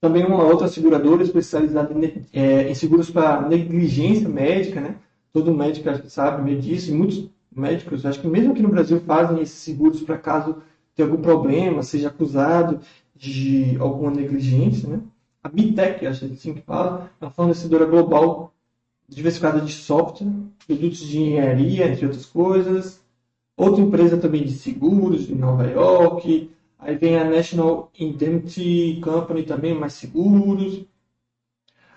também 0.00 0.24
uma 0.24 0.42
outra 0.42 0.68
seguradora 0.68 1.22
especializada 1.22 1.94
em, 1.94 2.26
é, 2.33 2.70
em 2.70 2.74
seguros 2.74 3.11
para 3.11 3.46
negligência 3.48 4.28
médica, 4.28 4.80
né? 4.80 4.96
Todo 5.33 5.54
médico 5.54 5.88
sabe 6.09 6.42
meio 6.42 6.61
disso, 6.61 6.90
e 6.90 6.94
muitos 6.94 7.30
médicos, 7.54 8.06
acho 8.06 8.20
que 8.20 8.26
mesmo 8.26 8.52
aqui 8.52 8.62
no 8.62 8.70
Brasil, 8.70 9.00
fazem 9.00 9.40
esses 9.40 9.59
seguros 9.59 10.02
para 10.02 10.18
caso 10.18 10.62
tenha 10.94 11.09
algum 11.09 11.22
problema, 11.22 11.83
seja 11.83 12.09
acusado 12.09 12.80
de 13.14 13.76
alguma 13.78 14.11
negligência, 14.11 14.88
né? 14.88 15.00
A 15.42 15.48
Bitec, 15.48 16.07
acho 16.07 16.20
que 16.20 16.26
é 16.26 16.35
assim 16.35 16.55
que 16.55 16.61
fala, 16.61 17.11
é 17.20 17.24
uma 17.24 17.31
fornecedora 17.31 17.87
global 17.87 18.53
diversificada 19.09 19.61
de 19.61 19.72
software, 19.72 20.31
produtos 20.66 21.00
de 21.00 21.20
engenharia, 21.20 21.88
entre 21.88 22.07
outras 22.07 22.26
coisas. 22.26 23.00
Outra 23.57 23.83
empresa 23.83 24.16
também 24.16 24.44
de 24.44 24.53
seguros, 24.53 25.29
em 25.29 25.35
Nova 25.35 25.66
York. 25.66 26.50
Aí 26.79 26.96
vem 26.96 27.18
a 27.18 27.24
National 27.24 27.90
Indemnity 27.98 29.00
Company 29.03 29.42
também, 29.42 29.74
mais 29.74 29.94
seguros. 29.94 30.85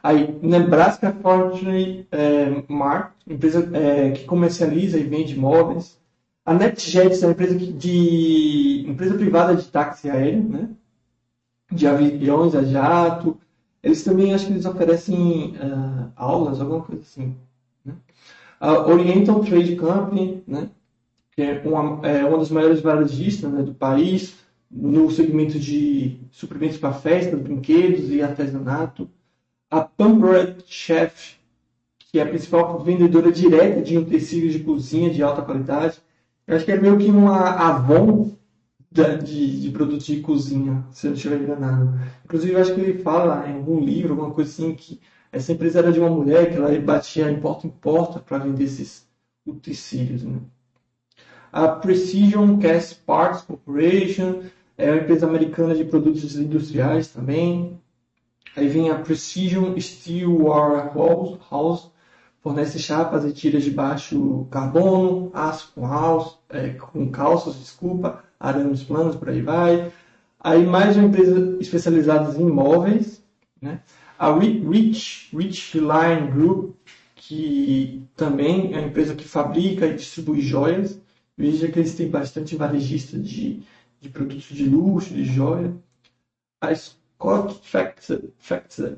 Aí, 0.02 0.38
Nebraska 0.42 1.14
Fortune 1.14 2.06
é, 2.12 2.64
Mart, 2.68 3.14
empresa 3.26 3.70
é, 3.74 4.12
que 4.12 4.26
comercializa 4.26 5.00
e 5.00 5.04
vende 5.04 5.36
imóveis. 5.36 5.98
A 6.46 6.54
NetJets 6.54 7.24
é 7.24 7.28
uma 7.28 7.32
empresa 7.32 7.56
de 7.56 8.86
empresa 8.86 9.16
privada 9.16 9.56
de 9.56 9.66
táxi 9.70 10.10
aéreo, 10.10 10.44
né? 10.44 10.70
De 11.74 11.88
aviões 11.88 12.56
a 12.56 12.64
jato. 12.64 13.38
Eles 13.82 14.04
também 14.04 14.34
acho 14.34 14.48
que 14.48 14.54
eles 14.54 14.66
oferecem 14.66 15.56
uh, 15.58 16.12
aulas, 16.16 16.62
alguma 16.62 16.82
coisa 16.82 17.02
assim. 17.02 17.36
Né? 17.84 17.94
A 18.60 18.88
Oriental 18.88 19.42
Trade 19.42 19.76
Company, 19.76 20.44
né? 20.48 20.70
que 21.36 21.42
é 21.42 21.62
uma, 21.66 22.08
é 22.08 22.24
uma 22.24 22.38
das 22.38 22.50
maiores 22.50 22.80
varejistas 22.82 23.52
né, 23.52 23.62
do 23.64 23.74
país 23.74 24.36
no 24.70 25.10
segmento 25.12 25.60
de 25.60 26.18
suprimentos 26.32 26.78
para 26.78 26.94
festas, 26.94 27.40
brinquedos 27.40 28.10
e 28.10 28.22
artesanato. 28.22 29.10
A 29.70 29.82
Pampered 29.82 30.64
Chef, 30.66 31.36
que 32.00 32.20
é 32.20 32.24
a 32.24 32.28
principal 32.28 32.80
vendedora 32.80 33.32
direta 33.32 33.82
de 33.82 33.98
utensílios 33.98 34.54
de 34.54 34.60
cozinha 34.60 35.10
de 35.10 35.22
alta 35.22 35.42
qualidade. 35.42 36.00
Eu 36.46 36.56
acho 36.56 36.66
que 36.66 36.72
é 36.72 36.80
meio 36.80 36.98
que 36.98 37.10
uma 37.10 37.50
Avon 37.52 38.32
de, 38.94 39.62
de 39.62 39.72
produtos 39.72 40.06
de 40.06 40.22
cozinha, 40.22 40.86
se 40.92 41.08
eu 41.08 41.10
não 41.10 41.16
estiver 41.16 41.42
enganado. 41.42 42.00
Inclusive, 42.24 42.56
acho 42.56 42.76
que 42.76 42.82
ele 42.82 43.02
fala 43.02 43.50
em 43.50 43.56
algum 43.56 43.80
livro, 43.80 44.14
alguma 44.14 44.32
coisa 44.32 44.52
assim, 44.52 44.76
que 44.76 45.02
essa 45.32 45.52
empresa 45.52 45.80
era 45.80 45.92
de 45.92 46.00
uma 46.00 46.10
mulher 46.10 46.52
que 46.52 46.58
ela 46.58 46.80
batia 46.80 47.30
em 47.32 47.40
porta 47.40 47.66
em 47.66 47.72
porta 47.72 48.20
para 48.20 48.38
vender 48.38 48.66
esses 48.66 49.08
utensílios. 49.46 50.24
Né? 50.24 50.40
A 51.52 51.68
Precision 51.68 52.60
Cast 52.60 52.96
Parts 53.06 53.42
Corporation 53.42 54.44
é 54.78 54.92
uma 54.92 55.02
empresa 55.02 55.28
americana 55.28 55.74
de 55.76 55.86
produtos 55.86 56.36
industriais 56.36 57.08
também. 57.08 57.80
Aí 58.56 58.68
vem 58.68 58.92
a 58.92 59.00
Precision 59.00 59.76
Steel 59.80 60.48
House, 61.50 61.92
fornece 62.44 62.78
chapas 62.78 63.24
e 63.24 63.32
tiras 63.32 63.64
de 63.64 63.72
baixo 63.72 64.46
carbono, 64.52 65.32
aço 65.34 65.72
com, 65.74 65.88
alço, 65.88 66.40
é, 66.50 66.70
com 66.72 67.10
calças, 67.10 67.56
desculpa, 67.56 68.22
arames 68.38 68.84
planos, 68.84 69.16
por 69.16 69.30
aí 69.30 69.42
vai. 69.42 69.92
Aí 70.40 70.66
mais 70.66 70.98
uma 70.98 71.08
empresa 71.08 71.58
especializada 71.62 72.38
em 72.38 72.42
imóveis, 72.42 73.24
né? 73.62 73.82
A 74.20 74.34
Rich, 74.38 75.36
Rich 75.36 75.80
Line 75.80 76.32
Group, 76.32 76.76
que 77.16 78.06
também 78.16 78.74
é 78.74 78.80
uma 78.80 78.88
empresa 78.88 79.16
que 79.16 79.24
fabrica 79.24 79.88
e 79.88 79.96
distribui 79.96 80.42
joias. 80.42 81.00
Veja 81.38 81.70
que 81.70 81.80
eles 81.80 81.96
têm 81.96 82.10
bastante 82.10 82.56
varejista 82.56 83.18
de, 83.18 83.64
de 84.02 84.10
produtos 84.10 84.56
de 84.56 84.66
luxo, 84.66 85.14
de 85.14 85.24
joia. 85.24 85.74
A 86.62 86.76
Scott 86.76 87.60
Factor 88.38 88.98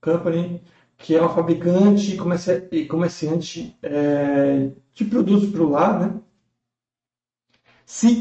Company, 0.00 0.62
que 0.98 1.14
é 1.14 1.20
uma 1.20 1.28
fabricante 1.28 2.18
e 2.72 2.86
comerciante 2.86 3.76
é, 3.82 4.70
de 4.94 5.04
produtos 5.04 5.50
para 5.50 5.62
o 5.62 5.70
lar, 5.70 6.00
né? 6.00 6.20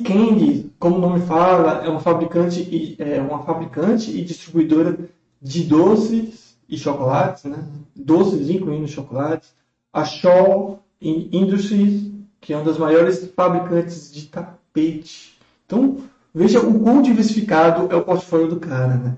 Candy, 0.03 0.71
como 0.77 0.97
o 0.97 1.01
nome 1.01 1.21
fala, 1.21 1.83
é 1.83 1.89
uma 1.89 1.99
fabricante 1.99 2.61
e, 2.61 2.95
é 2.99 3.19
uma 3.19 3.43
fabricante 3.43 4.11
e 4.11 4.23
distribuidora 4.23 4.97
de 5.41 5.63
doces 5.63 6.55
e 6.69 6.77
chocolates, 6.77 7.45
né? 7.45 7.65
Doces 7.95 8.49
incluindo 8.49 8.87
chocolates. 8.87 9.53
A 9.91 10.03
Shaw 10.03 10.79
Industries, 11.01 12.11
que 12.39 12.53
é 12.53 12.57
uma 12.57 12.65
das 12.65 12.77
maiores 12.77 13.31
fabricantes 13.35 14.13
de 14.13 14.27
tapete. 14.27 15.39
Então, 15.65 15.97
veja 16.33 16.59
o 16.59 16.79
quão 16.79 17.01
diversificado 17.01 17.91
é 17.91 17.95
o 17.95 18.03
portfólio 18.03 18.47
do 18.47 18.59
cara, 18.59 18.95
né? 18.95 19.17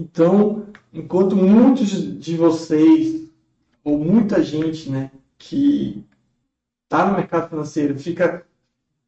Então, 0.00 0.64
enquanto 0.94 1.36
muitos 1.36 1.90
de 2.18 2.34
vocês, 2.34 3.28
ou 3.84 3.98
muita 3.98 4.42
gente, 4.42 4.88
né, 4.88 5.10
que 5.36 6.02
está 6.84 7.06
no 7.06 7.16
mercado 7.16 7.50
financeiro, 7.50 7.98
fica 7.98 8.46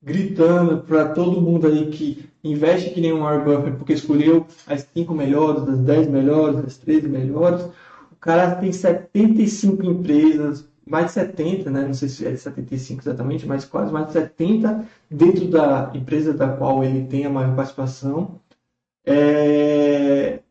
gritando 0.02 0.82
para 0.82 1.08
todo 1.08 1.40
mundo 1.40 1.66
aí 1.66 1.90
que 1.90 2.28
investe 2.44 2.90
que 2.90 3.00
nem 3.00 3.12
um 3.12 3.20
Warren 3.20 3.44
Buffett 3.44 3.76
porque 3.78 3.94
escolheu 3.94 4.46
as 4.66 4.86
5 4.94 5.14
melhores, 5.14 5.66
as 5.66 5.78
10 5.78 6.08
melhores, 6.08 6.58
as 6.58 6.76
13 6.76 7.08
melhores. 7.08 7.62
O 8.10 8.16
cara 8.20 8.54
tem 8.56 8.70
75 8.70 9.82
empresas, 9.86 10.68
mais 10.86 11.06
de 11.06 11.12
70, 11.12 11.70
né? 11.70 11.86
não 11.86 11.94
sei 11.94 12.08
se 12.10 12.26
é 12.26 12.36
75 12.36 13.00
exatamente, 13.00 13.46
mas 13.46 13.64
quase 13.64 13.90
mais 13.90 14.08
de 14.08 14.12
70 14.12 14.86
dentro 15.10 15.48
da 15.48 15.90
empresa 15.94 16.34
da 16.34 16.54
qual 16.54 16.84
ele 16.84 17.06
tem 17.06 17.24
a 17.24 17.30
maior 17.30 17.56
participação. 17.56 18.38
É... 19.06 20.41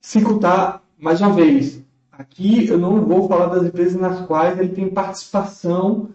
Se 0.00 0.22
contar, 0.22 0.82
mais 0.98 1.20
uma 1.20 1.32
vez, 1.32 1.82
aqui 2.10 2.66
eu 2.66 2.78
não 2.78 3.04
vou 3.04 3.28
falar 3.28 3.46
das 3.46 3.64
empresas 3.64 4.00
nas 4.00 4.26
quais 4.26 4.58
ele 4.58 4.70
tem 4.70 4.88
participação 4.88 6.10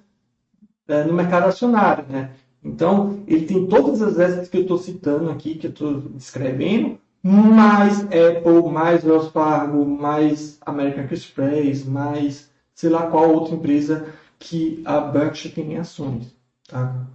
é, 0.87 1.03
no 1.03 1.13
mercado 1.13 1.45
acionário. 1.45 2.05
Né? 2.09 2.31
Então, 2.63 3.23
ele 3.27 3.45
tem 3.45 3.67
todas 3.67 4.01
as 4.01 4.17
essas 4.17 4.49
que 4.49 4.57
eu 4.57 4.61
estou 4.63 4.77
citando 4.77 5.29
aqui, 5.29 5.55
que 5.55 5.67
eu 5.67 5.71
estou 5.71 6.01
descrevendo, 6.01 6.99
mais 7.21 8.01
Apple, 8.05 8.71
mais 8.71 9.03
Wells 9.03 9.31
Fargo, 9.31 9.85
mais 9.85 10.59
American 10.65 11.05
Express, 11.11 11.85
mais 11.85 12.49
sei 12.73 12.89
lá 12.89 13.07
qual 13.07 13.31
outra 13.31 13.55
empresa 13.55 14.07
que 14.39 14.81
a 14.85 14.99
Berkshire 14.99 15.53
tem 15.53 15.73
em 15.73 15.77
ações. 15.77 16.35
Tá? 16.67 17.05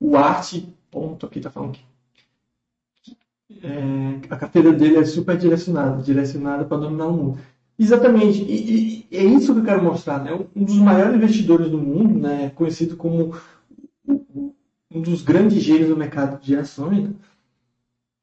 O 0.00 0.16
Art, 0.16 0.62
ponto 0.90 1.26
aqui 1.26 1.38
está 1.38 1.50
falando 1.50 1.72
que 1.72 1.84
é, 3.62 4.20
a 4.30 4.36
carteira 4.36 4.72
dele 4.72 4.96
é 4.96 5.04
super 5.04 5.36
direcionada, 5.36 6.02
direcionada 6.02 6.64
para 6.64 6.78
dominar 6.78 7.06
o 7.06 7.12
mundo. 7.12 7.38
Exatamente, 7.78 8.42
e, 8.42 9.06
e, 9.10 9.16
é 9.16 9.24
isso 9.24 9.52
que 9.52 9.60
eu 9.60 9.64
quero 9.64 9.82
mostrar. 9.82 10.22
Né? 10.22 10.38
Um 10.54 10.64
dos 10.64 10.76
maiores 10.76 11.16
investidores 11.16 11.70
do 11.70 11.78
mundo, 11.78 12.18
né? 12.18 12.50
conhecido 12.54 12.96
como 12.96 13.34
um 14.06 15.00
dos 15.00 15.22
grandes 15.22 15.62
gênios 15.62 15.88
do 15.88 15.96
mercado 15.96 16.40
de 16.40 16.54
ações, 16.54 17.04
né? 17.04 17.14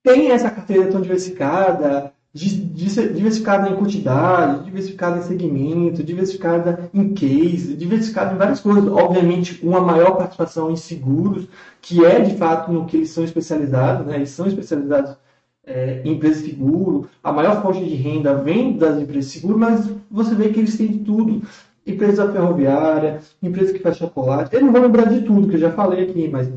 tem 0.04 0.32
essa 0.32 0.50
carteira 0.50 0.90
tão 0.90 1.02
diversificada, 1.02 2.14
diversificada 2.34 3.70
em 3.70 3.76
quantidade, 3.76 4.64
diversificada 4.66 5.18
em 5.18 5.24
segmento, 5.24 6.04
diversificada 6.04 6.90
em 6.94 7.14
case, 7.14 7.76
diversificada 7.76 8.34
em 8.34 8.38
várias 8.38 8.60
coisas. 8.60 8.88
Obviamente, 8.88 9.60
uma 9.66 9.82
maior 9.82 10.16
participação 10.16 10.72
em 10.72 10.76
seguros, 10.76 11.48
que 11.82 12.06
é 12.06 12.20
de 12.20 12.36
fato 12.36 12.72
no 12.72 12.86
que 12.86 12.98
eles 12.98 13.10
são 13.10 13.24
especializados, 13.24 14.06
né? 14.06 14.18
eles 14.18 14.30
são 14.30 14.46
especializados 14.46 15.18
é, 15.66 16.02
em 16.04 16.14
empresas 16.14 16.44
de 16.44 16.50
seguro, 16.50 17.08
a 17.24 17.32
maior 17.32 17.62
fonte 17.62 17.84
de 17.84 17.96
renda 17.96 18.34
vem 18.34 18.78
das 18.78 19.00
empresas 19.00 19.32
de 19.32 19.40
seguro, 19.40 19.58
mas 19.58 19.90
você 20.10 20.34
vê 20.36 20.50
que 20.50 20.60
eles 20.60 20.78
têm 20.78 20.88
de 20.88 21.00
tudo. 21.00 21.42
Empresa 21.86 22.32
ferroviária, 22.32 23.20
empresa 23.42 23.74
que 23.74 23.80
faz 23.80 23.98
chocolate. 23.98 24.54
Eu 24.54 24.62
não 24.62 24.72
vou 24.72 24.82
lembrar 24.82 25.06
de 25.06 25.22
tudo, 25.22 25.48
que 25.48 25.56
eu 25.56 25.60
já 25.60 25.72
falei 25.72 26.04
aqui, 26.04 26.28
mas 26.28 26.48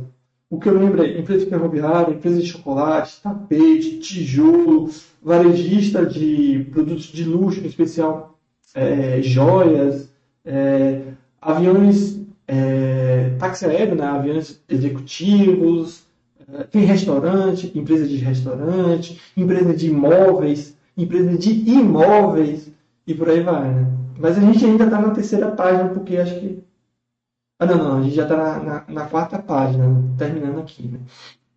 o 0.53 0.59
que 0.59 0.69
eu 0.69 0.79
lembro 0.79 1.03
é 1.03 1.19
empresa 1.19 1.47
ferroviária, 1.47 2.13
empresa 2.13 2.39
de 2.39 2.47
chocolate, 2.47 3.23
tapete, 3.23 4.01
tijolo, 4.01 4.91
varejista 5.23 6.05
de 6.05 6.69
produtos 6.71 7.07
de 7.07 7.25
luxo, 7.25 7.61
em 7.61 7.67
especial 7.67 8.39
é, 8.75 9.23
joias, 9.23 10.13
é, 10.45 11.05
aviões, 11.41 12.21
é, 12.47 13.31
táxi 13.39 13.65
aéreo, 13.65 13.95
né, 13.95 14.05
aviões 14.05 14.63
executivos, 14.69 16.05
é, 16.53 16.65
tem 16.65 16.85
restaurante, 16.85 17.73
empresa 17.75 18.07
de 18.07 18.17
restaurante, 18.17 19.19
empresa 19.35 19.73
de 19.73 19.87
imóveis, 19.89 20.77
empresa 20.95 21.39
de 21.39 21.51
imóveis 21.51 22.71
e 23.07 23.15
por 23.15 23.31
aí 23.31 23.41
vai, 23.43 23.73
né? 23.73 23.91
Mas 24.19 24.37
a 24.37 24.41
gente 24.43 24.67
ainda 24.67 24.85
está 24.85 25.01
na 25.01 25.15
terceira 25.15 25.51
página, 25.53 25.89
porque 25.89 26.19
acho 26.19 26.39
que 26.39 26.63
ah, 27.63 27.67
não, 27.67 27.77
não, 27.77 27.99
a 27.99 28.03
gente 28.03 28.17
já 28.17 28.25
está 28.25 28.37
na, 28.37 28.59
na, 28.59 28.85
na, 28.89 29.07
quarta 29.07 29.39
página, 29.39 29.85
terminando 30.19 30.59
aqui, 30.59 30.89
né? 30.89 30.99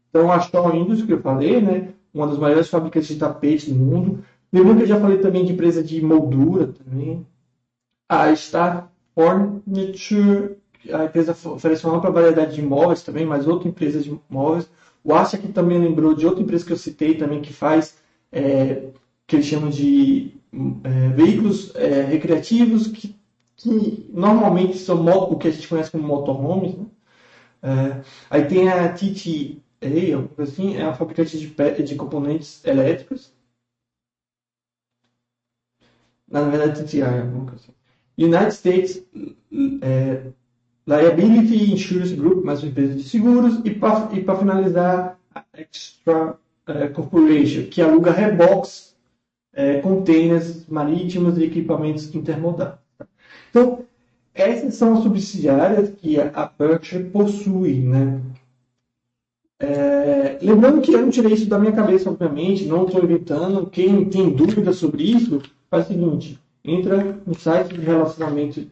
Então, 0.09 0.31
a 0.31 0.39
Shaw 0.39 0.75
Industries, 0.75 1.05
que 1.05 1.13
eu 1.13 1.21
falei, 1.21 1.59
né? 1.59 1.93
Uma 2.13 2.27
das 2.27 2.37
maiores 2.37 2.67
fabricantes 2.69 3.09
de 3.09 3.17
tapetes 3.17 3.67
do 3.67 3.75
mundo. 3.75 4.23
Lembrando 4.53 4.77
que 4.77 4.83
eu 4.83 4.87
já 4.87 4.99
falei 4.99 5.17
também 5.17 5.43
de 5.43 5.53
empresa 5.53 5.83
de 5.83 6.01
moldura 6.01 6.67
também. 6.67 7.25
A 8.07 8.33
Star 8.35 8.89
Furniture, 9.15 10.57
a 10.93 11.05
empresa 11.05 11.35
oferece 11.49 11.85
uma 11.85 11.97
ampla 11.97 12.11
variedade 12.11 12.53
de 12.53 12.61
imóveis 12.61 13.01
também, 13.01 13.25
mas 13.25 13.47
outra 13.47 13.67
empresa 13.67 13.99
de 13.99 14.17
imóveis. 14.29 14.69
O 15.03 15.13
Asha 15.13 15.37
que 15.37 15.47
também 15.47 15.79
lembrou 15.79 16.13
de 16.13 16.25
outra 16.25 16.43
empresa 16.43 16.65
que 16.65 16.71
eu 16.71 16.77
citei 16.77 17.15
também, 17.15 17.41
que 17.41 17.51
faz, 17.51 17.97
é, 18.31 18.89
que 19.25 19.35
eles 19.35 19.45
chamam 19.47 19.69
de 19.69 20.35
é, 20.83 21.09
veículos 21.09 21.75
é, 21.75 22.03
recreativos, 22.03 22.87
que 22.87 23.15
que 23.55 24.09
normalmente 24.11 24.77
são 24.77 25.05
o 25.05 25.37
que 25.37 25.47
a 25.47 25.51
gente 25.51 25.67
conhece 25.67 25.91
como 25.91 26.07
motorhomes. 26.07 26.75
Né? 26.75 26.85
É, 27.63 28.03
aí 28.29 28.47
tem 28.47 28.69
a 28.69 28.93
TTA, 28.93 30.41
assim, 30.41 30.75
é 30.75 30.83
a 30.83 30.93
fabricante 30.93 31.37
de, 31.37 31.83
de 31.83 31.95
componentes 31.95 32.63
elétricos. 32.65 33.33
Na 36.27 36.41
verdade, 36.49 36.83
TTI, 36.83 37.01
alguma 37.03 37.45
coisa 37.45 37.63
assim. 37.63 37.73
United 38.17 38.53
States 38.53 39.03
é, 39.81 40.31
Liability 40.87 41.73
Insurance 41.73 42.15
Group, 42.15 42.43
mais 42.45 42.61
uma 42.61 42.69
empresa 42.69 42.95
de 42.95 43.03
seguros. 43.03 43.61
E 43.65 43.71
para 43.71 44.37
finalizar, 44.37 45.19
a 45.33 45.43
Extra 45.53 46.37
é, 46.67 46.87
Corporation, 46.89 47.67
que 47.69 47.81
aluga 47.81 48.11
reboques, 48.11 48.95
é, 49.53 49.79
containers 49.81 50.67
marítimos 50.67 51.37
e 51.37 51.45
equipamentos 51.45 52.13
intermodais. 52.13 52.84
Então, 53.55 53.85
essas 54.33 54.75
são 54.75 54.97
as 54.97 55.03
subsidiárias 55.03 55.89
que 56.01 56.19
a 56.19 56.51
Berkshire 56.59 57.05
possui, 57.05 57.79
né? 57.79 58.19
É, 59.57 60.37
lembrando 60.41 60.81
que 60.81 60.91
eu 60.91 61.01
não 61.01 61.09
tirei 61.09 61.31
isso 61.31 61.47
da 61.47 61.57
minha 61.57 61.71
cabeça, 61.71 62.09
obviamente, 62.09 62.65
não 62.65 62.85
estou 62.85 63.01
inventando. 63.01 63.65
Quem 63.67 64.09
tem 64.09 64.29
dúvida 64.29 64.73
sobre 64.73 65.03
isso, 65.03 65.41
faz 65.71 65.85
o 65.85 65.87
seguinte: 65.87 66.37
entra 66.65 67.17
no 67.25 67.33
site 67.33 67.75
de 67.75 67.79
relacionamento 67.79 68.67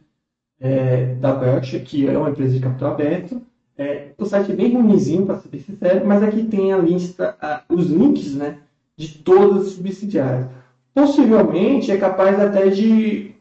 é, 0.59 1.15
da 1.15 1.33
Berkshire, 1.33 1.85
que 1.85 2.05
é 2.05 2.17
uma 2.17 2.31
empresa 2.31 2.53
de 2.53 2.59
capital 2.59 2.91
aberto. 2.91 3.41
É, 3.77 4.09
o 4.17 4.25
site 4.25 4.51
é 4.51 4.55
bem 4.55 4.73
ruimzinho, 4.73 5.25
para 5.25 5.39
ser 5.39 5.59
sincero, 5.59 6.05
mas 6.05 6.21
aqui 6.21 6.43
tem 6.43 6.73
a 6.73 6.77
lista, 6.77 7.37
a, 7.41 7.63
os 7.69 7.89
links 7.89 8.35
né, 8.35 8.57
de 8.97 9.19
todas 9.19 9.67
as 9.67 9.73
subsidiárias. 9.75 10.49
Possivelmente 10.93 11.89
é 11.89 11.95
capaz 11.95 12.37
até 12.37 12.67
de 12.67 13.32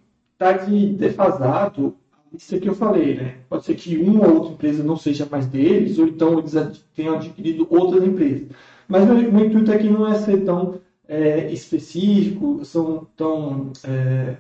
está 0.51 0.65
de 0.65 0.93
defasado 0.95 1.97
isso 2.35 2.59
que 2.59 2.69
eu 2.69 2.75
falei, 2.75 3.17
né? 3.17 3.39
Pode 3.49 3.65
ser 3.65 3.75
que 3.75 3.97
uma 3.99 4.27
ou 4.27 4.35
outra 4.37 4.53
empresa 4.53 4.83
não 4.83 4.97
seja 4.97 5.27
mais 5.31 5.47
deles, 5.47 5.99
ou 5.99 6.07
então 6.07 6.39
eles 6.39 6.55
tenham 6.95 7.17
adquirido 7.17 7.67
outras 7.71 8.03
empresas. 8.03 8.49
Mas 8.89 9.09
o 9.09 9.15
meu 9.15 9.47
intuito 9.47 9.71
aqui 9.71 9.89
não 9.89 10.09
é 10.09 10.15
ser 10.15 10.45
tão 10.45 10.81
é, 11.07 11.53
específico, 11.53 12.65
são 12.65 13.07
tão 13.17 13.73
é, 13.85 14.37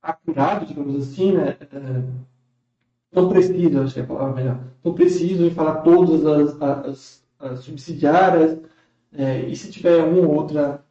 acurado, 0.00 0.66
digamos 0.66 0.96
assim, 0.96 1.32
né? 1.32 1.56
É, 1.60 2.02
tão 3.10 3.28
preciso, 3.28 3.80
acho 3.80 3.94
que 3.94 4.00
é 4.00 4.02
a 4.04 4.06
palavra 4.06 4.34
melhor, 4.34 4.60
tão 4.82 4.94
preciso 4.94 5.44
em 5.44 5.50
falar 5.50 5.82
todas 5.82 6.24
as, 6.26 6.62
as, 6.62 7.24
as 7.38 7.60
subsidiárias, 7.60 8.58
é, 9.12 9.40
e 9.48 9.56
se 9.56 9.70
tiver 9.70 10.02
uma 10.04 10.26
ou 10.26 10.34
outra 10.34 10.84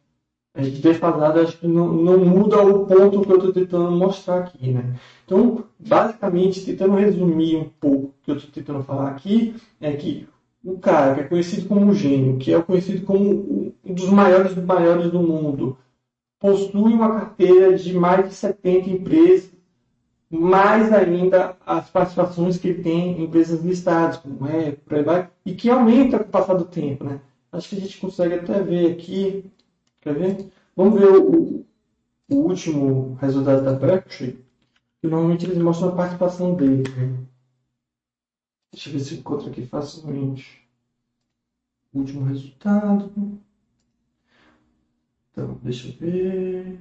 a 0.54 0.62
gente 0.62 0.80
defasado, 0.80 1.40
acho 1.40 1.58
que 1.58 1.66
não, 1.66 1.92
não 1.92 2.18
muda 2.24 2.62
o 2.62 2.86
ponto 2.86 3.22
que 3.22 3.32
eu 3.32 3.36
estou 3.36 3.52
tentando 3.52 3.90
mostrar 3.90 4.38
aqui, 4.38 4.70
né? 4.70 4.94
Então, 5.24 5.64
basicamente, 5.80 6.64
tentando 6.64 6.94
resumir 6.94 7.56
um 7.56 7.68
pouco 7.80 8.06
o 8.06 8.14
que 8.22 8.30
eu 8.30 8.36
estou 8.36 8.52
tentando 8.52 8.84
falar 8.84 9.08
aqui, 9.08 9.56
é 9.80 9.92
que 9.92 10.28
o 10.64 10.78
cara 10.78 11.14
que 11.14 11.20
é 11.22 11.24
conhecido 11.24 11.66
como 11.66 11.92
gênio, 11.92 12.38
que 12.38 12.54
é 12.54 12.62
conhecido 12.62 13.04
como 13.04 13.74
um 13.84 13.94
dos 13.94 14.08
maiores 14.10 14.54
dos 14.54 14.64
maiores 14.64 15.10
do 15.10 15.18
mundo, 15.18 15.76
possui 16.38 16.92
uma 16.92 17.10
carteira 17.20 17.76
de 17.76 17.92
mais 17.92 18.28
de 18.28 18.34
70 18.34 18.90
empresas, 18.90 19.50
mais 20.30 20.92
ainda 20.92 21.56
as 21.66 21.90
participações 21.90 22.58
que 22.58 22.68
ele 22.68 22.82
tem 22.82 23.18
em 23.18 23.24
empresas 23.24 23.62
listadas, 23.62 24.18
como 24.18 24.46
é, 24.46 24.76
e 25.44 25.54
que 25.54 25.68
aumenta 25.68 26.18
com 26.18 26.24
o 26.24 26.28
passar 26.28 26.54
do 26.54 26.64
tempo, 26.64 27.04
né? 27.04 27.20
Acho 27.50 27.68
que 27.68 27.76
a 27.76 27.80
gente 27.80 27.98
consegue 27.98 28.34
até 28.34 28.60
ver 28.60 28.92
aqui 28.92 29.44
Quer 30.04 30.14
ver? 30.14 30.52
Vamos 30.76 31.00
ver 31.00 31.08
o, 31.16 31.64
o 32.30 32.34
último 32.34 33.14
resultado 33.14 33.64
da 33.64 33.72
Berkshire, 33.72 34.44
que 35.00 35.08
normalmente 35.08 35.46
eles 35.46 35.56
mostram 35.56 35.88
a 35.88 35.96
participação 35.96 36.54
dele. 36.54 36.82
Né? 36.90 37.26
Deixa 38.70 38.90
eu 38.90 38.92
ver 38.92 39.00
se 39.00 39.14
encontro 39.14 39.48
aqui 39.48 39.66
facilmente. 39.66 40.68
Último 41.94 42.26
resultado. 42.26 43.40
Então, 45.32 45.58
deixa 45.62 45.88
eu 45.88 45.92
ver. 45.94 46.78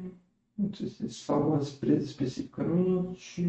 Não 0.58 0.74
sei 0.74 0.90
se 0.90 1.04
eles 1.04 1.22
falam 1.24 1.56
as 1.56 1.76
empresas 1.76 2.10
especificamente. 2.10 3.42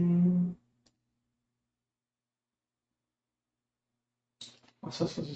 Nossa, 4.80 5.08
fazer 5.08 5.34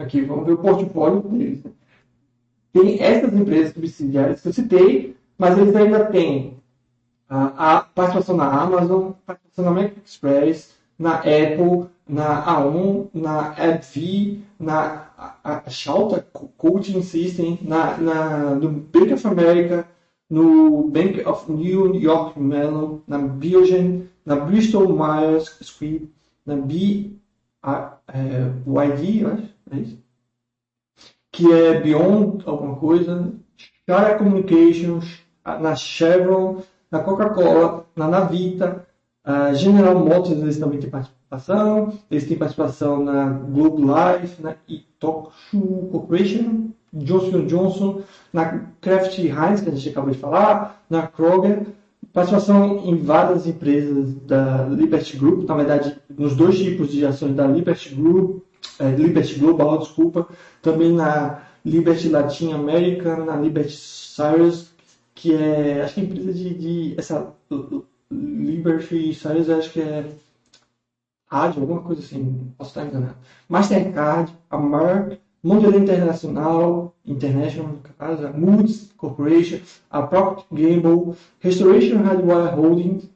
Aqui, 0.00 0.22
vamos 0.22 0.46
ver 0.46 0.52
o 0.52 0.58
portfólio 0.58 1.20
deles. 1.20 1.62
Tem 2.72 3.02
essas 3.02 3.34
empresas 3.34 3.74
subsidiárias 3.74 4.40
que 4.40 4.48
eu 4.48 4.52
citei, 4.54 5.16
mas 5.36 5.58
eles 5.58 5.76
ainda 5.76 6.06
têm 6.06 6.56
a, 7.28 7.76
a 7.76 7.80
participação 7.82 8.34
na 8.34 8.62
Amazon, 8.62 9.12
participação 9.26 9.64
na 9.66 9.82
Mac 9.82 9.92
Express, 10.02 10.74
na 10.98 11.16
Apple, 11.16 11.90
na 12.08 12.46
A1, 12.46 13.08
na 13.12 13.50
AbbVie, 13.50 14.42
na 14.58 15.10
a, 15.18 15.62
a 15.66 15.68
Shelter 15.68 16.24
Coaching 16.56 17.02
System, 17.02 17.58
na, 17.60 17.98
na, 17.98 18.54
no 18.54 18.70
Bank 18.70 19.12
of 19.12 19.26
America, 19.26 19.86
no 20.30 20.88
Bank 20.88 21.20
of 21.26 21.52
New 21.52 21.94
York 21.94 22.40
Mellon, 22.40 23.00
na 23.06 23.18
Biogen, 23.18 24.08
na 24.24 24.36
Bristol 24.36 24.88
Myers 24.88 25.58
Squibb, 25.60 26.08
na 26.46 26.56
B, 26.56 27.10
a, 27.62 27.98
é, 28.08 28.50
eu 28.64 28.78
acho, 28.78 29.59
é 29.76 29.80
isso? 29.80 29.98
Que 31.32 31.52
é 31.52 31.80
Beyond 31.80 32.42
alguma 32.46 32.76
coisa, 32.76 33.32
Shara 33.88 34.18
Communications, 34.18 35.20
na 35.44 35.74
Chevron, 35.74 36.62
na 36.90 37.00
Coca-Cola, 37.00 37.86
na 37.94 38.08
Navita, 38.08 38.86
a 39.24 39.52
General 39.52 39.98
Motors 39.98 40.38
eles 40.38 40.58
também 40.58 40.80
têm 40.80 40.90
participação, 40.90 41.92
eles 42.10 42.26
têm 42.26 42.36
participação 42.36 43.04
na 43.04 43.28
Globe 43.28 43.82
Life, 43.82 44.42
na 44.42 44.56
Itochu 44.68 45.88
Corporation, 45.92 46.70
Johnson 46.92 47.46
Johnson, 47.46 48.02
na 48.32 48.66
Kraft 48.80 49.16
Heinz, 49.18 49.60
que 49.60 49.68
a 49.68 49.72
gente 49.72 49.88
acabou 49.88 50.10
de 50.10 50.18
falar, 50.18 50.82
na 50.88 51.06
Kroger, 51.06 51.66
participação 52.12 52.78
em 52.84 52.96
várias 52.96 53.46
empresas 53.46 54.14
da 54.26 54.64
Liberty 54.64 55.16
Group, 55.16 55.48
na 55.48 55.54
verdade, 55.54 55.96
nos 56.08 56.34
dois 56.34 56.58
tipos 56.58 56.90
de 56.90 57.06
ações 57.06 57.34
da 57.34 57.46
Liberty 57.46 57.94
Group, 57.94 58.42
é, 58.78 58.90
Liberty 58.90 59.34
Global, 59.38 59.78
desculpa, 59.78 60.28
também 60.62 60.92
na 60.92 61.42
Liberty 61.64 62.08
Latin 62.08 62.52
American, 62.52 63.28
a 63.30 63.36
Liberty 63.36 63.72
Cyrus, 63.72 64.70
que 65.14 65.34
é, 65.34 65.82
acho 65.82 65.94
que 65.94 66.00
é 66.00 66.04
empresa 66.04 66.32
de, 66.32 66.54
de 66.54 66.94
essa 66.98 67.34
Liberty 68.10 69.14
Cyrus, 69.14 69.50
acho 69.50 69.72
que 69.72 69.80
é 69.80 70.10
rádio, 71.26 71.62
alguma 71.62 71.82
coisa 71.82 72.02
assim, 72.02 72.52
posso 72.58 72.70
estar 72.70 72.86
enganado. 72.86 73.16
Mastercard, 73.48 74.32
a 74.50 74.58
Merck, 74.58 75.20
Mondial 75.42 75.74
Internacional, 75.74 76.94
International, 77.06 77.68
no 77.68 77.78
caso, 77.78 78.26
a 78.26 78.32
Moods 78.32 78.92
Corporation, 78.96 79.60
a 79.90 80.02
Procter 80.02 80.44
Gamble, 80.52 81.16
Restoration 81.40 81.98
Hardware 82.02 82.54
Holdings, 82.54 83.08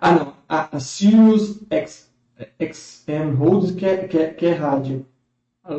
ah 0.00 0.12
não, 0.12 0.34
a, 0.48 0.76
a 0.76 0.80
Sirius 0.80 1.60
X, 1.70 2.11
XM 2.60 3.34
Holdings, 3.36 3.72
que 3.72 3.86
é, 3.86 4.08
que 4.08 4.18
é, 4.18 4.30
que 4.30 4.46
é 4.46 4.52
rádio, 4.52 5.06
a, 5.64 5.74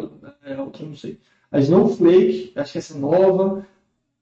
é 0.46 0.60
outra, 0.60 0.86
não 0.86 0.96
sei. 0.96 1.20
A 1.52 1.60
Snowflake, 1.60 2.52
acho 2.56 2.72
que 2.74 2.78
essa 2.80 2.96
é 2.96 3.00
nova, 3.00 3.68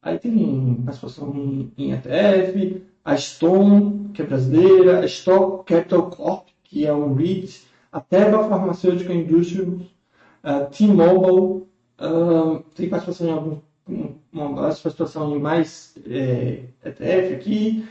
aí 0.01 0.19
tem 0.19 0.75
participação 0.84 1.34
em, 1.36 1.71
em 1.77 1.93
ETF, 1.93 2.84
a 3.05 3.17
Stone, 3.17 4.09
que 4.13 4.21
é 4.21 4.25
brasileira, 4.25 4.99
a 4.99 5.05
Stock 5.05 5.65
Capital 5.65 6.09
Corp, 6.09 6.47
que 6.63 6.86
é 6.86 6.93
um 6.93 7.13
REIT, 7.13 7.63
a 7.91 7.99
Teva 7.99 8.47
Pharmaceutical 8.47 9.15
Industries, 9.15 9.91
Uh, 10.43 10.67
T-Mobile 10.71 11.67
uh, 11.99 12.63
tem 12.73 12.89
participação 12.89 13.27
em 13.27 13.32
algum, 13.32 13.61
uma 14.34 14.55
participação 14.55 15.36
em 15.36 15.39
mais 15.39 15.95
é, 16.07 16.63
ETF 16.84 17.34
aqui, 17.36 17.86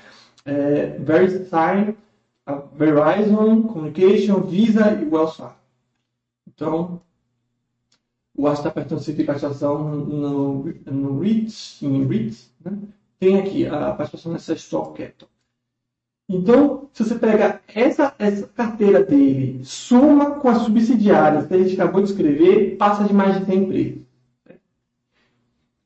é, 0.44 0.98
VeriSign, 0.98 1.96
Verizon, 2.74 3.62
Communication, 3.62 4.40
Visa 4.42 4.92
e 4.92 5.04
Wells 5.04 5.36
Fargo. 5.36 5.56
Então, 6.48 7.00
o 8.36 8.46
Aço 8.46 8.60
está 8.60 8.70
perguntando 8.70 9.04
tem 9.04 9.26
participação 9.26 9.96
no, 9.96 10.64
no 10.64 11.20
REITs, 11.20 11.82
em 11.82 12.06
REITs, 12.06 12.52
né? 12.64 12.78
tem 13.18 13.38
aqui 13.38 13.66
a 13.66 13.92
participação 13.92 14.32
nessa 14.32 14.54
Stock 14.54 14.96
Capital. 14.96 15.28
Então, 16.28 16.88
se 16.92 17.04
você 17.04 17.18
pega 17.18 17.60
essa, 17.66 18.14
essa 18.18 18.46
carteira 18.46 19.02
dele, 19.02 19.64
soma 19.64 20.36
com 20.36 20.48
as 20.48 20.58
subsidiárias 20.62 21.46
que 21.46 21.54
a 21.54 21.58
gente 21.58 21.74
acabou 21.74 22.02
de 22.02 22.10
escrever, 22.10 22.76
passa 22.76 23.04
de 23.04 23.12
mais 23.12 23.38
de 23.38 23.46
100 23.46 23.58
empresas. 23.58 23.98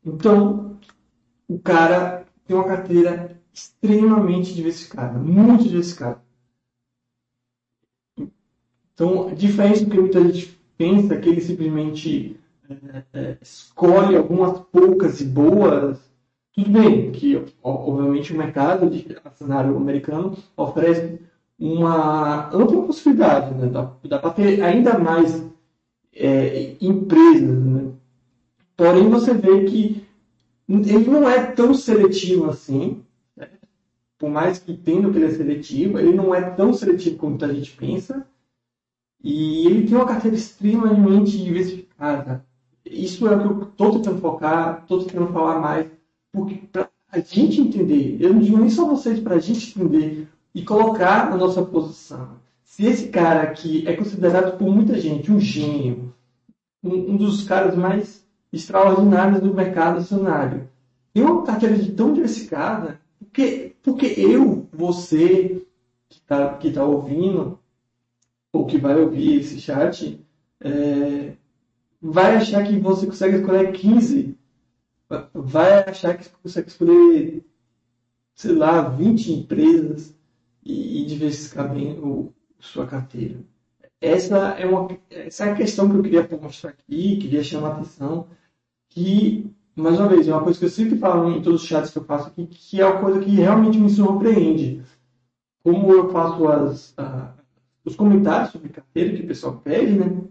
Então, 0.04 0.78
o 1.48 1.58
cara 1.58 2.26
tem 2.46 2.54
uma 2.54 2.66
carteira 2.66 3.40
extremamente 3.52 4.54
diversificada, 4.54 5.18
muito 5.18 5.64
diversificada. 5.64 6.23
Então, 8.94 9.34
diferente 9.34 9.84
do 9.84 9.90
que 9.90 10.00
muita 10.00 10.22
gente 10.22 10.58
pensa, 10.78 11.16
que 11.16 11.28
ele 11.28 11.40
simplesmente 11.40 12.40
é, 12.68 13.02
é, 13.12 13.36
escolhe 13.42 14.16
algumas 14.16 14.60
poucas 14.72 15.20
e 15.20 15.24
boas 15.24 15.98
tudo 16.54 16.70
bem 16.70 17.10
que, 17.10 17.44
obviamente, 17.60 18.32
o 18.32 18.36
mercado 18.36 18.88
de 18.88 19.04
cenário 19.34 19.76
americano 19.76 20.36
oferece 20.56 21.18
uma 21.58 22.48
ampla 22.54 22.86
possibilidade, 22.86 23.54
né? 23.54 23.66
dá, 23.66 23.90
dá 24.04 24.18
para 24.20 24.30
ter 24.30 24.62
ainda 24.62 24.96
mais 24.96 25.44
é, 26.14 26.76
empresas. 26.80 27.58
Né? 27.58 27.90
Porém, 28.76 29.10
você 29.10 29.34
vê 29.34 29.64
que 29.64 30.06
ele 30.68 31.10
não 31.10 31.28
é 31.28 31.44
tão 31.44 31.74
seletivo 31.74 32.48
assim, 32.48 33.02
né? 33.36 33.48
por 34.16 34.30
mais 34.30 34.60
que 34.60 34.72
entenda 34.72 35.10
que 35.10 35.16
ele 35.16 35.26
é 35.26 35.30
seletivo, 35.30 35.98
ele 35.98 36.14
não 36.14 36.32
é 36.32 36.40
tão 36.40 36.72
seletivo 36.72 37.16
como 37.16 37.30
muita 37.30 37.52
gente 37.52 37.72
pensa, 37.72 38.24
e 39.24 39.66
ele 39.66 39.88
tem 39.88 39.96
uma 39.96 40.06
carteira 40.06 40.36
extremamente 40.36 41.42
diversificada. 41.42 42.44
Isso 42.84 43.26
é 43.26 43.34
o 43.34 43.40
que 43.40 43.46
eu 43.46 43.62
estou 43.62 43.92
tentando 43.92 44.20
focar, 44.20 44.80
estou 44.82 45.02
tentando 45.02 45.32
falar 45.32 45.58
mais 45.58 45.86
porque 46.30 46.56
para 46.70 46.90
a 47.10 47.20
gente 47.20 47.60
entender, 47.60 48.18
eu 48.20 48.34
não 48.34 48.40
digo 48.40 48.58
nem 48.58 48.68
só 48.68 48.86
vocês, 48.86 49.20
para 49.20 49.36
a 49.36 49.40
gente 49.40 49.70
entender 49.70 50.28
e 50.54 50.62
colocar 50.62 51.30
na 51.30 51.36
nossa 51.36 51.62
posição. 51.62 52.36
Se 52.64 52.84
esse 52.84 53.08
cara 53.08 53.42
aqui 53.42 53.86
é 53.86 53.96
considerado 53.96 54.58
por 54.58 54.68
muita 54.68 55.00
gente 55.00 55.32
um 55.32 55.40
gênio, 55.40 56.12
um, 56.82 57.12
um 57.12 57.16
dos 57.16 57.44
caras 57.44 57.76
mais 57.76 58.26
extraordinários 58.52 59.40
do 59.40 59.54
mercado 59.54 59.98
acionário, 59.98 60.68
tem 61.14 61.22
uma 61.22 61.44
carteira 61.44 61.78
de 61.78 61.92
tão 61.92 62.12
diversificada, 62.12 63.00
porque, 63.18 63.76
porque 63.82 64.06
eu, 64.18 64.66
você 64.72 65.64
que 66.08 66.18
está 66.18 66.54
que 66.54 66.70
tá 66.70 66.84
ouvindo, 66.84 67.58
ou 68.54 68.66
que 68.66 68.78
vai 68.78 68.98
ouvir 68.98 69.40
esse 69.40 69.60
chat, 69.60 70.20
é, 70.60 71.32
vai 72.00 72.36
achar 72.36 72.64
que 72.64 72.78
você 72.78 73.06
consegue 73.06 73.36
escolher 73.36 73.72
15 73.72 74.36
vai 75.32 75.84
achar 75.84 76.16
que 76.16 76.28
consegue 76.42 76.68
escolher, 76.68 77.44
sei 78.34 78.52
lá, 78.52 78.82
20 78.82 79.32
empresas 79.32 80.14
e, 80.64 81.02
e 81.02 81.06
diversificar 81.06 81.72
bem 81.72 81.98
o, 81.98 82.32
sua 82.58 82.86
carteira. 82.86 83.40
Essa 84.00 84.36
é, 84.58 84.66
uma, 84.66 84.88
essa 85.10 85.46
é 85.46 85.52
a 85.52 85.54
questão 85.54 85.88
que 85.88 85.96
eu 85.96 86.02
queria 86.02 86.28
mostrar 86.40 86.70
aqui, 86.70 87.16
queria 87.16 87.42
chamar 87.42 87.68
a 87.68 87.72
atenção, 87.74 88.26
que, 88.88 89.50
mais 89.74 89.98
uma 89.98 90.08
vez, 90.08 90.28
é 90.28 90.32
uma 90.32 90.42
coisa 90.42 90.58
que 90.58 90.64
eu 90.64 90.70
sempre 90.70 90.98
falo 90.98 91.30
em 91.30 91.42
todos 91.42 91.62
os 91.62 91.68
chats 91.68 91.90
que 91.90 91.98
eu 91.98 92.04
faço 92.04 92.28
aqui, 92.28 92.46
que 92.46 92.80
é 92.80 92.86
uma 92.86 93.00
coisa 93.00 93.20
que 93.20 93.30
realmente 93.30 93.78
me 93.78 93.88
surpreende. 93.88 94.82
Como 95.62 95.90
eu 95.92 96.10
faço 96.10 96.46
as, 96.48 96.94
os 97.84 97.96
comentários 97.96 98.50
sobre 98.50 98.68
carteira 98.70 99.14
que 99.14 99.22
o 99.22 99.26
pessoal 99.26 99.60
pede, 99.62 99.92
né? 99.92 100.22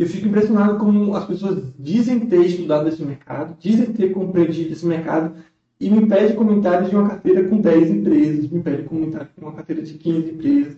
eu 0.00 0.06
fico 0.06 0.28
impressionado 0.28 0.78
como 0.78 1.14
as 1.14 1.26
pessoas 1.26 1.62
dizem 1.78 2.20
ter 2.20 2.40
estudado 2.46 2.88
esse 2.88 3.02
mercado, 3.02 3.54
dizem 3.60 3.92
ter 3.92 4.12
compreendido 4.12 4.72
esse 4.72 4.86
mercado 4.86 5.34
e 5.78 5.90
me 5.90 6.06
pedem 6.06 6.34
comentários 6.34 6.88
de 6.88 6.96
uma 6.96 7.08
carteira 7.08 7.48
com 7.48 7.58
10 7.58 7.90
empresas, 7.90 8.50
me 8.50 8.62
pedem 8.62 8.86
comentário 8.86 9.28
com 9.36 9.46
uma 9.46 9.52
carteira 9.52 9.82
de 9.82 9.94
15 9.94 10.30
empresas, 10.30 10.76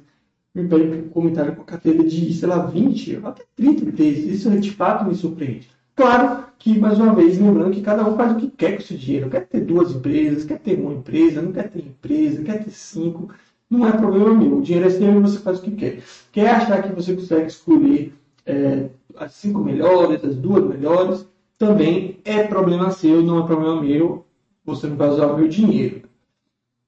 me 0.52 0.68
pedem 0.68 1.08
comentário 1.08 1.52
com 1.52 1.60
uma 1.60 1.66
carteira 1.66 2.02
de, 2.02 2.34
sei 2.34 2.48
lá, 2.48 2.66
20, 2.66 3.20
até 3.22 3.44
30 3.54 3.84
empresas. 3.84 4.24
Isso 4.24 4.50
de 4.60 4.70
fato 4.72 5.04
me 5.04 5.14
surpreende. 5.14 5.70
Claro 5.94 6.46
que, 6.58 6.78
mais 6.78 6.98
uma 6.98 7.14
vez, 7.14 7.38
lembrando 7.38 7.72
que 7.72 7.82
cada 7.82 8.08
um 8.08 8.16
faz 8.16 8.32
o 8.32 8.36
que 8.36 8.48
quer 8.48 8.72
com 8.72 8.82
esse 8.82 8.96
dinheiro. 8.96 9.30
Quer 9.30 9.46
ter 9.46 9.60
duas 9.60 9.92
empresas, 9.92 10.44
quer 10.44 10.58
ter 10.58 10.78
uma 10.78 10.94
empresa, 10.94 11.42
não 11.42 11.52
quer 11.52 11.70
ter 11.70 11.80
empresa, 11.80 12.42
quer 12.42 12.64
ter 12.64 12.70
cinco. 12.70 13.32
Não 13.72 13.88
é 13.88 13.92
problema 13.92 14.34
meu. 14.34 14.58
O 14.58 14.60
dinheiro 14.60 14.86
é 14.86 14.90
seu 14.90 15.10
e 15.10 15.20
você 15.20 15.38
faz 15.38 15.58
o 15.58 15.62
que 15.62 15.70
quer. 15.70 16.02
Quer 16.30 16.50
achar 16.50 16.82
que 16.82 16.92
você 16.92 17.16
consegue 17.16 17.46
escolher 17.46 18.12
é, 18.44 18.90
as 19.16 19.32
cinco 19.32 19.60
melhores, 19.60 20.22
as 20.22 20.36
duas 20.36 20.62
melhores, 20.62 21.26
também 21.56 22.18
é 22.22 22.42
problema 22.42 22.90
seu, 22.90 23.22
não 23.22 23.42
é 23.42 23.46
problema 23.46 23.80
meu. 23.80 24.26
Você 24.62 24.86
não 24.86 24.96
vai 24.96 25.08
usar 25.08 25.32
o 25.32 25.38
meu 25.38 25.48
dinheiro. 25.48 26.02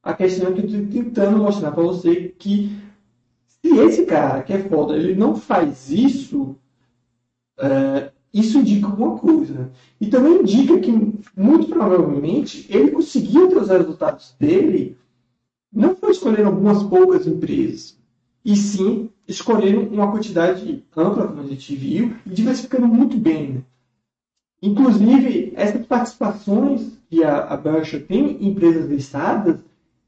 A 0.02 0.12
questão 0.12 0.50
é 0.50 0.52
que 0.52 0.60
eu 0.60 0.66
estou 0.66 1.02
tentando 1.02 1.38
mostrar 1.38 1.72
para 1.72 1.82
você 1.82 2.34
que 2.38 2.76
se 3.46 3.78
esse 3.78 4.04
cara 4.04 4.42
que 4.42 4.52
é 4.52 4.58
foda, 4.68 4.94
ele 4.94 5.14
não 5.14 5.34
faz 5.34 5.90
isso, 5.90 6.54
é, 7.58 8.10
isso 8.30 8.58
indica 8.58 8.88
alguma 8.88 9.16
coisa. 9.16 9.70
E 9.98 10.08
também 10.08 10.42
indica 10.42 10.78
que, 10.78 10.92
muito 11.34 11.66
provavelmente, 11.66 12.66
ele 12.68 12.90
conseguiu 12.90 13.48
ter 13.48 13.56
os 13.56 13.70
resultados 13.70 14.36
dele, 14.38 14.98
não 15.74 15.96
foi 15.96 16.12
escolhendo 16.12 16.46
algumas 16.46 16.82
poucas 16.84 17.26
empresas, 17.26 17.98
e 18.44 18.54
sim 18.56 19.10
escolhendo 19.26 19.92
uma 19.92 20.10
quantidade 20.10 20.84
ampla, 20.96 21.28
como 21.28 21.40
a 21.40 21.46
gente 21.46 21.74
viu, 21.74 22.14
e 22.26 22.30
diversificando 22.30 22.86
muito 22.86 23.16
bem. 23.16 23.52
Né? 23.54 23.62
Inclusive, 24.62 25.52
essas 25.56 25.84
participações 25.86 26.92
que 27.08 27.24
a, 27.24 27.44
a 27.44 27.56
Berkshire 27.56 28.04
tem 28.04 28.38
em 28.40 28.48
empresas 28.48 28.88
listadas 28.88 29.58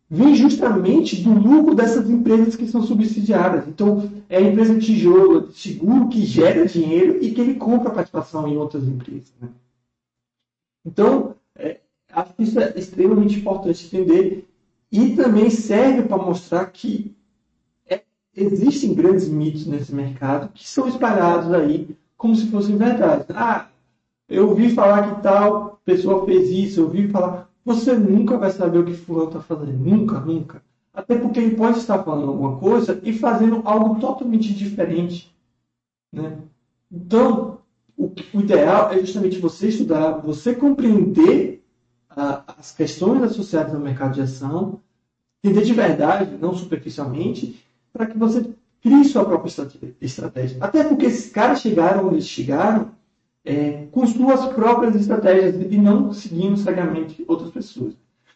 vem 0.08 0.34
justamente 0.36 1.20
do 1.22 1.30
lucro 1.30 1.74
dessas 1.74 2.08
empresas 2.08 2.54
que 2.54 2.68
são 2.68 2.82
subsidiadas. 2.82 3.66
Então, 3.66 4.08
é 4.28 4.36
a 4.36 4.40
empresa 4.40 4.78
tijolo, 4.78 5.50
seguro, 5.52 6.08
que 6.08 6.24
gera 6.24 6.66
dinheiro 6.66 7.18
e 7.20 7.32
que 7.32 7.40
ele 7.40 7.54
compra 7.54 7.90
participação 7.90 8.46
em 8.46 8.56
outras 8.56 8.84
empresas. 8.84 9.32
Né? 9.40 9.48
Então, 10.84 11.34
é, 11.56 11.80
acho 12.12 12.34
que 12.34 12.42
isso 12.44 12.60
é 12.60 12.72
extremamente 12.76 13.40
importante 13.40 13.86
entender 13.86 14.46
e 14.90 15.16
também 15.16 15.50
serve 15.50 16.02
para 16.02 16.16
mostrar 16.16 16.66
que 16.66 17.14
existem 18.36 18.94
grandes 18.94 19.28
mitos 19.28 19.66
nesse 19.66 19.94
mercado 19.94 20.50
que 20.52 20.68
são 20.68 20.86
espalhados 20.86 21.52
aí 21.52 21.96
como 22.16 22.36
se 22.36 22.46
fossem 22.48 22.76
verdade. 22.76 23.24
Ah, 23.30 23.68
eu 24.28 24.48
ouvi 24.48 24.70
falar 24.70 25.14
que 25.14 25.22
tal 25.22 25.80
pessoa 25.84 26.24
fez 26.26 26.50
isso, 26.50 26.80
eu 26.80 26.84
ouvi 26.84 27.08
falar. 27.08 27.48
Você 27.64 27.94
nunca 27.94 28.36
vai 28.36 28.50
saber 28.50 28.78
o 28.78 28.84
que 28.84 28.94
fulano 28.94 29.28
está 29.28 29.40
fazendo. 29.40 29.72
Nunca, 29.72 30.20
nunca. 30.20 30.62
Até 30.92 31.18
porque 31.18 31.40
ele 31.40 31.56
pode 31.56 31.78
estar 31.78 32.02
falando 32.02 32.28
alguma 32.28 32.58
coisa 32.58 33.00
e 33.02 33.12
fazendo 33.12 33.60
algo 33.64 34.00
totalmente 34.00 34.54
diferente. 34.54 35.34
Né? 36.12 36.38
Então, 36.90 37.58
o, 37.96 38.12
o 38.32 38.40
ideal 38.40 38.92
é 38.92 39.00
justamente 39.00 39.38
você 39.38 39.68
estudar, 39.68 40.18
você 40.18 40.54
compreender 40.54 41.55
as 42.16 42.72
questões 42.72 43.22
associadas 43.22 43.74
ao 43.74 43.80
mercado 43.80 44.14
de 44.14 44.22
ação, 44.22 44.80
entender 45.44 45.64
de 45.64 45.74
verdade, 45.74 46.38
não 46.40 46.54
superficialmente, 46.54 47.62
para 47.92 48.06
que 48.06 48.16
você 48.16 48.48
crie 48.80 49.04
sua 49.04 49.24
própria 49.24 49.68
estratégia. 50.00 50.56
Até 50.60 50.82
porque 50.82 51.06
esses 51.06 51.30
caras 51.30 51.60
chegaram 51.60 52.06
onde 52.06 52.16
eles 52.16 52.28
chegaram 52.28 52.90
é, 53.44 53.86
com 53.92 54.06
suas 54.06 54.46
próprias 54.54 54.96
estratégias 54.96 55.54
e 55.70 55.76
não 55.76 56.12
seguindo 56.12 56.56
cegamente 56.56 57.22
outras 57.28 57.50
pessoas. 57.50 57.94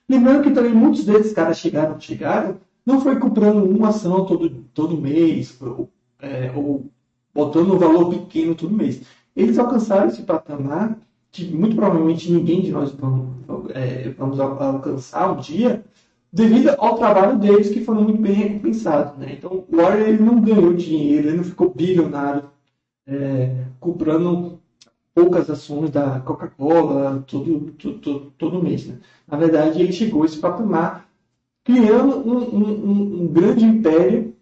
Lembrando 0.08 0.42
que 0.42 0.50
também 0.50 0.72
muitos 0.72 1.04
desses 1.04 1.32
caras 1.32 1.58
chegaram, 1.58 1.98
chegaram, 1.98 2.58
não 2.84 3.00
foi 3.00 3.18
comprando 3.18 3.64
uma 3.64 3.88
ação 3.88 4.26
todo, 4.26 4.50
todo 4.74 5.00
mês, 5.00 5.56
ou, 5.60 5.88
é, 6.20 6.52
ou 6.54 6.90
botando 7.32 7.72
um 7.72 7.78
valor 7.78 8.10
pequeno 8.10 8.54
todo 8.54 8.74
mês. 8.74 9.02
Eles 9.34 9.58
alcançaram 9.58 10.08
esse 10.08 10.22
patamar 10.22 10.98
que 11.30 11.44
muito 11.54 11.76
provavelmente 11.76 12.30
ninguém 12.30 12.60
de 12.60 12.72
nós 12.72 12.92
vamos, 12.92 13.28
é, 13.74 14.10
vamos 14.10 14.40
alcançar 14.40 15.32
um 15.32 15.40
dia, 15.40 15.84
devido 16.32 16.70
ao 16.78 16.96
trabalho 16.96 17.38
deles 17.38 17.70
que 17.70 17.84
foram 17.84 18.02
muito 18.02 18.20
bem 18.20 18.32
recompensados. 18.32 19.16
Né? 19.18 19.34
Então, 19.38 19.64
o 19.68 19.76
Warren 19.76 20.08
ele 20.08 20.22
não 20.22 20.40
ganhou 20.40 20.72
dinheiro, 20.72 21.28
ele 21.28 21.36
não 21.36 21.44
ficou 21.44 21.72
bilionário 21.74 22.44
é, 23.06 23.64
comprando 23.78 24.60
poucas 25.14 25.50
ações 25.50 25.90
da 25.90 26.20
Coca-Cola 26.20 27.24
todo, 27.26 27.72
todo, 27.72 28.32
todo 28.38 28.62
mês. 28.62 28.86
Né? 28.86 28.98
Na 29.26 29.36
verdade, 29.36 29.80
ele 29.80 29.92
chegou 29.92 30.22
a 30.22 30.26
esse 30.26 30.38
patamar 30.38 31.08
criando 31.64 32.16
um, 32.16 32.38
um, 32.38 33.22
um 33.22 33.26
grande 33.28 33.64
império 33.64 34.34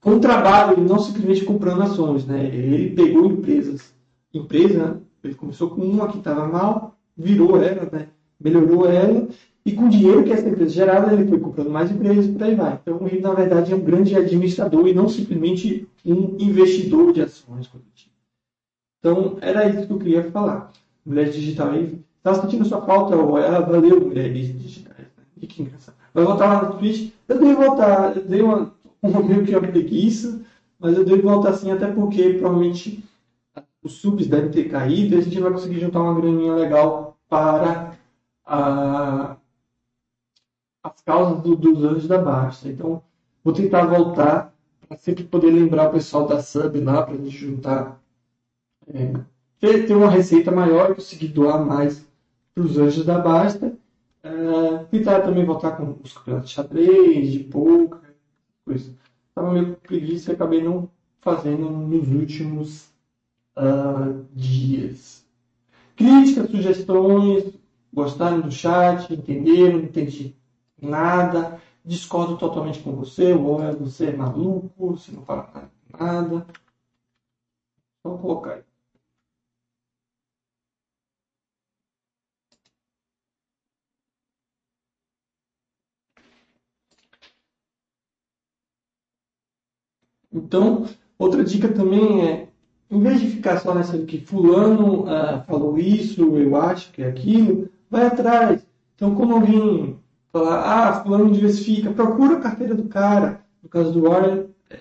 com 0.00 0.18
trabalho, 0.18 0.78
e 0.78 0.80
não 0.80 0.98
simplesmente 0.98 1.44
comprando 1.44 1.82
ações. 1.82 2.24
Né? 2.26 2.46
Ele 2.46 2.90
pegou 2.94 3.26
empresas, 3.26 3.92
empresa, 4.32 5.02
ele 5.28 5.36
começou 5.36 5.70
com 5.70 5.82
uma 5.82 6.08
que 6.08 6.18
estava 6.18 6.46
mal, 6.46 6.94
virou 7.16 7.60
ela, 7.60 7.88
né? 7.90 8.08
melhorou 8.40 8.88
ela, 8.88 9.28
e 9.64 9.72
com 9.72 9.84
o 9.84 9.88
dinheiro 9.88 10.24
que 10.24 10.32
essa 10.32 10.48
empresa 10.48 10.70
gerava, 10.70 11.12
ele 11.12 11.28
foi 11.28 11.38
comprando 11.38 11.70
mais 11.70 11.90
empresas 11.90 12.26
e 12.26 12.32
por 12.32 12.42
aí 12.42 12.54
vai. 12.54 12.80
Então, 12.80 13.06
ele, 13.06 13.20
na 13.20 13.34
verdade, 13.34 13.72
é 13.72 13.76
um 13.76 13.80
grande 13.80 14.16
administrador 14.16 14.86
e 14.86 14.94
não 14.94 15.08
simplesmente 15.08 15.86
um 16.06 16.36
investidor 16.38 17.12
de 17.12 17.20
ações 17.20 17.66
coletivas. 17.66 18.16
Então, 18.98 19.36
era 19.40 19.68
isso 19.68 19.86
que 19.86 19.92
eu 19.92 19.98
queria 19.98 20.30
falar. 20.30 20.72
Mulheres 21.04 21.34
digitais. 21.34 21.90
Estava 22.16 22.40
sentindo 22.40 22.64
sua 22.64 22.80
falta, 22.80 23.16
ou 23.16 23.38
ela 23.38 23.60
valeu 23.60 24.00
mulheres 24.00 24.58
digitais. 24.58 24.96
Né? 24.98 25.46
que 25.46 25.62
engraçado. 25.62 25.96
Vai 26.14 26.24
voltar 26.24 26.46
lá 26.46 26.68
no 26.68 26.78
Twitch? 26.78 27.12
Eu 27.28 27.38
dei 27.38 27.54
voltar, 27.54 28.16
eu 28.16 28.24
dei 28.24 28.40
uma, 28.40 28.72
uma 29.02 29.22
meio 29.22 29.44
que 29.44 29.54
uma 29.54 29.68
preguiça, 29.68 30.40
mas 30.78 30.96
eu 30.96 31.04
dei 31.04 31.20
voltar 31.20 31.52
sim, 31.52 31.70
até 31.70 31.88
porque 31.88 32.34
provavelmente 32.34 33.04
os 33.82 33.94
subs 33.94 34.26
devem 34.26 34.50
ter 34.50 34.68
caído 34.68 35.14
e 35.14 35.18
a 35.18 35.20
gente 35.22 35.40
vai 35.40 35.52
conseguir 35.52 35.80
juntar 35.80 36.00
uma 36.00 36.14
graninha 36.14 36.54
legal 36.54 37.16
para 37.28 37.96
a, 38.44 39.36
as 40.82 41.00
causas 41.02 41.42
do, 41.42 41.56
dos 41.56 41.84
anjos 41.84 42.08
da 42.08 42.18
Baixa. 42.18 42.68
Então, 42.68 43.02
vou 43.44 43.54
tentar 43.54 43.86
voltar 43.86 44.54
para 44.86 44.96
sempre 44.96 45.24
poder 45.24 45.50
lembrar 45.50 45.88
o 45.88 45.92
pessoal 45.92 46.26
da 46.26 46.42
sub 46.42 46.80
lá, 46.80 47.02
para 47.02 47.14
a 47.14 47.18
gente 47.18 47.36
juntar 47.36 48.00
é, 48.86 49.12
ter, 49.60 49.86
ter 49.86 49.94
uma 49.94 50.10
receita 50.10 50.50
maior, 50.50 50.94
conseguir 50.94 51.28
doar 51.28 51.64
mais 51.64 52.06
para 52.54 52.64
os 52.64 52.78
anjos 52.78 53.04
da 53.04 53.18
Basta. 53.18 53.76
É, 54.22 54.84
tentar 54.90 55.20
também 55.20 55.44
voltar 55.44 55.76
com 55.76 55.96
os 56.02 56.12
campeonatos 56.12 56.50
de 56.50 56.54
xadrez, 56.56 57.30
de 57.30 57.40
poker, 57.44 58.14
coisa. 58.64 58.92
Estava 59.28 59.52
meio 59.52 59.76
preguiça 59.76 60.32
e 60.32 60.34
acabei 60.34 60.62
não 60.62 60.90
fazendo 61.20 61.70
nos 61.70 62.08
últimos 62.08 62.87
uh, 63.58 64.26
dias. 64.34 65.26
Críticas, 65.96 66.50
sugestões, 66.50 67.52
gostaram 67.92 68.40
do 68.40 68.50
chat, 68.50 69.12
entenderam, 69.12 69.78
não 69.78 69.84
entendi 69.84 70.36
nada, 70.80 71.60
discordo 71.84 72.38
totalmente 72.38 72.80
com 72.82 72.92
você, 72.94 73.32
ou 73.32 73.62
é 73.62 73.72
você 73.74 74.06
é 74.06 74.16
maluco, 74.16 74.70
você 74.96 75.12
não 75.12 75.24
fala 75.24 75.70
nada. 75.98 76.46
Vamos 78.02 78.20
colocar 78.20 78.54
aí. 78.54 78.64
Então, 90.32 90.86
outra 91.18 91.44
dica 91.44 91.72
também 91.72 92.26
é, 92.26 92.47
em 92.90 93.00
vez 93.00 93.20
de 93.20 93.28
ficar 93.28 93.58
só 93.58 93.74
nessa 93.74 93.98
que 93.98 94.18
fulano 94.18 95.06
ah, 95.08 95.44
falou 95.46 95.78
isso, 95.78 96.36
eu 96.36 96.56
acho 96.56 96.90
que 96.92 97.02
é 97.02 97.08
aquilo, 97.08 97.68
vai 97.90 98.06
atrás. 98.06 98.66
Então, 98.94 99.14
como 99.14 99.34
alguém 99.34 99.98
falar, 100.32 100.60
ah, 100.60 101.02
fulano 101.02 101.30
diversifica, 101.30 101.92
procura 101.92 102.36
a 102.36 102.40
carteira 102.40 102.74
do 102.74 102.84
cara. 102.84 103.42
No 103.62 103.68
caso 103.68 103.92
do 103.92 104.02
Warren, 104.02 104.46
é, 104.70 104.78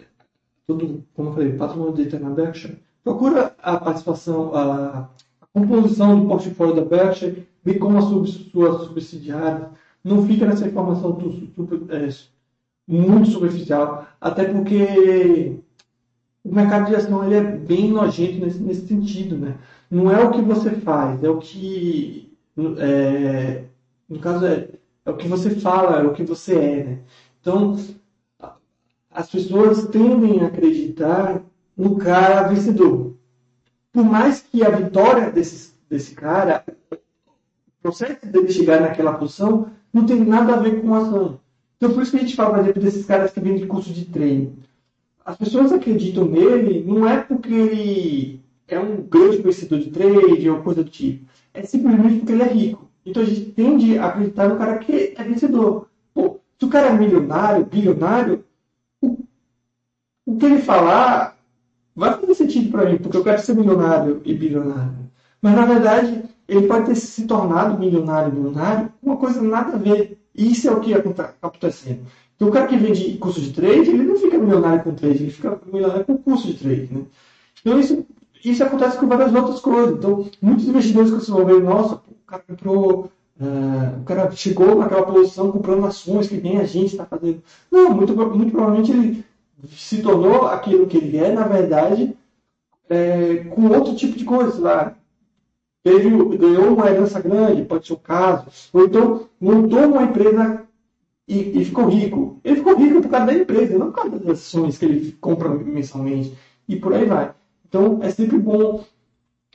tudo, 0.65 1.03
como 1.13 1.29
eu 1.29 1.33
falei, 1.33 1.53
patrimônio 1.53 1.93
dele 1.93 2.19
na 2.19 2.29
Berkshire. 2.29 2.79
Procura 3.03 3.55
a 3.61 3.77
participação, 3.77 4.55
a, 4.55 5.09
a 5.41 5.47
composição 5.53 6.19
do 6.19 6.27
portfólio 6.27 6.75
da 6.75 6.85
Berkshire, 6.85 7.47
vê 7.63 7.75
como 7.75 7.97
a 7.97 8.01
sub, 8.01 8.27
sua 8.27 8.79
subsidiária. 8.85 9.69
Não 10.03 10.25
fica 10.25 10.45
nessa 10.45 10.67
informação 10.67 11.13
tudo, 11.13 11.93
é, 11.93 12.07
muito 12.87 13.29
superficial, 13.29 14.07
até 14.21 14.45
porque 14.45 15.59
o 16.49 16.55
mercado 16.55 16.87
de 16.87 16.95
ação 16.95 17.25
ele 17.25 17.35
é 17.35 17.41
bem 17.41 17.91
nojento 17.91 18.39
nesse, 18.39 18.59
nesse 18.59 18.87
sentido, 18.87 19.37
né? 19.37 19.55
Não 19.91 20.09
é 20.11 20.23
o 20.23 20.31
que 20.31 20.41
você 20.41 20.71
faz, 20.71 21.23
é 21.23 21.29
o 21.29 21.39
que, 21.39 22.33
é, 22.77 23.63
no 24.07 24.19
caso 24.19 24.45
é, 24.45 24.69
é 25.05 25.11
o 25.11 25.17
que 25.17 25.27
você 25.27 25.51
fala, 25.51 25.99
é 25.99 26.03
o 26.03 26.13
que 26.13 26.23
você 26.23 26.55
é, 26.55 26.83
né? 26.83 26.99
Então, 27.41 27.77
as 29.11 29.29
pessoas 29.29 29.87
tendem 29.87 30.41
a 30.41 30.47
acreditar 30.47 31.41
no 31.75 31.97
cara 31.97 32.47
vencedor. 32.47 33.15
Por 33.91 34.03
mais 34.03 34.41
que 34.41 34.63
a 34.63 34.69
vitória 34.69 35.31
desse, 35.31 35.73
desse 35.89 36.13
cara, 36.13 36.63
o 36.91 36.97
processo 37.81 38.25
dele 38.25 38.51
chegar 38.51 38.81
naquela 38.81 39.13
posição, 39.13 39.71
não 39.91 40.05
tem 40.05 40.23
nada 40.23 40.53
a 40.53 40.59
ver 40.59 40.81
com 40.81 40.93
a 40.93 40.99
ação. 40.99 41.39
Então, 41.77 41.93
por 41.93 42.03
isso 42.03 42.11
que 42.11 42.17
a 42.17 42.21
gente 42.21 42.35
fala, 42.35 42.55
por 42.55 42.59
exemplo, 42.59 42.81
desses 42.81 43.05
caras 43.05 43.31
que 43.31 43.39
vêm 43.39 43.55
de 43.55 43.65
curso 43.65 43.93
de 43.93 44.05
treino. 44.05 44.57
As 45.27 45.35
pessoas 45.35 45.73
acreditam 45.73 46.23
nele 46.23 46.85
não 46.87 47.05
é 47.05 47.21
porque 47.21 47.53
ele 47.53 48.41
é 48.65 48.79
um 48.79 49.01
grande 49.01 49.39
conhecedor 49.39 49.77
de 49.77 49.91
trade 49.91 50.49
ou 50.49 50.63
coisa 50.63 50.81
do 50.81 50.89
tipo. 50.89 51.29
É 51.53 51.63
simplesmente 51.63 52.19
porque 52.19 52.31
ele 52.31 52.43
é 52.43 52.47
rico. 52.47 52.89
Então, 53.05 53.21
a 53.21 53.25
gente 53.25 53.51
tende 53.51 53.97
a 53.99 54.05
acreditar 54.05 54.47
no 54.47 54.57
cara 54.57 54.77
que 54.77 55.13
é 55.17 55.23
vencedor. 55.25 55.89
Pô, 56.13 56.39
se 56.57 56.65
o 56.65 56.69
cara 56.69 56.87
é 56.87 56.93
milionário, 56.93 57.65
bilionário, 57.65 58.45
o, 59.01 59.17
o 60.25 60.37
que 60.37 60.45
ele 60.45 60.61
falar 60.61 61.37
vai 61.93 62.17
fazer 62.17 62.33
sentido 62.33 62.71
para 62.71 62.89
mim, 62.89 62.97
porque 62.97 63.17
eu 63.17 63.23
quero 63.23 63.41
ser 63.41 63.53
milionário 63.53 64.21
e 64.23 64.33
bilionário. 64.33 65.11
Mas, 65.41 65.55
na 65.55 65.65
verdade, 65.65 66.23
ele 66.47 66.67
pode 66.67 66.85
ter 66.85 66.95
se 66.95 67.27
tornado 67.27 67.77
milionário 67.77 68.31
bilionário 68.31 68.93
uma 69.03 69.17
coisa 69.17 69.41
nada 69.41 69.73
a 69.73 69.77
ver 69.77 70.17
isso 70.33 70.69
é 70.69 70.71
o 70.71 70.79
que 70.79 70.91
está 70.91 71.33
acontecendo. 71.41 72.05
Então, 72.37 72.49
o 72.49 72.51
cara 72.51 72.67
que 72.67 72.77
vende 72.77 73.17
curso 73.17 73.41
de 73.41 73.51
trade, 73.51 73.89
ele 73.89 74.03
não 74.03 74.15
fica 74.15 74.37
milionário 74.37 74.83
com 74.83 74.93
trade, 74.93 75.23
ele 75.23 75.31
fica 75.31 75.59
milionário 75.65 76.05
com 76.05 76.17
curso 76.17 76.47
de 76.47 76.53
trade. 76.53 76.87
Né? 76.91 77.01
Então, 77.59 77.79
isso, 77.79 78.05
isso 78.45 78.63
acontece 78.63 78.97
com 78.97 79.07
várias 79.07 79.33
outras 79.33 79.59
coisas. 79.59 79.97
Então, 79.97 80.29
muitos 80.39 80.67
investidores 80.67 81.25
que 81.25 81.31
vai 81.31 81.45
ver, 81.45 81.63
nossa, 81.63 81.95
o 81.95 82.27
cara 82.27 82.43
comprou. 82.47 83.11
Uh, 83.39 84.01
o 84.01 84.03
cara 84.03 84.31
chegou 84.31 84.75
naquela 84.75 85.03
posição 85.03 85.51
comprando 85.51 85.85
ações 85.85 86.27
que 86.27 86.37
nem 86.37 86.57
a 86.57 86.63
gente 86.63 86.91
está 86.91 87.05
fazendo. 87.05 87.41
Não, 87.71 87.91
muito, 87.91 88.15
muito 88.15 88.51
provavelmente 88.51 88.91
ele 88.91 89.25
se 89.69 90.01
tornou 90.01 90.47
aquilo 90.47 90.87
que 90.87 90.97
ele 90.97 91.17
é, 91.17 91.31
na 91.31 91.47
verdade, 91.47 92.15
é, 92.89 93.45
com 93.49 93.67
outro 93.67 93.95
tipo 93.95 94.17
de 94.17 94.25
coisa, 94.25 94.59
lá, 94.59 94.95
teve, 95.83 96.09
ganhou 96.37 96.73
uma 96.73 96.89
herança 96.89 97.19
grande, 97.19 97.65
pode 97.65 97.87
ser 97.87 97.93
o 97.93 97.97
caso, 97.97 98.47
ou 98.73 98.85
então 98.85 99.27
montou 99.39 99.85
uma 99.85 100.03
empresa 100.03 100.66
e, 101.27 101.59
e, 101.59 101.65
ficou 101.65 101.87
rico. 101.87 102.39
Ele 102.43 102.57
ficou 102.57 102.77
rico 102.77 103.01
por 103.01 103.09
causa 103.09 103.25
da 103.27 103.33
empresa, 103.33 103.77
não 103.77 103.91
por 103.91 104.03
causa 104.03 104.19
das 104.19 104.39
ações 104.39 104.77
que 104.77 104.85
ele 104.85 105.11
compra 105.19 105.49
mensalmente, 105.49 106.33
e 106.67 106.75
por 106.75 106.93
aí 106.93 107.05
vai. 107.05 107.33
Então, 107.67 107.99
é 108.01 108.09
sempre 108.09 108.37
bom 108.37 108.83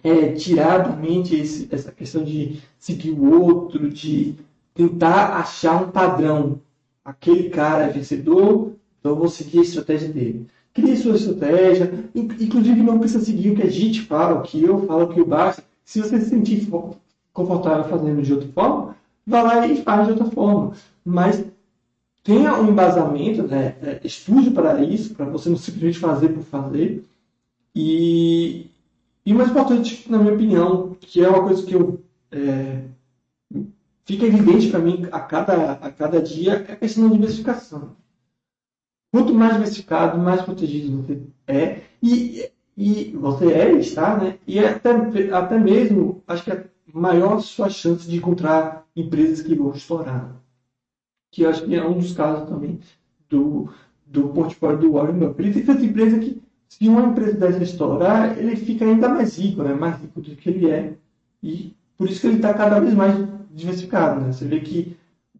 é, 0.02 0.32
tirar 0.32 0.78
da 0.78 0.96
mente 0.96 1.34
esse, 1.34 1.68
essa 1.70 1.90
questão 1.90 2.22
de 2.22 2.60
seguir 2.78 3.12
o 3.12 3.42
outro, 3.42 3.88
de 3.88 4.34
tentar 4.74 5.36
achar 5.36 5.82
um 5.82 5.90
padrão. 5.90 6.60
Aquele 7.04 7.50
cara 7.50 7.84
é 7.84 7.88
vencedor, 7.88 8.72
então 9.00 9.12
eu 9.12 9.16
vou 9.16 9.28
seguir 9.28 9.60
a 9.60 9.62
estratégia 9.62 10.08
dele. 10.08 10.46
Crie 10.74 10.96
sua 10.96 11.16
estratégia, 11.16 11.92
inclusive 12.14 12.82
não 12.82 12.98
precisa 12.98 13.24
seguir 13.24 13.50
o 13.50 13.56
que 13.56 13.62
a 13.62 13.70
gente 13.70 14.02
fala, 14.02 14.38
o 14.38 14.42
que 14.42 14.62
eu 14.62 14.86
falo, 14.86 15.04
o 15.04 15.08
que 15.08 15.20
o 15.20 15.26
Barça 15.26 15.62
se 15.84 16.00
você 16.00 16.20
se 16.20 16.30
sentir 16.30 16.68
confortável 17.32 17.84
fazendo 17.84 18.22
de 18.22 18.32
outra 18.32 18.48
forma, 18.48 18.96
vá 19.26 19.42
lá 19.42 19.66
e 19.66 19.82
faz 19.82 20.06
de 20.06 20.12
outra 20.12 20.30
forma. 20.30 20.72
Mas 21.04 21.44
tenha 22.22 22.54
um 22.60 22.70
embasamento, 22.70 23.42
né? 23.46 23.76
É, 23.82 24.00
estude 24.04 24.50
para 24.50 24.82
isso, 24.82 25.14
para 25.14 25.26
você 25.26 25.48
não 25.48 25.56
simplesmente 25.56 25.98
fazer 25.98 26.28
por 26.30 26.42
fazer. 26.44 27.04
E, 27.74 28.70
e 29.24 29.32
o 29.32 29.36
mais 29.36 29.50
importante, 29.50 30.10
na 30.10 30.18
minha 30.18 30.34
opinião, 30.34 30.96
que 31.00 31.22
é 31.24 31.28
uma 31.28 31.42
coisa 31.42 31.64
que 31.66 31.74
eu 31.74 32.02
é, 32.30 32.84
fica 34.04 34.26
evidente 34.26 34.68
para 34.70 34.80
mim 34.80 35.06
a 35.10 35.20
cada, 35.20 35.72
a 35.72 35.90
cada 35.90 36.20
dia, 36.22 36.64
é 36.68 36.72
a 36.72 36.76
questão 36.76 37.08
da 37.08 37.14
diversificação. 37.14 37.96
Quanto 39.12 39.34
mais 39.34 39.54
diversificado, 39.54 40.18
mais 40.18 40.42
protegido 40.42 41.02
você 41.02 41.22
é. 41.46 41.82
E 42.02 42.50
E 42.76 43.12
você 43.16 43.52
é, 43.52 43.72
está, 43.78 44.16
né? 44.16 44.38
E 44.46 44.58
até, 44.58 44.90
até 45.32 45.58
mesmo, 45.58 46.22
acho 46.26 46.44
que 46.44 46.52
é 46.52 46.64
maior 46.92 47.40
sua 47.40 47.68
chance 47.68 48.08
de 48.08 48.16
encontrar 48.16 48.86
empresas 48.96 49.42
que 49.42 49.54
vão 49.54 49.72
estourar. 49.72 50.41
Que 51.32 51.44
acho 51.44 51.64
que 51.64 51.74
é 51.74 51.84
um 51.84 51.98
dos 51.98 52.12
casos 52.12 52.48
também 52.48 52.78
do, 53.28 53.68
do 54.06 54.28
portfólio 54.28 54.78
do 54.78 54.92
Warren 54.92 55.18
Buffett. 55.18 55.42
Ele 55.42 55.52
tem 55.54 55.64
tanta 55.64 55.84
empresa 55.84 56.18
que, 56.20 56.40
se 56.68 56.88
uma 56.88 57.02
empresa 57.02 57.32
dessa 57.32 57.62
estourar, 57.62 58.38
ele 58.38 58.54
fica 58.54 58.84
ainda 58.84 59.08
mais 59.08 59.36
rico, 59.36 59.62
né? 59.64 59.74
Mais 59.74 60.00
rico 60.00 60.20
do 60.20 60.36
que 60.36 60.48
ele 60.48 60.70
é. 60.70 60.94
E 61.42 61.74
por 61.98 62.08
isso 62.08 62.20
que 62.20 62.28
ele 62.28 62.36
está 62.36 62.54
cada 62.54 62.78
vez 62.78 62.94
mais 62.94 63.16
diversificado, 63.50 64.20
né? 64.20 64.32
Você 64.32 64.44
vê 64.44 64.60
que 64.60 64.96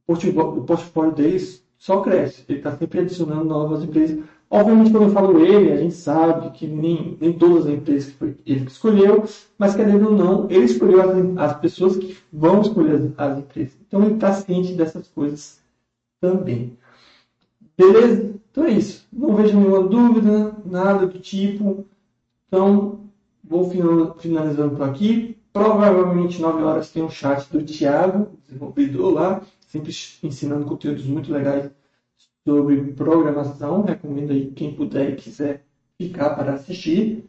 o 0.07 0.62
portfólio 0.62 1.12
deles 1.12 1.64
só 1.78 2.01
cresce. 2.01 2.45
Ele 2.49 2.59
está 2.59 2.76
sempre 2.76 3.01
adicionando 3.01 3.45
novas 3.45 3.84
empresas. 3.84 4.18
Obviamente, 4.51 4.90
quando 4.90 5.05
eu 5.05 5.11
falo 5.11 5.40
ele, 5.40 5.72
a 5.72 5.76
gente 5.78 5.95
sabe 5.95 6.51
que 6.51 6.66
nem, 6.66 7.16
nem 7.20 7.32
todas 7.32 7.66
as 7.66 7.72
empresas 7.72 8.11
que 8.11 8.18
foi 8.18 8.36
ele 8.45 8.66
que 8.66 8.70
escolheu, 8.70 9.24
mas 9.57 9.74
querendo 9.74 10.11
ou 10.11 10.16
não, 10.16 10.51
ele 10.51 10.64
escolheu 10.64 11.01
as, 11.01 11.53
as 11.53 11.61
pessoas 11.61 11.97
que 11.97 12.18
vão 12.30 12.61
escolher 12.61 12.97
as, 12.97 13.03
as 13.16 13.38
empresas. 13.38 13.78
Então, 13.88 14.03
ele 14.03 14.14
está 14.14 14.32
ciente 14.32 14.74
dessas 14.74 15.09
coisas 15.09 15.62
também. 16.23 16.79
Beleza? 17.77 18.35
Então 18.51 18.64
é 18.64 18.70
isso. 18.70 19.05
Não 19.12 19.35
vejo 19.35 19.59
nenhuma 19.59 19.83
dúvida, 19.83 20.55
nada 20.64 21.07
do 21.07 21.18
tipo. 21.18 21.85
Então, 22.47 23.01
vou 23.43 23.68
finalizando 24.18 24.77
por 24.77 24.89
aqui. 24.89 25.37
Provavelmente 25.53 26.41
9 26.41 26.62
horas 26.62 26.91
tem 26.91 27.03
um 27.03 27.11
chat 27.11 27.51
do 27.51 27.62
Thiago, 27.62 28.31
desenvolvedor 28.47 29.12
lá, 29.12 29.43
sempre 29.66 29.93
ensinando 30.23 30.64
conteúdos 30.64 31.05
muito 31.05 31.31
legais 31.33 31.70
sobre 32.47 32.93
programação. 32.93 33.83
Recomendo 33.83 34.31
aí 34.31 34.51
quem 34.53 34.75
puder 34.75 35.11
e 35.11 35.16
quiser 35.16 35.64
ficar 35.99 36.31
para 36.31 36.55
assistir. 36.55 37.25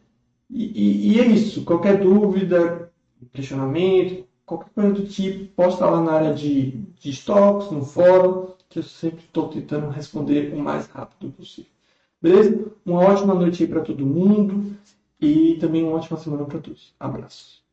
E, 0.48 0.64
e, 0.64 1.12
e 1.14 1.20
é 1.20 1.26
isso. 1.26 1.64
Qualquer 1.64 2.00
dúvida, 2.00 2.90
questionamento, 3.32 4.24
qualquer 4.46 4.70
coisa 4.70 4.92
do 4.92 5.06
tipo, 5.06 5.46
posta 5.54 5.84
lá 5.86 6.00
na 6.00 6.12
área 6.12 6.34
de, 6.34 6.82
de 7.00 7.10
estoques, 7.10 7.70
no 7.70 7.84
fórum, 7.84 8.53
que 8.74 8.80
eu 8.80 8.82
sempre 8.82 9.20
estou 9.24 9.48
tentando 9.48 9.88
responder 9.88 10.52
o 10.52 10.58
mais 10.58 10.88
rápido 10.88 11.30
possível. 11.30 11.70
Beleza? 12.20 12.72
Uma 12.84 12.98
ótima 12.98 13.32
noite 13.32 13.62
aí 13.62 13.68
para 13.68 13.82
todo 13.82 14.04
mundo 14.04 14.76
e 15.20 15.56
também 15.60 15.84
uma 15.84 15.96
ótima 15.96 16.18
semana 16.18 16.44
para 16.44 16.58
todos. 16.58 16.92
Abraços. 16.98 17.63